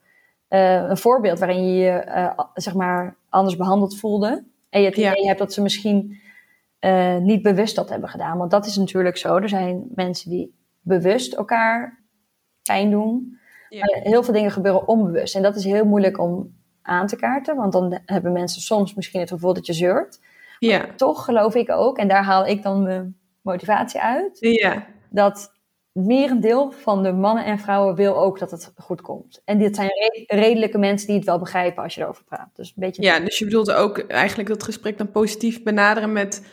eh, 0.48 0.74
een 0.74 0.96
voorbeeld 0.96 1.38
waarin 1.38 1.66
je 1.66 1.74
je, 1.74 1.90
eh, 1.90 2.38
zeg 2.54 2.74
maar, 2.74 3.16
anders 3.28 3.56
behandeld 3.56 3.98
voelde. 3.98 4.44
En 4.70 4.80
je 4.80 4.86
het 4.86 4.96
Ja. 4.96 5.10
idee 5.12 5.26
hebt 5.26 5.38
dat 5.38 5.52
ze 5.52 5.62
misschien 5.62 6.20
eh, 6.86 7.16
niet 7.16 7.42
bewust 7.42 7.76
dat 7.76 7.88
hebben 7.88 8.08
gedaan. 8.08 8.38
Want 8.38 8.50
dat 8.50 8.66
is 8.66 8.76
natuurlijk 8.76 9.16
zo. 9.16 9.36
Er 9.36 9.48
zijn 9.48 9.84
mensen 9.94 10.30
die 10.30 10.54
bewust 10.80 11.34
elkaar 11.34 12.04
pijn 12.62 12.90
doen. 12.90 13.38
Ja. 13.68 13.78
Maar 13.78 14.00
heel 14.02 14.22
veel 14.22 14.34
dingen 14.34 14.50
gebeuren 14.50 14.88
onbewust. 14.88 15.34
En 15.34 15.42
dat 15.42 15.56
is 15.56 15.64
heel 15.64 15.84
moeilijk 15.84 16.18
om 16.18 16.54
aan 16.82 17.06
te 17.06 17.16
kaarten. 17.16 17.56
Want 17.56 17.72
dan 17.72 17.98
hebben 18.04 18.32
mensen 18.32 18.62
soms 18.62 18.94
misschien 18.94 19.20
het 19.20 19.28
gevoel 19.30 19.54
dat 19.54 19.66
je 19.66 19.72
zeurt. 19.72 20.20
ja, 20.58 20.86
Toch 20.96 21.24
geloof 21.24 21.54
ik 21.54 21.70
ook, 21.70 21.98
en 21.98 22.08
daar 22.08 22.24
haal 22.24 22.46
ik 22.46 22.62
dan 22.62 22.82
mijn 22.82 23.16
motivatie 23.42 24.00
uit, 24.00 24.36
ja. 24.40 24.86
dat 25.10 25.54
merendeel 25.92 26.70
van 26.70 27.02
de 27.02 27.12
mannen 27.12 27.44
en 27.44 27.58
vrouwen 27.58 27.94
wil 27.94 28.16
ook 28.16 28.38
dat 28.38 28.50
het 28.50 28.72
goed 28.76 29.00
komt. 29.00 29.42
En 29.44 29.58
dit 29.58 29.76
zijn 29.76 29.88
re- 29.88 30.24
redelijke 30.36 30.78
mensen 30.78 31.06
die 31.06 31.16
het 31.16 31.24
wel 31.24 31.38
begrijpen 31.38 31.82
als 31.82 31.94
je 31.94 32.00
erover 32.00 32.24
praat. 32.24 32.50
Dus 32.54 32.68
een 32.68 32.74
beetje. 32.76 33.02
Ja, 33.02 33.20
dus 33.20 33.38
je 33.38 33.44
bedoelt 33.44 33.72
ook 33.72 33.98
eigenlijk 33.98 34.48
dat 34.48 34.62
gesprek 34.62 34.98
dan 34.98 35.10
positief 35.10 35.62
benaderen 35.62 36.12
met 36.12 36.46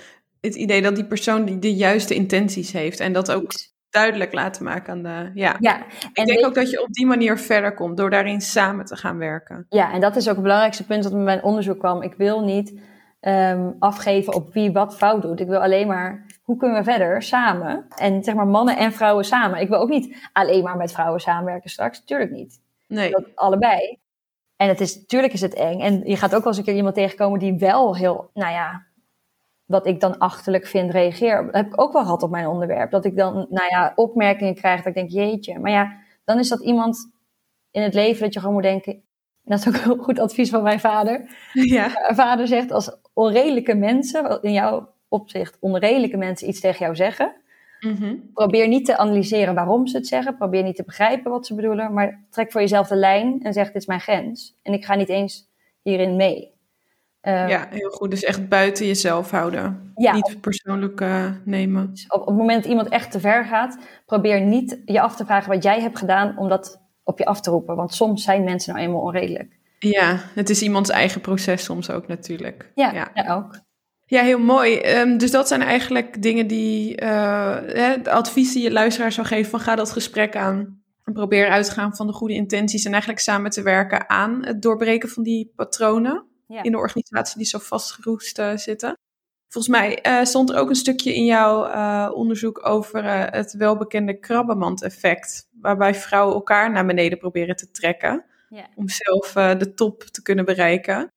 het 0.45 0.55
idee 0.55 0.81
dat 0.81 0.95
die 0.95 1.05
persoon 1.05 1.45
die 1.45 1.59
de 1.59 1.73
juiste 1.75 2.15
intenties 2.15 2.71
heeft. 2.71 2.99
En 2.99 3.13
dat 3.13 3.31
ook 3.31 3.51
duidelijk 3.89 4.33
laten 4.33 4.63
maken 4.63 4.93
aan 4.93 5.03
de... 5.03 5.31
Ja, 5.39 5.55
Ja, 5.59 5.77
ik 5.85 6.09
en 6.13 6.25
denk 6.25 6.37
weet- 6.37 6.45
ook 6.45 6.55
dat 6.55 6.69
je 6.69 6.81
op 6.81 6.93
die 6.93 7.05
manier 7.05 7.37
verder 7.37 7.73
komt 7.73 7.97
door 7.97 8.09
daarin 8.09 8.41
samen 8.41 8.85
te 8.85 8.95
gaan 8.95 9.17
werken. 9.17 9.65
Ja, 9.69 9.91
en 9.93 10.01
dat 10.01 10.15
is 10.15 10.27
ook 10.27 10.33
het 10.33 10.43
belangrijkste 10.43 10.85
punt 10.85 11.03
dat 11.03 11.13
met 11.13 11.23
mijn 11.23 11.43
onderzoek 11.43 11.79
kwam. 11.79 12.01
Ik 12.01 12.13
wil 12.13 12.43
niet 12.43 12.79
ehm, 13.19 13.71
afgeven 13.79 14.33
op 14.33 14.53
wie 14.53 14.71
wat 14.71 14.97
fout 14.97 15.21
doet. 15.21 15.39
Ik 15.39 15.47
wil 15.47 15.61
alleen 15.61 15.87
maar, 15.87 16.25
hoe 16.43 16.57
kunnen 16.57 16.77
we 16.77 16.83
verder 16.91 17.21
samen? 17.21 17.85
En 17.97 18.23
zeg 18.23 18.35
maar 18.35 18.47
mannen 18.47 18.77
en 18.77 18.91
vrouwen 18.93 19.25
samen. 19.25 19.59
Ik 19.61 19.69
wil 19.69 19.79
ook 19.79 19.89
niet 19.89 20.29
alleen 20.33 20.63
maar 20.63 20.77
met 20.77 20.91
vrouwen 20.91 21.19
samenwerken 21.19 21.69
straks. 21.69 22.03
Tuurlijk 22.05 22.31
niet. 22.31 22.61
Nee, 22.87 23.11
Dat 23.11 23.25
allebei. 23.35 23.97
En 24.55 24.67
het 24.67 24.81
is, 24.81 25.05
tuurlijk 25.05 25.33
is 25.33 25.41
het 25.41 25.53
eng. 25.53 25.79
En 25.79 26.01
je 26.05 26.15
gaat 26.17 26.35
ook 26.35 26.39
wel 26.43 26.47
eens 26.47 26.57
een 26.57 26.63
keer 26.63 26.75
iemand 26.75 26.95
tegenkomen 26.95 27.39
die 27.39 27.57
wel 27.57 27.95
heel, 27.95 28.29
nou 28.33 28.51
ja, 28.51 28.85
wat 29.65 29.87
ik 29.87 29.99
dan 29.99 30.17
achterlijk 30.17 30.67
vind, 30.67 30.91
reageer. 30.91 31.43
Dat 31.45 31.53
heb 31.55 31.65
ik 31.65 31.81
ook 31.81 31.93
wel 31.93 32.01
gehad 32.03 32.23
op 32.23 32.29
mijn 32.31 32.47
onderwerp. 32.47 32.91
Dat 32.91 33.05
ik 33.05 33.17
dan, 33.17 33.33
nou 33.49 33.67
ja, 33.69 33.91
opmerkingen 33.95 34.55
krijg 34.55 34.77
dat 34.77 34.87
ik 34.87 34.93
denk, 34.93 35.09
jeetje. 35.09 35.59
Maar 35.59 35.71
ja, 35.71 35.97
dan 36.25 36.39
is 36.39 36.49
dat 36.49 36.61
iemand 36.63 37.11
in 37.71 37.81
het 37.81 37.93
leven 37.93 38.21
dat 38.23 38.33
je 38.33 38.39
gewoon 38.39 38.53
moet 38.53 38.63
denken. 38.63 38.93
En 38.93 39.01
dat 39.43 39.59
is 39.59 39.67
ook 39.67 39.75
heel 39.75 39.97
goed 39.97 40.19
advies 40.19 40.49
van 40.49 40.63
mijn 40.63 40.79
vader. 40.79 41.35
ja, 41.53 41.87
Mijn 41.87 42.15
vader 42.15 42.47
zegt, 42.47 42.71
als 42.71 42.97
onredelijke 43.13 43.75
mensen, 43.75 44.41
in 44.41 44.51
jouw 44.53 44.89
opzicht, 45.07 45.57
onredelijke 45.59 46.17
mensen 46.17 46.47
iets 46.47 46.59
tegen 46.59 46.79
jou 46.79 46.95
zeggen, 46.95 47.35
Mhm. 47.79 48.15
probeer 48.33 48.67
niet 48.67 48.85
te 48.85 48.97
analyseren 48.97 49.55
waarom 49.55 49.87
ze 49.87 49.97
het 49.97 50.07
zeggen. 50.07 50.37
Probeer 50.37 50.63
niet 50.63 50.75
te 50.75 50.83
begrijpen 50.83 51.31
wat 51.31 51.45
ze 51.45 51.55
bedoelen. 51.55 51.93
Maar 51.93 52.23
trek 52.29 52.51
voor 52.51 52.61
jezelf 52.61 52.87
de 52.87 52.95
lijn 52.95 53.39
en 53.41 53.53
zeg: 53.53 53.65
Dit 53.65 53.75
is 53.75 53.85
mijn 53.85 53.99
grens. 53.99 54.55
En 54.61 54.73
ik 54.73 54.85
ga 54.85 54.95
niet 54.95 55.09
eens 55.09 55.49
hierin 55.81 56.15
mee. 56.15 56.52
Eh, 57.23 57.49
ja, 57.49 57.67
heel 57.69 57.89
goed. 57.89 58.11
Dus 58.11 58.23
echt 58.23 58.49
buiten 58.49 58.85
jezelf 58.85 59.31
houden. 59.31 59.91
Ja. 59.95 60.13
Niet 60.13 60.37
persoonlijk 60.41 61.01
eh, 61.01 61.31
nemen. 61.43 61.91
Op, 62.07 62.21
op 62.21 62.27
het 62.27 62.35
moment 62.35 62.61
dat 62.61 62.71
iemand 62.71 62.89
echt 62.89 63.11
te 63.11 63.19
ver 63.19 63.45
gaat, 63.45 63.77
probeer 64.05 64.41
niet 64.41 64.81
je 64.85 65.01
af 65.01 65.15
te 65.15 65.25
vragen 65.25 65.51
wat 65.51 65.63
jij 65.63 65.81
hebt 65.81 65.97
gedaan 65.97 66.37
om 66.37 66.49
dat 66.49 66.81
op 67.03 67.19
je 67.19 67.25
af 67.25 67.41
te 67.41 67.49
roepen. 67.49 67.75
Want 67.75 67.93
soms 67.93 68.23
zijn 68.23 68.43
mensen 68.43 68.73
nou 68.73 68.85
eenmaal 68.85 69.01
onredelijk. 69.01 69.59
Ja, 69.79 70.19
het 70.33 70.49
is 70.49 70.61
iemands 70.61 70.89
eigen 70.89 71.21
proces 71.21 71.63
soms 71.63 71.89
ook 71.89 72.07
natuurlijk. 72.07 72.71
Ja, 72.75 73.09
ja. 73.13 73.35
ook. 73.35 73.59
Ja, 74.05 74.21
heel 74.21 74.39
mooi. 74.39 74.77
Ehm, 74.77 75.17
dus 75.17 75.31
dat 75.31 75.47
zijn 75.47 75.61
eigenlijk 75.61 76.21
dingen 76.21 76.47
die, 76.47 77.01
uh, 77.01 77.57
hè, 77.65 78.03
advies 78.03 78.53
die 78.53 78.63
je 78.63 78.71
luisteraar 78.71 79.11
zou 79.11 79.27
geven 79.27 79.51
van 79.51 79.59
ga 79.59 79.75
dat 79.75 79.91
gesprek 79.91 80.35
aan. 80.35 80.81
En 81.03 81.13
probeer 81.13 81.49
uit 81.49 81.65
te 81.65 81.71
gaan 81.71 81.95
van 81.95 82.07
de 82.07 82.13
goede 82.13 82.33
intenties 82.33 82.85
en 82.85 82.91
eigenlijk 82.91 83.21
samen 83.21 83.51
te 83.51 83.61
werken 83.61 84.09
aan 84.09 84.45
het 84.45 84.61
doorbreken 84.61 85.09
van 85.09 85.23
die 85.23 85.51
patronen 85.55 86.31
in 86.47 86.71
de 86.71 86.77
organisatie 86.77 87.37
die 87.37 87.47
zo 87.47 87.59
vastgeroest 87.59 88.39
uh, 88.39 88.57
zitten. 88.57 88.97
Volgens 89.47 89.77
mij 89.77 90.05
uh, 90.07 90.23
stond 90.23 90.49
er 90.49 90.57
ook 90.57 90.69
een 90.69 90.75
stukje 90.75 91.15
in 91.15 91.25
jouw 91.25 91.67
uh, 91.67 92.11
onderzoek 92.13 92.67
over 92.67 93.03
het 93.33 93.53
welbekende 93.53 94.19
krabbenmand-effect, 94.19 95.49
waarbij 95.61 95.95
vrouwen 95.95 96.35
elkaar 96.35 96.71
naar 96.71 96.85
beneden 96.85 97.17
proberen 97.17 97.55
te 97.55 97.71
trekken 97.71 98.25
om 98.75 98.89
zelf 98.89 99.31
de 99.57 99.73
top 99.73 100.03
te 100.03 100.21
kunnen 100.21 100.45
bereiken. 100.45 101.11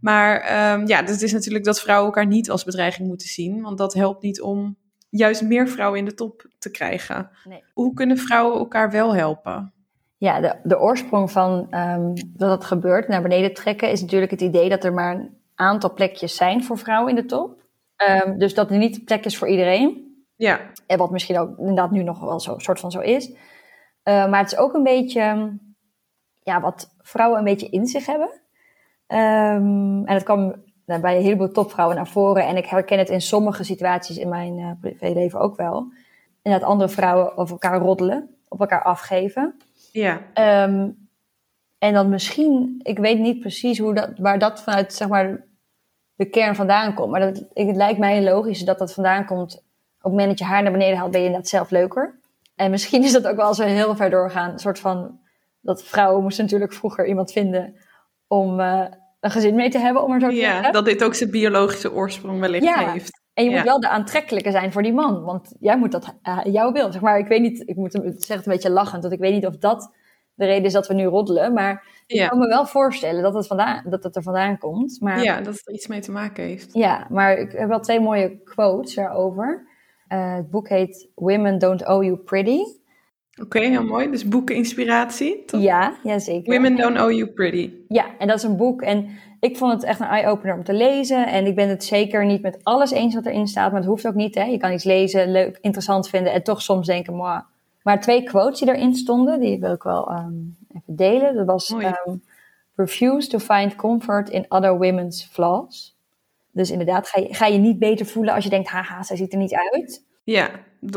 Maar 0.00 0.34
um, 0.72 0.86
ja, 0.86 1.02
dat 1.02 1.20
is 1.20 1.32
natuurlijk 1.32 1.64
dat 1.64 1.80
vrouwen 1.80 2.06
elkaar 2.06 2.26
niet 2.26 2.50
als 2.50 2.64
bedreiging 2.64 3.08
moeten 3.08 3.28
zien, 3.28 3.62
want 3.62 3.78
dat 3.78 3.94
helpt 3.94 4.22
niet 4.22 4.40
om 4.40 4.76
juist 5.10 5.42
meer 5.42 5.68
vrouwen 5.68 5.98
in 5.98 6.04
de 6.04 6.14
top 6.14 6.46
te 6.58 6.70
krijgen. 6.70 7.30
Nee. 7.44 7.64
Hoe 7.72 7.94
kunnen 7.94 8.18
vrouwen 8.18 8.58
elkaar 8.58 8.90
wel 8.90 9.14
helpen? 9.14 9.74
Ja, 10.16 10.40
de, 10.40 10.54
de 10.62 10.80
oorsprong 10.80 11.30
van 11.30 11.74
um, 11.74 12.12
dat 12.36 12.50
het 12.50 12.64
gebeurt, 12.64 13.08
naar 13.08 13.22
beneden 13.22 13.54
trekken, 13.54 13.90
is 13.90 14.00
natuurlijk 14.00 14.30
het 14.30 14.40
idee 14.40 14.68
dat 14.68 14.84
er 14.84 14.92
maar 14.92 15.14
een 15.14 15.38
aantal 15.54 15.92
plekjes 15.92 16.36
zijn 16.36 16.64
voor 16.64 16.78
vrouwen 16.78 17.10
in 17.10 17.16
de 17.16 17.24
top. 17.24 17.64
Um, 18.24 18.38
dus 18.38 18.54
dat 18.54 18.70
er 18.70 18.76
niet 18.76 19.04
plekjes 19.04 19.38
voor 19.38 19.48
iedereen. 19.48 20.14
Ja. 20.36 20.60
En 20.86 20.98
wat 20.98 21.10
misschien 21.10 21.38
ook 21.38 21.58
inderdaad 21.58 21.90
nu 21.90 22.02
nog 22.02 22.20
wel 22.20 22.40
zo 22.40 22.58
soort 22.58 22.80
van 22.80 22.90
zo 22.90 23.00
is. 23.00 23.30
Uh, 23.30 23.34
maar 24.04 24.40
het 24.40 24.52
is 24.52 24.58
ook 24.58 24.74
een 24.74 24.82
beetje 24.82 25.56
ja, 26.42 26.60
wat 26.60 26.94
vrouwen 26.98 27.38
een 27.38 27.44
beetje 27.44 27.68
in 27.68 27.86
zich 27.86 28.06
hebben. 28.06 28.28
Um, 29.08 30.06
en 30.06 30.14
het 30.14 30.22
kwam 30.22 30.54
bij 30.84 31.16
een 31.16 31.22
heleboel 31.22 31.50
topvrouwen 31.50 31.96
naar 31.96 32.08
voren. 32.08 32.46
En 32.46 32.56
ik 32.56 32.66
herken 32.66 32.98
het 32.98 33.08
in 33.08 33.20
sommige 33.20 33.64
situaties 33.64 34.18
in 34.18 34.28
mijn 34.28 34.58
uh, 34.58 34.70
privéleven 34.80 35.40
ook 35.40 35.56
wel. 35.56 35.92
En 36.42 36.52
dat 36.52 36.62
andere 36.62 36.88
vrouwen 36.88 37.36
over 37.36 37.52
elkaar 37.52 37.80
roddelen, 37.80 38.36
op 38.48 38.60
elkaar 38.60 38.82
afgeven. 38.82 39.56
Ja. 39.96 40.20
Um, 40.64 41.08
en 41.78 41.92
dan 41.92 42.08
misschien, 42.08 42.80
ik 42.82 42.98
weet 42.98 43.18
niet 43.18 43.40
precies 43.40 43.78
hoe 43.78 43.94
dat, 43.94 44.10
waar 44.16 44.38
dat 44.38 44.62
vanuit 44.62 44.94
zeg 44.94 45.08
maar, 45.08 45.44
de 46.14 46.24
kern 46.30 46.54
vandaan 46.54 46.94
komt. 46.94 47.10
Maar 47.10 47.20
dat, 47.20 47.44
het 47.52 47.76
lijkt 47.76 47.98
mij 47.98 48.22
logisch 48.22 48.60
dat 48.60 48.78
dat 48.78 48.94
vandaan 48.94 49.24
komt. 49.24 49.56
Op 49.56 50.02
het 50.02 50.10
moment 50.10 50.28
dat 50.28 50.38
je 50.38 50.44
haar 50.44 50.62
naar 50.62 50.72
beneden 50.72 50.96
haalt, 50.96 51.10
ben 51.10 51.20
je 51.20 51.26
inderdaad 51.26 51.50
zelf 51.50 51.70
leuker. 51.70 52.20
En 52.54 52.70
misschien 52.70 53.04
is 53.04 53.12
dat 53.12 53.26
ook 53.26 53.36
wel 53.36 53.54
zo 53.54 53.62
heel 53.62 53.96
ver 53.96 54.10
doorgaan. 54.10 54.52
Een 54.52 54.58
soort 54.58 54.78
van, 54.78 55.20
dat 55.60 55.84
vrouwen 55.84 56.22
moesten 56.22 56.44
natuurlijk 56.44 56.72
vroeger 56.72 57.06
iemand 57.06 57.32
vinden 57.32 57.76
om 58.26 58.60
uh, 58.60 58.84
een 59.20 59.30
gezin 59.30 59.54
mee 59.54 59.70
te 59.70 59.78
hebben, 59.78 60.02
om 60.02 60.12
er 60.12 60.20
zo 60.20 60.28
te 60.28 60.34
ja, 60.34 60.52
zeggen. 60.52 60.72
dat 60.72 60.84
dit 60.84 61.04
ook 61.04 61.14
zijn 61.14 61.30
biologische 61.30 61.92
oorsprong 61.92 62.40
wellicht 62.40 62.64
ja. 62.64 62.92
heeft. 62.92 63.24
En 63.36 63.44
je 63.44 63.50
moet 63.50 63.62
wel 63.62 63.80
de 63.80 63.88
aantrekkelijke 63.88 64.50
zijn 64.50 64.72
voor 64.72 64.82
die 64.82 64.92
man, 64.92 65.24
want 65.24 65.54
jij 65.60 65.78
moet 65.78 65.92
dat 65.92 66.14
uh, 66.22 66.40
jou 66.44 66.72
wil. 66.72 66.92
Zeg 66.92 67.00
maar, 67.00 67.18
ik 67.18 67.26
weet 67.26 67.40
niet, 67.40 67.68
ik 67.68 67.76
moet 67.76 67.92
het 67.92 68.28
een 68.28 68.42
beetje 68.44 68.70
lachend, 68.70 69.02
want 69.02 69.14
ik 69.14 69.20
weet 69.20 69.32
niet 69.32 69.46
of 69.46 69.56
dat 69.56 69.92
de 70.34 70.44
reden 70.44 70.64
is 70.64 70.72
dat 70.72 70.86
we 70.86 70.94
nu 70.94 71.04
roddelen, 71.04 71.52
maar 71.52 72.02
ik 72.06 72.28
kan 72.28 72.38
me 72.38 72.46
wel 72.46 72.66
voorstellen 72.66 73.22
dat 73.22 73.34
het, 73.34 73.46
vandaan, 73.46 73.82
dat 73.88 74.02
het 74.02 74.16
er 74.16 74.22
vandaan 74.22 74.58
komt. 74.58 75.00
Maar, 75.00 75.22
ja, 75.22 75.40
dat 75.40 75.54
het 75.54 75.68
er 75.68 75.74
iets 75.74 75.86
mee 75.86 76.00
te 76.00 76.10
maken 76.10 76.44
heeft. 76.44 76.72
Ja, 76.72 77.06
maar 77.10 77.38
ik 77.38 77.52
heb 77.52 77.68
wel 77.68 77.80
twee 77.80 78.00
mooie 78.00 78.40
quotes 78.44 78.94
daarover. 78.94 79.66
Uh, 80.08 80.34
het 80.34 80.50
boek 80.50 80.68
heet 80.68 81.08
Women 81.14 81.58
Don't 81.58 81.86
Owe 81.86 82.04
You 82.04 82.16
Pretty. 82.16 82.58
Oké, 83.42 83.60
heel 83.60 83.84
mooi. 83.84 84.10
Dus 84.10 84.28
boekeninspiratie, 84.28 85.44
toch? 85.44 85.60
Ja, 85.60 85.96
ja, 86.02 86.18
zeker. 86.18 86.54
Women 86.54 86.76
Don't 86.76 87.00
Owe 87.00 87.14
You 87.14 87.30
Pretty. 87.30 87.72
Ja, 87.88 88.04
en 88.18 88.26
dat 88.26 88.36
is 88.36 88.42
een 88.42 88.56
boek. 88.56 88.82
En 88.82 89.08
ik 89.40 89.56
vond 89.56 89.72
het 89.72 89.82
echt 89.82 90.00
een 90.00 90.06
eye-opener 90.06 90.54
om 90.54 90.64
te 90.64 90.72
lezen. 90.72 91.26
En 91.26 91.46
ik 91.46 91.54
ben 91.54 91.68
het 91.68 91.84
zeker 91.84 92.24
niet 92.24 92.42
met 92.42 92.58
alles 92.62 92.90
eens 92.90 93.14
wat 93.14 93.26
erin 93.26 93.46
staat. 93.46 93.70
Maar 93.70 93.80
het 93.80 93.88
hoeft 93.88 94.06
ook 94.06 94.14
niet, 94.14 94.34
hè. 94.34 94.44
Je 94.44 94.58
kan 94.58 94.72
iets 94.72 94.84
lezen, 94.84 95.30
leuk, 95.30 95.58
interessant 95.60 96.08
vinden. 96.08 96.32
En 96.32 96.42
toch 96.42 96.62
soms 96.62 96.86
denken, 96.86 97.14
moi. 97.14 97.40
Maar 97.82 98.00
twee 98.00 98.22
quotes 98.22 98.58
die 98.58 98.68
erin 98.68 98.94
stonden, 98.94 99.40
die 99.40 99.60
wil 99.60 99.72
ik 99.72 99.82
wel 99.82 100.10
um, 100.10 100.56
even 100.68 100.96
delen. 100.96 101.34
Dat 101.34 101.46
was... 101.46 101.70
Um, 101.70 102.22
refuse 102.76 103.28
to 103.28 103.38
find 103.38 103.76
comfort 103.76 104.28
in 104.28 104.44
other 104.48 104.78
women's 104.78 105.24
flaws. 105.24 105.96
Dus 106.50 106.70
inderdaad, 106.70 107.08
ga 107.08 107.20
je, 107.20 107.34
ga 107.34 107.46
je 107.46 107.58
niet 107.58 107.78
beter 107.78 108.06
voelen 108.06 108.34
als 108.34 108.44
je 108.44 108.50
denkt, 108.50 108.68
haha, 108.68 109.02
zij 109.02 109.16
ziet 109.16 109.32
er 109.32 109.38
niet 109.38 109.54
uit. 109.72 110.04
Ja, 110.24 110.50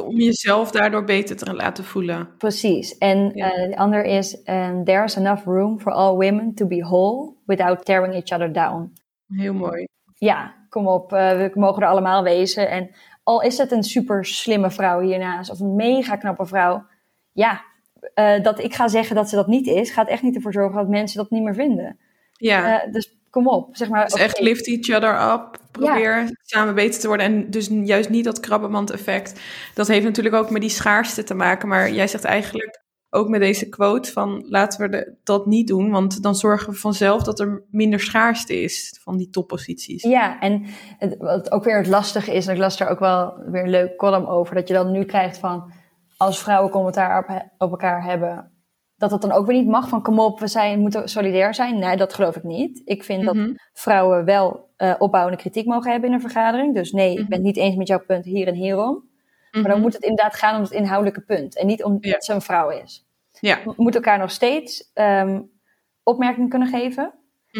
om 0.04 0.16
jezelf 0.16 0.72
daardoor 0.72 1.04
beter 1.04 1.36
te 1.36 1.54
laten 1.54 1.84
voelen. 1.84 2.30
Precies. 2.38 2.98
En 2.98 3.32
ja. 3.34 3.58
uh, 3.58 3.70
de 3.70 3.78
andere 3.78 4.08
is, 4.08 4.42
um, 4.46 4.84
there 4.84 5.04
is 5.04 5.16
enough 5.16 5.46
room 5.46 5.80
for 5.80 5.92
all 5.92 6.14
women 6.14 6.54
to 6.54 6.68
be 6.68 6.80
whole 6.80 7.34
without 7.46 7.86
tearing 7.86 8.14
each 8.14 8.32
other 8.32 8.54
down. 8.54 8.94
Heel 9.28 9.54
mooi. 9.54 9.88
Ja, 10.16 10.56
kom 10.70 10.88
op, 10.88 11.14
uh, 11.14 11.32
we 11.32 11.52
mogen 11.54 11.82
er 11.82 11.88
allemaal 11.88 12.24
wezen. 12.24 12.70
En 12.70 12.90
al 13.24 13.42
is 13.42 13.58
het 13.58 13.72
een 13.72 13.84
super 13.84 14.26
slimme 14.26 14.72
vrouw 14.72 15.00
hiernaast, 15.00 15.52
of 15.52 15.60
een 15.60 15.76
mega 15.76 16.16
knappe 16.16 16.46
vrouw, 16.46 16.86
ja, 17.32 17.62
uh, 18.16 18.44
dat 18.44 18.64
ik 18.64 18.74
ga 18.74 18.88
zeggen 18.88 19.16
dat 19.16 19.30
ze 19.30 19.36
dat 19.36 19.48
niet 19.48 19.68
is, 19.68 19.92
gaat 19.92 20.08
echt 20.08 20.22
niet 20.22 20.36
ervoor 20.36 20.54
zorgen 20.54 20.78
dat 20.78 20.88
mensen 20.88 21.18
dat 21.18 21.30
niet 21.30 21.44
meer 21.44 21.54
vinden. 21.54 21.98
Ja. 22.32 22.88
Dus 22.92 23.18
kom 23.30 23.48
op, 23.48 23.76
zeg 23.76 23.90
maar. 23.90 24.04
Dus 24.04 24.14
okay. 24.14 24.26
echt 24.26 24.40
lift 24.40 24.68
each 24.68 24.98
other 24.98 25.32
up, 25.34 25.59
probeer 25.72 26.18
ja. 26.18 26.30
samen 26.42 26.76
beter 26.76 27.00
te 27.00 27.08
worden. 27.08 27.26
En 27.26 27.50
dus 27.50 27.70
juist 27.84 28.10
niet 28.10 28.26
dat 28.26 28.40
krabbenmand 28.40 28.92
effect. 28.92 29.42
Dat 29.74 29.88
heeft 29.88 30.04
natuurlijk 30.04 30.36
ook 30.36 30.50
met 30.50 30.62
die 30.62 30.70
schaarste 30.70 31.24
te 31.24 31.34
maken. 31.34 31.68
Maar 31.68 31.92
jij 31.92 32.08
zegt 32.08 32.24
eigenlijk 32.24 32.82
ook 33.10 33.30
met 33.30 33.42
deze 33.42 33.70
quote 33.70 34.12
van 34.12 34.46
laten 34.48 34.82
we 34.82 34.90
de, 34.90 35.16
dat 35.24 35.46
niet 35.46 35.68
doen. 35.68 35.92
Want 35.92 36.24
dan 36.24 36.36
zorgen 36.36 36.74
we 36.74 36.80
vanzelf 36.80 37.24
dat 37.24 37.40
er 37.40 37.64
minder 37.72 38.00
schaarste 38.00 38.62
is 38.62 39.00
van 39.04 39.18
die 39.18 39.30
topposities. 39.30 40.04
Ja, 40.04 40.40
en 40.40 40.66
het, 40.98 41.16
wat 41.18 41.52
ook 41.52 41.64
weer 41.64 41.78
het 41.78 41.88
lastige 41.88 42.34
is, 42.34 42.48
en 42.48 42.54
ik 42.54 42.60
las 42.60 42.78
daar 42.78 42.90
ook 42.90 43.00
wel 43.00 43.34
weer 43.46 43.64
een 43.64 43.70
leuk 43.70 43.96
column 43.96 44.28
over, 44.28 44.56
dat 44.56 44.68
je 44.68 44.74
dan 44.74 44.92
nu 44.92 45.04
krijgt 45.04 45.38
van 45.38 45.72
als 46.18 46.40
vrouwen 46.40 46.72
commentaar 46.72 47.20
op, 47.20 47.46
op 47.58 47.72
elkaar 47.72 48.04
hebben, 48.04 48.52
dat 48.96 49.12
het 49.12 49.22
dan 49.22 49.32
ook 49.32 49.46
weer 49.46 49.58
niet 49.58 49.68
mag 49.68 49.90
van 49.90 50.02
kom 50.02 50.20
op, 50.20 50.40
we 50.40 50.48
zijn, 50.48 50.80
moeten 50.80 51.10
solidair 51.10 51.54
zijn. 51.54 51.80
Nee, 51.80 51.98
dat 51.98 52.14
geloof 52.14 52.36
ik 52.36 52.44
niet. 52.44 52.82
Ik 52.86 53.04
vind 53.04 53.22
mm 53.22 53.28
-hmm. 53.28 53.48
dat 53.48 53.70
vrouwen 53.74 54.26
wel 54.26 54.69
uh, 54.80 54.96
opbouwende 54.98 55.38
kritiek 55.38 55.66
mogen 55.66 55.92
hebben 55.92 56.10
in 56.10 56.16
een 56.16 56.22
vergadering. 56.22 56.76
Dus 56.76 56.92
nee, 56.92 57.12
ik 57.12 57.28
ben 57.28 57.38
het 57.38 57.46
niet 57.46 57.58
eens 57.58 57.76
met 57.76 57.88
jouw 57.88 58.04
punt 58.06 58.26
hier 58.26 58.48
en 58.48 58.56
hierom. 58.56 59.08
Maar 59.52 59.64
dan 59.64 59.82
moet 59.82 59.94
het 59.94 60.04
inderdaad 60.04 60.36
gaan 60.36 60.56
om 60.56 60.62
het 60.62 60.72
inhoudelijke 60.72 61.22
punt. 61.22 61.58
En 61.58 61.68
niet 61.68 61.84
om 61.84 61.98
ja. 62.02 62.12
dat 62.12 62.26
ze 62.26 62.34
een 62.34 62.42
vrouw 62.42 62.70
is. 62.70 63.06
Ja. 63.40 63.60
We 63.64 63.74
moeten 63.78 64.02
elkaar 64.02 64.20
nog 64.20 64.32
steeds 64.32 64.92
um, 64.94 65.52
opmerkingen 66.04 66.50
kunnen 66.50 66.68
geven. 66.68 67.14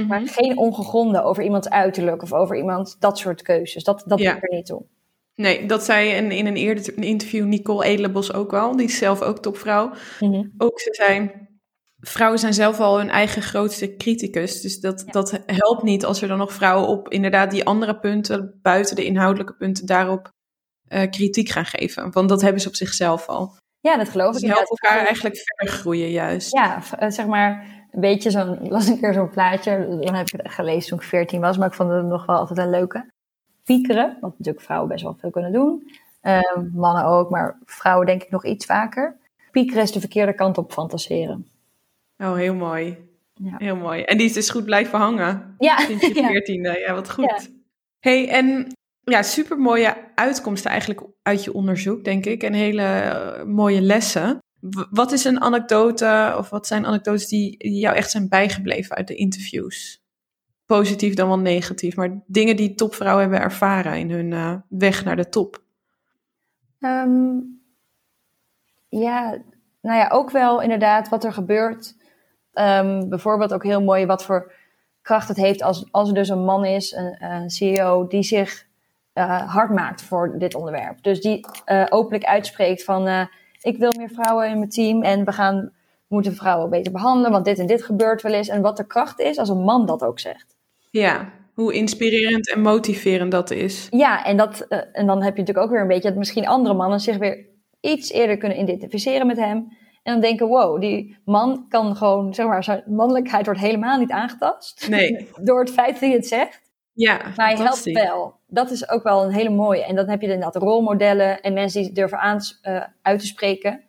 Maar 0.08 0.22
geen 0.26 0.58
ongegronde 0.58 1.24
over 1.24 1.44
iemands 1.44 1.70
uiterlijk 1.70 2.22
of 2.22 2.34
over 2.34 2.58
iemand 2.58 2.96
dat 3.00 3.18
soort 3.18 3.42
keuzes. 3.42 3.84
Dat, 3.84 4.04
dat 4.06 4.20
ja. 4.20 4.30
doe 4.30 4.38
ik 4.38 4.50
er 4.50 4.56
niet 4.56 4.66
toe. 4.66 4.84
Nee, 5.36 5.66
dat 5.66 5.84
zei 5.84 6.10
in, 6.10 6.32
in 6.32 6.46
een 6.46 6.56
eerder 6.56 7.04
interview 7.04 7.46
Nicole 7.46 7.86
Edelenbos 7.86 8.34
ook 8.34 8.52
wel. 8.52 8.76
Die 8.76 8.88
is 8.88 8.98
zelf 8.98 9.22
ook 9.22 9.40
topvrouw. 9.40 9.92
Ook 10.58 10.80
ze 10.80 10.94
zei, 10.94 11.32
vrouwen 12.02 12.40
zijn 12.40 12.54
zelf 12.54 12.80
al 12.80 12.98
hun 12.98 13.10
eigen 13.10 13.42
grootste 13.42 13.96
criticus. 13.96 14.62
Dus 14.62 14.80
dat, 14.80 15.04
ja. 15.06 15.12
dat 15.12 15.42
helpt 15.46 15.84
niet 15.84 16.06
als 16.06 16.22
er 16.22 16.28
dan 16.28 16.38
nog 16.38 16.54
vrouwen 16.54 16.88
op 16.88 17.10
inderdaad 17.10 17.52
die 17.52 17.66
andere 17.66 18.00
punten, 18.00 18.60
buiten 18.62 18.96
de 18.96 19.06
inhoudelijke 19.06 19.56
punten, 19.56 19.86
daarop 19.86 20.30
uh, 20.90 21.10
kritiek 21.10 21.50
gaan 21.50 21.66
geven. 21.66 22.12
Want 22.12 22.30
dat 22.30 22.42
hebben 22.42 22.62
ze 22.62 22.68
op 22.68 22.76
zichzelf 22.76 23.28
al. 23.28 23.58
Ja, 23.80 23.98
dat 23.98 24.10
geloof 24.10 24.34
dus 24.34 24.42
ik. 24.42 24.48
Dus 24.48 24.58
helpt 24.58 24.70
elkaar 24.70 25.06
eigenlijk 25.06 25.38
verder 25.38 25.76
groeien 25.76 26.10
juist. 26.10 26.52
Ja, 26.52 26.82
zeg 27.10 27.26
maar 27.26 27.80
een 27.92 28.02
beetje 28.02 28.32
zo'n, 28.32 28.68
las 28.70 28.88
een 28.88 29.00
keer 29.00 29.14
zo'n 29.14 29.30
plaatje. 29.30 29.98
Dan 30.02 30.16
heb 30.16 30.28
ik 30.28 30.42
het 30.42 30.52
gelezen 30.52 30.90
toen 30.90 31.00
ik 31.00 31.06
14 31.06 31.42
was, 31.42 31.58
maar 31.58 31.68
ik 31.68 31.74
vond 31.74 31.92
het 31.92 32.06
nog 32.06 32.26
wel 32.26 32.36
altijd 32.36 32.60
een 32.60 32.70
leuke 32.70 33.12
piekeren, 33.64 34.18
wat 34.22 34.32
natuurlijk 34.38 34.66
vrouwen 34.66 34.90
best 34.90 35.04
wel 35.04 35.16
veel 35.20 35.30
kunnen 35.30 35.52
doen. 35.52 35.92
Uh, 36.24 36.42
mannen 36.74 37.06
ook, 37.06 37.30
maar 37.30 37.58
vrouwen 37.66 38.06
denk 38.06 38.24
ik 38.24 38.30
nog 38.30 38.46
iets 38.46 38.66
vaker. 38.66 39.18
Piekeren 39.52 39.84
is 39.84 39.92
de 39.92 40.00
verkeerde 40.00 40.34
kant 40.34 40.58
op 40.58 40.72
fantaseren. 40.72 41.48
Oh, 42.28 42.36
heel 42.36 42.56
mooi. 42.56 42.98
Ja. 43.34 43.56
Heel 43.58 43.76
mooi. 43.76 44.02
En 44.02 44.18
die 44.18 44.26
is 44.26 44.34
dus 44.34 44.50
goed 44.50 44.66
blijven 44.66 45.00
hangen. 45.00 45.56
Ja. 45.58 45.78
Sinds 45.78 46.08
je 46.08 46.14
veertiende. 46.32 46.70
Ja. 46.70 46.78
ja, 46.78 46.94
wat 46.94 47.12
goed. 47.12 47.26
Ja. 47.26 47.40
hey, 48.00 48.30
en 48.30 48.68
ja, 49.04 49.22
super 49.22 49.58
mooie 49.58 49.96
uitkomsten 50.16 50.72
eigenlijk 50.72 51.02
uit 51.22 51.44
je 51.44 51.54
onderzoek, 51.54 52.04
denk 52.04 52.26
ik. 52.26 52.44
En 52.44 52.54
hele 52.54 52.84
uh, 52.84 53.44
mooie 53.44 53.82
lessen. 53.82 54.38
Wat 54.90 55.12
is 55.12 55.24
een 55.24 55.42
anekdote, 55.42 56.36
of 56.38 56.50
wat 56.50 56.68
zijn 56.68 56.86
anekdotes 56.86 57.28
die, 57.28 57.58
die 57.58 57.80
jou 57.80 57.96
echt 57.96 58.12
zijn 58.12 58.30
bijgebleven 58.30 58.96
uit 58.96 59.08
de 59.08 59.16
interviews? 59.16 60.00
positief 60.76 61.14
dan 61.14 61.28
wel 61.28 61.40
negatief, 61.40 61.96
maar 61.96 62.22
dingen 62.26 62.56
die 62.56 62.76
topvrouwen 62.76 63.22
hebben 63.22 63.42
ervaren 63.42 63.98
in 63.98 64.12
hun 64.12 64.32
uh, 64.32 64.56
weg 64.68 65.04
naar 65.04 65.16
de 65.16 65.30
top? 65.30 65.64
Um, 66.80 67.62
ja, 68.90 69.42
nou 69.82 69.98
ja, 69.98 70.08
ook 70.10 70.32
wel 70.32 70.62
inderdaad 70.62 71.10
wat 71.10 71.24
er 71.24 71.34
gebeurt. 71.34 71.96
Um, 72.54 73.10
bijvoorbeeld 73.10 73.54
ook 73.54 73.64
heel 73.64 73.82
mooi 73.82 74.06
wat 74.06 74.24
voor 74.24 74.52
kracht 75.02 75.28
het 75.28 75.38
heeft 75.38 75.62
als, 75.62 75.88
als 75.92 76.08
er 76.08 76.14
dus 76.14 76.30
een 76.30 76.44
man 76.44 76.66
is, 76.66 76.92
een, 76.92 77.24
een 77.24 77.50
CEO, 77.50 78.08
die 78.08 78.24
zich 78.24 78.66
uh, 79.14 79.54
hard 79.54 79.70
maakt 79.70 80.02
voor 80.02 80.36
dit 80.38 80.56
onderwerp. 80.56 81.04
Dus 81.04 81.22
die 81.22 81.46
uh, 81.66 81.86
openlijk 81.90 82.24
uitspreekt 82.24 82.84
van 82.84 83.28
ik 83.62 83.78
wil 83.78 83.94
meer 83.98 84.10
vrouwen 84.10 84.50
in 84.50 84.58
mijn 84.58 84.70
team 84.70 85.04
en 85.04 85.26
we 85.26 85.32
gaan 85.32 85.72
moeten 86.08 86.36
vrouwen 86.36 86.70
beter 86.70 86.92
behandelen, 86.92 87.32
want 87.32 87.46
dit 87.46 87.60
en 87.60 87.68
dit 87.68 87.84
gebeurt 87.84 88.22
wel 88.22 88.34
eens. 88.34 88.48
En 88.48 88.62
wat 88.62 88.78
de 88.78 88.88
kracht 88.88 89.20
is 89.20 89.38
als 89.38 89.50
een 89.50 89.64
man 89.64 89.86
dat 89.86 90.04
ook 90.04 90.20
zegt. 90.20 90.56
Ja, 90.92 91.30
hoe 91.54 91.74
inspirerend 91.74 92.50
en 92.50 92.62
motiverend 92.62 93.32
dat 93.32 93.52
is. 93.52 93.88
Ja, 93.90 94.26
en, 94.26 94.38
dat, 94.38 94.62
en 94.92 95.08
dan 95.08 95.24
heb 95.24 95.34
je 95.34 95.40
natuurlijk 95.40 95.66
ook 95.66 95.72
weer 95.72 95.82
een 95.82 95.88
beetje 95.88 96.10
dat 96.10 96.18
misschien 96.18 96.48
andere 96.48 96.76
mannen 96.76 97.00
zich 97.00 97.18
weer 97.18 97.46
iets 97.82 98.12
eerder 98.12 98.38
kunnen 98.38 98.60
identificeren 98.60 99.28
met 99.28 99.38
hem. 99.38 99.78
En 100.10 100.16
dan 100.16 100.24
denken, 100.24 100.48
wow, 100.48 100.82
die 100.82 101.18
man 101.26 101.66
kan 101.70 101.96
gewoon, 101.96 102.34
zeg 102.34 102.46
maar, 102.46 102.64
zijn 102.64 102.84
mannelijkheid 102.88 103.46
wordt 103.46 103.60
helemaal 103.60 104.00
niet 104.00 104.12
aangetast. 104.12 104.88
Nee. 104.90 105.28
Door 105.42 105.60
het 105.60 105.72
feit 105.72 105.92
dat 105.92 106.00
hij 106.00 106.12
het 106.12 106.28
zegt. 106.28 106.62
Ja, 106.94 107.18
maar 107.36 107.48
hij 107.48 107.56
helpt 107.56 107.84
wel. 107.84 108.36
Dat 108.48 108.72
is 108.72 108.90
ook 108.90 109.04
wel 109.04 109.24
een 109.24 109.32
hele 109.34 109.50
mooie. 109.50 109.84
En 109.86 109.96
dan 109.96 110.10
heb 110.10 110.22
je 110.22 110.28
inderdaad 110.28 110.56
rolmodellen 110.56 111.42
en 111.42 111.54
mensen 111.54 111.82
die 111.82 111.92
durven 111.92 112.20
aan, 112.20 112.40
uh, 112.64 112.84
uit 113.02 113.20
te 113.20 113.26
spreken. 113.26 113.84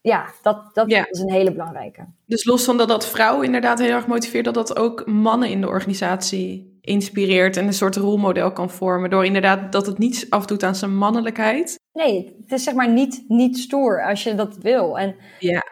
Ja, 0.00 0.26
dat, 0.42 0.74
dat 0.74 0.90
Ja. 0.90 1.06
is 1.10 1.18
een 1.18 1.30
hele 1.32 1.52
belangrijke. 1.52 2.06
Dus 2.26 2.44
los 2.44 2.64
van 2.64 2.76
dat 2.76 2.88
dat 2.88 3.06
vrouwen 3.08 3.44
inderdaad 3.46 3.78
heel 3.78 3.90
erg 3.94 4.06
motiveert, 4.06 4.44
dat 4.44 4.54
dat 4.54 4.76
ook 4.76 5.06
mannen 5.06 5.48
in 5.48 5.60
de 5.60 5.68
organisatie 5.68 6.73
inspireert 6.84 7.56
en 7.56 7.66
een 7.66 7.72
soort 7.72 7.96
rolmodel 7.96 8.52
kan 8.52 8.70
vormen. 8.70 9.10
Door 9.10 9.24
inderdaad 9.24 9.72
dat 9.72 9.86
het 9.86 9.98
niets 9.98 10.30
afdoet 10.30 10.62
aan 10.62 10.74
zijn 10.74 10.96
mannelijkheid. 10.96 11.78
Nee, 11.92 12.36
het 12.40 12.52
is 12.52 12.64
zeg 12.64 12.74
maar 12.74 12.92
niet, 12.92 13.24
niet 13.28 13.58
stoer 13.58 14.04
als 14.04 14.22
je 14.22 14.34
dat 14.34 14.56
wil. 14.56 14.98
En 14.98 15.16
Ja. 15.38 15.62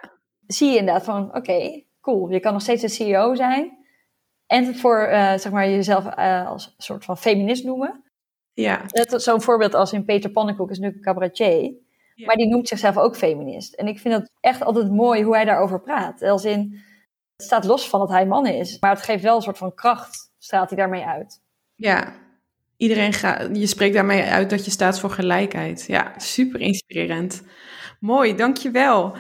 zie 0.46 0.70
je 0.70 0.78
inderdaad 0.78 1.04
van, 1.04 1.34
oké, 1.36 1.82
cool. 2.00 2.30
Je 2.30 2.40
kan 2.40 2.52
nog 2.52 2.62
steeds 2.62 2.82
een 2.82 2.88
CEO 2.88 3.34
zijn. 3.34 3.80
En 4.46 4.76
voor, 4.76 4.98
eh, 4.98 5.38
zeg 5.38 5.52
maar, 5.52 5.68
jezelf 5.68 6.06
eh, 6.06 6.48
als 6.48 6.66
een 6.66 6.72
soort 6.76 7.04
van 7.04 7.18
feminist 7.18 7.64
noemen. 7.64 8.02
Ja, 8.54 8.80
Zo'n 9.16 9.42
voorbeeld 9.42 9.74
als 9.74 9.92
in 9.92 10.04
Peter 10.04 10.30
Pannenkoek 10.30 10.70
is 10.70 10.78
nu 10.78 10.86
een 10.86 11.00
cabaretier. 11.00 11.74
Ja. 12.14 12.26
Maar 12.26 12.36
die 12.36 12.48
noemt 12.48 12.68
zichzelf 12.68 12.96
ook 12.98 13.16
feminist. 13.16 13.74
En 13.74 13.86
ik 13.86 13.98
vind 13.98 14.14
het 14.14 14.30
echt 14.40 14.62
altijd 14.62 14.90
mooi 14.90 15.22
hoe 15.22 15.34
hij 15.34 15.44
daarover 15.44 15.80
praat. 15.80 16.22
Als 16.22 16.44
in, 16.44 16.80
het 17.36 17.46
staat 17.46 17.64
los 17.64 17.88
van 17.88 18.00
dat 18.00 18.08
hij 18.08 18.26
man 18.26 18.46
is. 18.46 18.78
Maar 18.78 18.90
het 18.90 19.02
geeft 19.02 19.22
wel 19.22 19.36
een 19.36 19.42
soort 19.42 19.58
van 19.58 19.74
kracht, 19.74 20.30
straalt 20.43 20.68
hij 20.68 20.78
daarmee 20.78 21.05
uit. 21.05 21.40
ja. 21.74 22.20
Iedereen 22.76 23.12
gaat, 23.12 23.57
je 23.57 23.66
spreekt 23.66 23.95
daarmee 23.95 24.22
uit 24.22 24.51
dat 24.51 24.64
je 24.64 24.70
staat 24.70 25.01
voor 25.01 25.11
gelijkheid. 25.11 25.84
Ja, 25.86 26.12
super 26.16 26.61
inspirerend. 26.61 27.43
Mooi, 28.01 28.34
dankjewel. 28.34 29.16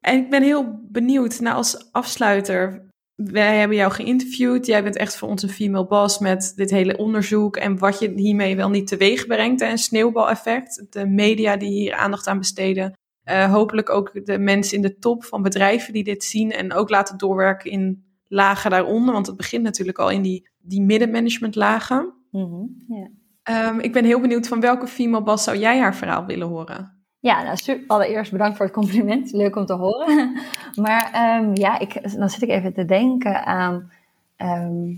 En 0.00 0.18
ik 0.18 0.30
ben 0.30 0.42
heel 0.42 0.80
benieuwd, 0.90 1.40
nou 1.40 1.56
als 1.56 1.92
afsluiter, 1.92 2.86
wij 3.14 3.58
hebben 3.58 3.76
jou 3.76 3.92
geïnterviewd. 3.92 4.66
Jij 4.66 4.82
bent 4.82 4.96
echt 4.96 5.16
voor 5.16 5.28
ons 5.28 5.42
een 5.42 5.48
female 5.48 5.86
boss 5.86 6.18
met 6.18 6.52
dit 6.56 6.70
hele 6.70 6.96
onderzoek 6.96 7.56
en 7.56 7.78
wat 7.78 7.98
je 7.98 8.12
hiermee 8.14 8.56
wel 8.56 8.70
niet 8.70 8.86
teweeg 8.86 9.26
brengt. 9.26 9.60
Een 9.60 9.78
sneeuwbaleffect. 9.78 10.86
De 10.90 11.06
media 11.06 11.56
die 11.56 11.70
hier 11.70 11.94
aandacht 11.94 12.26
aan 12.26 12.38
besteden. 12.38 12.92
Eh, 13.22 13.52
hopelijk 13.52 13.90
ook 13.90 14.26
de 14.26 14.38
mensen 14.38 14.76
in 14.76 14.82
de 14.82 14.98
top 14.98 15.24
van 15.24 15.42
bedrijven 15.42 15.92
die 15.92 16.04
dit 16.04 16.24
zien 16.24 16.50
en 16.52 16.72
ook 16.72 16.90
laten 16.90 17.18
doorwerken 17.18 17.70
in 17.70 18.05
lagen 18.28 18.70
daaronder. 18.70 19.12
Want 19.14 19.26
het 19.26 19.36
begint 19.36 19.62
natuurlijk 19.62 19.98
al 19.98 20.10
in 20.10 20.22
die, 20.22 20.48
die 20.58 20.82
middenmanagementlagen. 20.82 22.12
Mhm, 22.30 22.64
ja. 22.88 23.08
Ehm, 23.42 23.78
ik 23.78 23.92
ben 23.92 24.04
heel 24.04 24.20
benieuwd 24.20 24.48
van 24.48 24.60
welke 24.60 24.86
female 24.86 25.24
boss 25.24 25.44
zou 25.44 25.56
jij 25.56 25.78
haar 25.80 25.94
verhaal 25.94 26.24
willen 26.26 26.48
horen? 26.48 26.94
Ja, 27.20 27.42
nou, 27.42 27.84
allereerst 27.86 28.32
bedankt 28.32 28.56
voor 28.56 28.66
het 28.66 28.74
compliment. 28.74 29.32
Leuk 29.32 29.56
om 29.56 29.66
te 29.66 29.72
horen. 29.74 30.36
Maar 30.74 31.10
ehm, 31.12 31.50
ja, 31.54 31.78
ik, 31.78 32.16
dan 32.18 32.30
zit 32.30 32.42
ik 32.42 32.48
even 32.48 32.72
te 32.72 32.84
denken 32.84 33.44
aan. 33.46 33.92
ehm, 34.36 34.88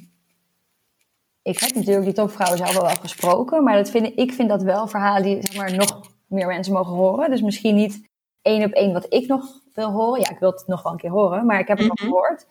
ik 1.43 1.59
heb 1.59 1.75
natuurlijk 1.75 2.05
die 2.05 2.15
topvrouwen 2.15 2.59
zelf 2.59 2.77
al 2.77 2.83
wel 2.87 2.95
gesproken, 2.95 3.65
maar 3.65 3.77
dat 3.77 3.91
vind, 3.91 4.13
ik 4.19 4.33
vind 4.33 4.49
dat 4.49 4.63
wel 4.63 4.87
verhalen 4.89 5.23
die 5.23 5.43
zeg 5.47 5.57
maar, 5.57 5.75
nog 5.77 6.01
meer 6.27 6.47
mensen 6.47 6.73
mogen 6.73 6.93
horen. 6.95 7.31
Dus 7.31 7.41
misschien 7.41 7.75
niet 7.75 8.09
één 8.43 8.65
op 8.65 8.73
één 8.73 8.93
wat 8.93 9.07
ik 9.09 9.27
nog 9.29 9.61
wil 9.75 9.91
horen. 9.91 10.21
Ja, 10.21 10.31
ik 10.31 10.39
wil 10.39 10.51
het 10.51 10.67
nog 10.67 10.83
wel 10.83 10.93
een 10.93 10.99
keer 10.99 11.11
horen, 11.11 11.47
maar 11.47 11.59
ik 11.61 11.69
heb 11.69 11.79
het 11.79 11.87
nog 11.87 11.99
Mhm. 11.99 12.07
gehoord. 12.09 12.47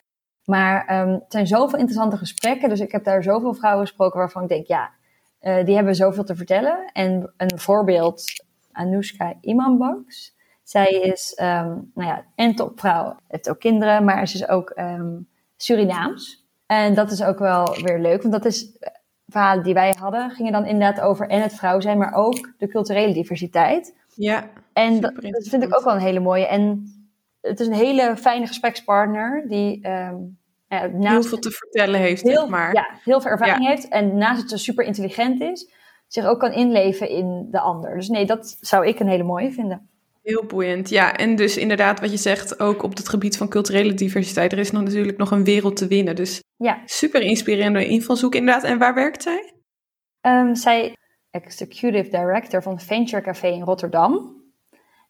Maar 0.48 0.86
ehm, 0.86 1.10
het 1.10 1.32
zijn 1.32 1.48
zoveel 1.48 1.80
interessante 1.80 2.18
gesprekken. 2.18 2.70
Dus 2.70 2.80
ik 2.80 2.92
heb 2.92 3.04
daar 3.04 3.24
zoveel 3.24 3.54
vrouwen 3.54 3.88
gesproken 3.88 4.20
waarvan 4.20 4.42
ik 4.44 4.50
denk, 4.50 4.68
ja, 4.68 4.90
eh, 5.40 5.66
die 5.66 5.76
hebben 5.76 5.96
zoveel 5.96 6.24
te 6.24 6.36
vertellen. 6.36 6.90
En 6.94 7.34
een 7.38 7.60
voorbeeld, 7.60 8.24
Anoushka 8.72 9.34
Imanbaks. 9.42 10.36
Zij 10.64 10.90
is, 10.90 11.34
ehm, 11.34 11.68
nou 11.94 12.10
ja, 12.10 12.24
en 12.36 12.56
topvrouw. 12.56 13.16
Heeft 13.28 13.50
ook 13.50 13.60
kinderen, 13.60 14.04
maar 14.04 14.28
ze 14.28 14.36
is 14.36 14.48
ook 14.48 14.70
ehm, 14.70 15.16
Surinaams. 15.58 16.46
En 16.66 16.94
dat 16.94 17.12
is 17.12 17.24
ook 17.24 17.40
wel 17.40 17.78
weer 17.84 18.00
leuk, 18.00 18.22
want 18.22 18.34
dat 18.34 18.46
is 18.46 18.78
eh, 18.78 18.92
verhalen 19.28 19.64
die 19.64 19.74
wij 19.74 19.96
hadden, 20.00 20.30
gingen 20.32 20.52
dan 20.52 20.66
inderdaad 20.66 21.04
over 21.04 21.28
en 21.28 21.42
het 21.42 21.54
vrouw 21.54 21.80
zijn, 21.80 21.98
maar 21.98 22.14
ook 22.14 22.52
de 22.58 22.68
culturele 22.68 23.14
diversiteit. 23.14 23.96
Ja, 24.16 24.50
En 24.74 25.02
dat, 25.02 25.16
dat 25.16 25.48
vind 25.48 25.64
ik 25.64 25.78
ook 25.78 25.84
wel 25.84 25.94
een 25.94 26.00
hele 26.00 26.20
mooie. 26.20 26.48
En 26.48 26.92
het 27.48 27.60
is 27.60 27.68
een 27.68 27.74
hele 27.74 28.18
fijne 28.18 28.48
gesprekspartner 28.48 29.46
die 29.48 29.82
ehm, 29.82 30.16
heel 30.68 31.24
veel 31.24 31.40
te 31.40 31.52
vertellen 31.52 32.00
heeft, 32.00 32.22
heel, 32.22 32.40
zeg 32.42 32.50
maar. 32.50 32.74
ja, 32.74 32.88
heel 33.04 33.22
veel 33.22 33.32
ervaring 33.32 33.64
Ja. 33.64 33.70
heeft 33.70 33.88
en 33.88 34.18
naast 34.18 34.42
het 34.42 34.50
ze 34.50 34.58
super 34.58 34.86
intelligent 34.86 35.42
is, 35.42 35.72
zich 36.08 36.26
ook 36.26 36.40
kan 36.40 36.52
inleven 36.52 37.10
in 37.10 37.48
de 37.52 37.60
ander. 37.60 37.96
Dus 37.96 38.08
nee, 38.08 38.26
dat 38.26 38.58
zou 38.62 38.88
ik 38.88 39.00
een 39.00 39.08
hele 39.08 39.24
mooie 39.24 39.52
vinden. 39.52 39.90
Heel 40.24 40.44
boeiend. 40.46 40.90
Ja, 40.90 41.16
en 41.16 41.36
dus 41.36 41.58
inderdaad 41.58 42.00
wat 42.00 42.12
je 42.12 42.18
zegt, 42.18 42.60
ook 42.60 42.84
op 42.84 42.98
het 42.98 43.10
gebied 43.10 43.38
van 43.38 43.50
culturele 43.50 43.94
diversiteit, 43.94 44.52
er 44.52 44.58
is 44.60 44.72
nog 44.72 44.84
natuurlijk 44.84 45.18
nog 45.18 45.32
een 45.32 45.44
wereld 45.44 45.76
te 45.76 45.88
winnen. 45.88 46.16
Dus 46.16 46.44
Ja, 46.58 46.82
super 46.86 47.22
inspirerende 47.22 47.88
invalshoek 47.88 48.36
inderdaad. 48.36 48.64
En 48.64 48.78
waar 48.78 48.94
werkt 48.94 49.24
zij? 49.24 49.54
Ehm, 50.22 50.54
zij 50.56 50.96
executive 51.32 52.10
director 52.10 52.62
van 52.64 52.80
Venture 52.80 53.22
Café 53.22 53.48
in 53.48 53.62
Rotterdam. 53.64 54.36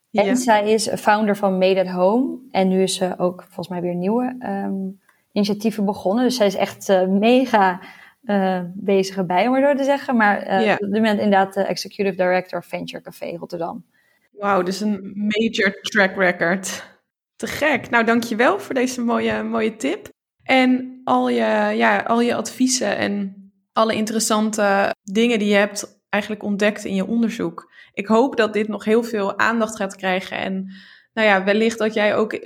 Ja. 0.09 0.23
En 0.23 0.37
zij 0.37 0.71
is 0.71 0.89
founder 0.95 1.35
van 1.37 1.57
Made 1.57 1.79
at 1.79 1.87
Home. 1.87 2.37
En 2.51 2.67
nu 2.67 2.81
is 2.81 2.95
ze 2.95 3.13
ook 3.17 3.41
volgens 3.43 3.67
mij 3.67 3.81
weer 3.81 3.95
nieuwe 3.95 4.35
ehm, 4.39 4.73
initiatieven 5.31 5.85
begonnen. 5.85 6.23
Dus 6.23 6.35
zij 6.35 6.47
is 6.47 6.55
echt 6.55 6.89
eh, 6.89 7.07
mega 7.07 7.81
eh, 8.23 8.61
bezig 8.73 9.17
erbij, 9.17 9.47
om 9.47 9.53
het 9.53 9.63
zo 9.63 9.75
te 9.75 9.83
zeggen. 9.83 10.15
Maar 10.15 10.37
eh 10.41 10.65
Ja. 10.65 10.73
op 10.73 10.79
dit 10.79 10.89
moment 10.91 11.19
inderdaad 11.19 11.53
de 11.53 11.61
executive 11.61 12.15
director 12.15 12.63
Venture 12.63 13.01
Café 13.03 13.35
Rotterdam. 13.37 13.85
Wauw, 14.31 14.63
dus 14.63 14.79
een 14.81 15.11
major 15.15 15.81
track 15.81 16.15
record. 16.15 16.95
Te 17.35 17.47
gek. 17.47 17.89
Nou, 17.89 18.03
dankjewel 18.05 18.59
voor 18.59 18.75
deze 18.75 19.01
mooie, 19.01 19.43
mooie 19.43 19.75
tip. 19.75 20.09
En 20.43 21.01
al 21.03 21.29
je, 21.29 21.73
ja, 21.75 21.99
al 21.99 22.21
je 22.21 22.35
adviezen 22.35 22.97
en 22.97 23.35
alle 23.73 23.95
interessante 23.95 24.95
dingen 25.03 25.39
die 25.39 25.47
je 25.47 25.55
hebt 25.55 25.96
eigenlijk 26.17 26.43
ontdekt 26.43 26.85
in 26.85 26.95
je 26.95 27.07
onderzoek. 27.07 27.71
Ik 27.93 28.07
hoop 28.07 28.35
dat 28.35 28.53
dit 28.53 28.67
nog 28.67 28.83
heel 28.83 29.03
veel 29.03 29.39
aandacht 29.39 29.75
gaat 29.75 29.95
krijgen. 29.95 30.37
En 30.37 30.73
nou 31.13 31.27
ja, 31.27 31.43
wellicht 31.43 31.77
dat 31.77 31.93
jij 31.93 32.15
ook 32.15 32.39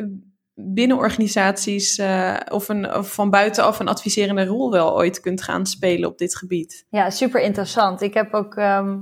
binnen 0.53 0.97
organisaties 0.97 1.97
eh, 1.97 2.35
of, 2.49 2.69
een, 2.69 2.95
of 2.95 3.13
van 3.13 3.29
buitenaf 3.29 3.79
een 3.79 3.87
adviserende 3.87 4.45
rol 4.45 4.71
wel 4.71 4.95
ooit 4.95 5.19
kunt 5.19 5.41
gaan 5.41 5.65
spelen 5.65 6.09
op 6.09 6.17
dit 6.17 6.35
gebied. 6.35 6.85
Ja, 6.89 7.09
super 7.09 7.41
interessant. 7.41 8.01
Ik 8.01 8.13
heb 8.13 8.33
ook 8.33 8.55
ehm, 8.55 8.97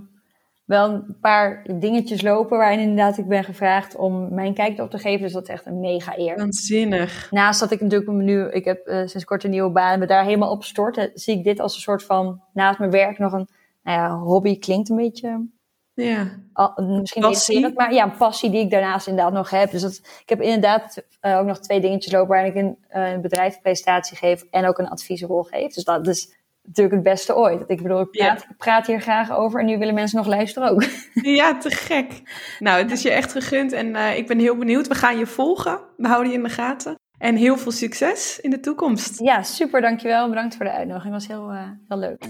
wel 0.65 0.89
een 0.89 1.17
paar 1.21 1.65
dingetjes 1.79 2.21
lopen 2.21 2.57
waarin 2.57 2.79
inderdaad 2.79 3.17
ik 3.17 3.27
ben 3.27 3.43
gevraagd 3.43 3.95
om 3.95 4.33
mijn 4.33 4.53
kijk 4.53 4.77
erop 4.77 4.89
te 4.89 4.97
geven. 4.97 5.21
Dus 5.21 5.33
dat 5.33 5.43
is 5.43 5.49
echt 5.49 5.65
een 5.65 5.79
mega 5.79 6.17
eer. 6.17 6.35
Waanzinnig. 6.35 7.31
Naast 7.31 7.59
dat 7.59 7.71
ik 7.71 7.81
natuurlijk 7.81 8.11
nu, 8.11 8.49
ik 8.51 8.65
heb 8.65 8.85
eh, 8.85 8.97
sinds 8.97 9.25
kort 9.25 9.43
een 9.43 9.49
nieuwe 9.49 9.71
baan 9.71 9.99
me 9.99 10.05
daar 10.05 10.23
helemaal 10.23 10.51
op 10.51 10.63
stort, 10.63 10.97
eh, 10.97 11.05
zie 11.13 11.37
ik 11.37 11.43
dit 11.43 11.59
als 11.59 11.75
een 11.75 11.81
soort 11.81 12.03
van, 12.03 12.41
naast 12.53 12.79
mijn 12.79 12.91
werk 12.91 13.17
nog 13.17 13.33
een, 13.33 13.47
nou 13.83 13.97
ja, 13.99 14.17
hobby 14.17 14.59
klinkt 14.59 14.89
een 14.89 14.95
beetje, 14.95 15.47
Ja, 15.93 16.27
al- 16.53 16.73
misschien 16.77 17.21
irriterend, 17.23 17.75
maar 17.75 17.93
ja, 17.93 18.03
een 18.03 18.17
passie 18.17 18.49
die 18.49 18.59
ik 18.61 18.69
daarnaast 18.71 19.07
inderdaad 19.07 19.33
nog 19.33 19.49
heb. 19.49 19.71
Dus 19.71 19.81
dat, 19.81 20.01
ik 20.21 20.29
heb 20.29 20.41
inderdaad 20.41 21.03
eh, 21.19 21.37
ook 21.37 21.45
nog 21.45 21.59
twee 21.59 21.79
dingetjes 21.81 22.13
lopen 22.13 22.27
waarin 22.27 22.55
ik 22.55 22.57
een, 22.63 22.77
eh, 22.87 23.11
een 23.11 23.21
bedrijfspresentatie 23.21 24.17
geef 24.17 24.43
en 24.51 24.65
ook 24.67 24.77
een 24.77 24.89
adviesrol 24.89 25.43
geef. 25.43 25.73
Dus 25.73 25.83
dat 25.83 26.07
is 26.07 26.37
natuurlijk 26.63 26.95
het 26.95 27.03
beste 27.03 27.35
ooit. 27.35 27.63
Ik 27.67 27.81
bedoel, 27.81 27.99
ik 27.99 28.11
praat, 28.11 28.41
ik 28.49 28.57
praat 28.57 28.87
hier 28.87 29.01
graag 29.01 29.31
over 29.31 29.59
en 29.59 29.65
nu 29.65 29.77
willen 29.77 29.93
mensen 29.93 30.17
nog 30.17 30.27
luisteren 30.27 30.69
ook. 30.69 30.83
Ja, 31.39 31.57
te 31.57 31.69
gek. 31.69 32.21
Nou, 32.59 32.81
het 32.81 32.91
is 32.91 33.01
je 33.01 33.11
echt 33.11 33.31
gegund 33.31 33.71
en 33.71 33.95
eh, 33.95 34.17
ik 34.17 34.27
ben 34.27 34.39
heel 34.39 34.55
benieuwd. 34.57 34.87
We 34.87 34.95
gaan 34.95 35.17
je 35.17 35.25
volgen. 35.27 35.79
We 35.97 36.07
houden 36.07 36.31
je 36.31 36.37
in 36.37 36.43
de 36.43 36.49
gaten. 36.49 36.95
En 37.17 37.35
heel 37.35 37.57
veel 37.57 37.71
succes 37.71 38.39
in 38.39 38.49
de 38.49 38.59
toekomst. 38.59 39.19
Ja, 39.19 39.43
super, 39.43 39.81
dankjewel. 39.81 40.29
Bedankt 40.29 40.55
voor 40.55 40.65
de 40.65 40.71
uitnodiging. 40.71 41.13
Het 41.13 41.27
was 41.27 41.37
heel, 41.37 41.51
heel 41.87 41.97
leuk. 41.97 42.25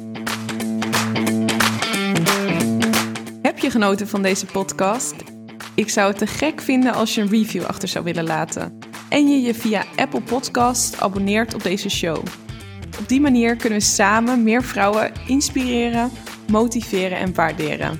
Je 3.61 3.71
genoten 3.71 4.07
van 4.07 4.21
deze 4.21 4.45
podcast? 4.45 5.15
Ik 5.75 5.89
zou 5.89 6.07
het 6.09 6.17
te 6.17 6.27
gek 6.27 6.61
vinden 6.61 6.93
als 6.93 7.15
je 7.15 7.21
een 7.21 7.29
review 7.29 7.63
achter 7.63 7.87
zou 7.87 8.03
willen 8.03 8.23
laten. 8.23 8.79
En 9.09 9.27
je 9.27 9.41
je 9.41 9.53
via 9.53 9.83
Apple 9.95 10.21
Podcast 10.21 11.01
abonneert 11.01 11.53
op 11.53 11.63
deze 11.63 11.89
show. 11.89 12.17
Op 12.99 13.07
die 13.07 13.21
manier 13.21 13.55
kunnen 13.55 13.79
we 13.79 13.85
samen 13.85 14.43
meer 14.43 14.63
vrouwen 14.63 15.11
inspireren, 15.27 16.11
motiveren 16.51 17.17
en 17.17 17.33
waarderen. 17.33 17.99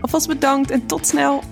Alvast 0.00 0.28
bedankt 0.28 0.70
en 0.70 0.86
tot 0.86 1.06
snel! 1.06 1.42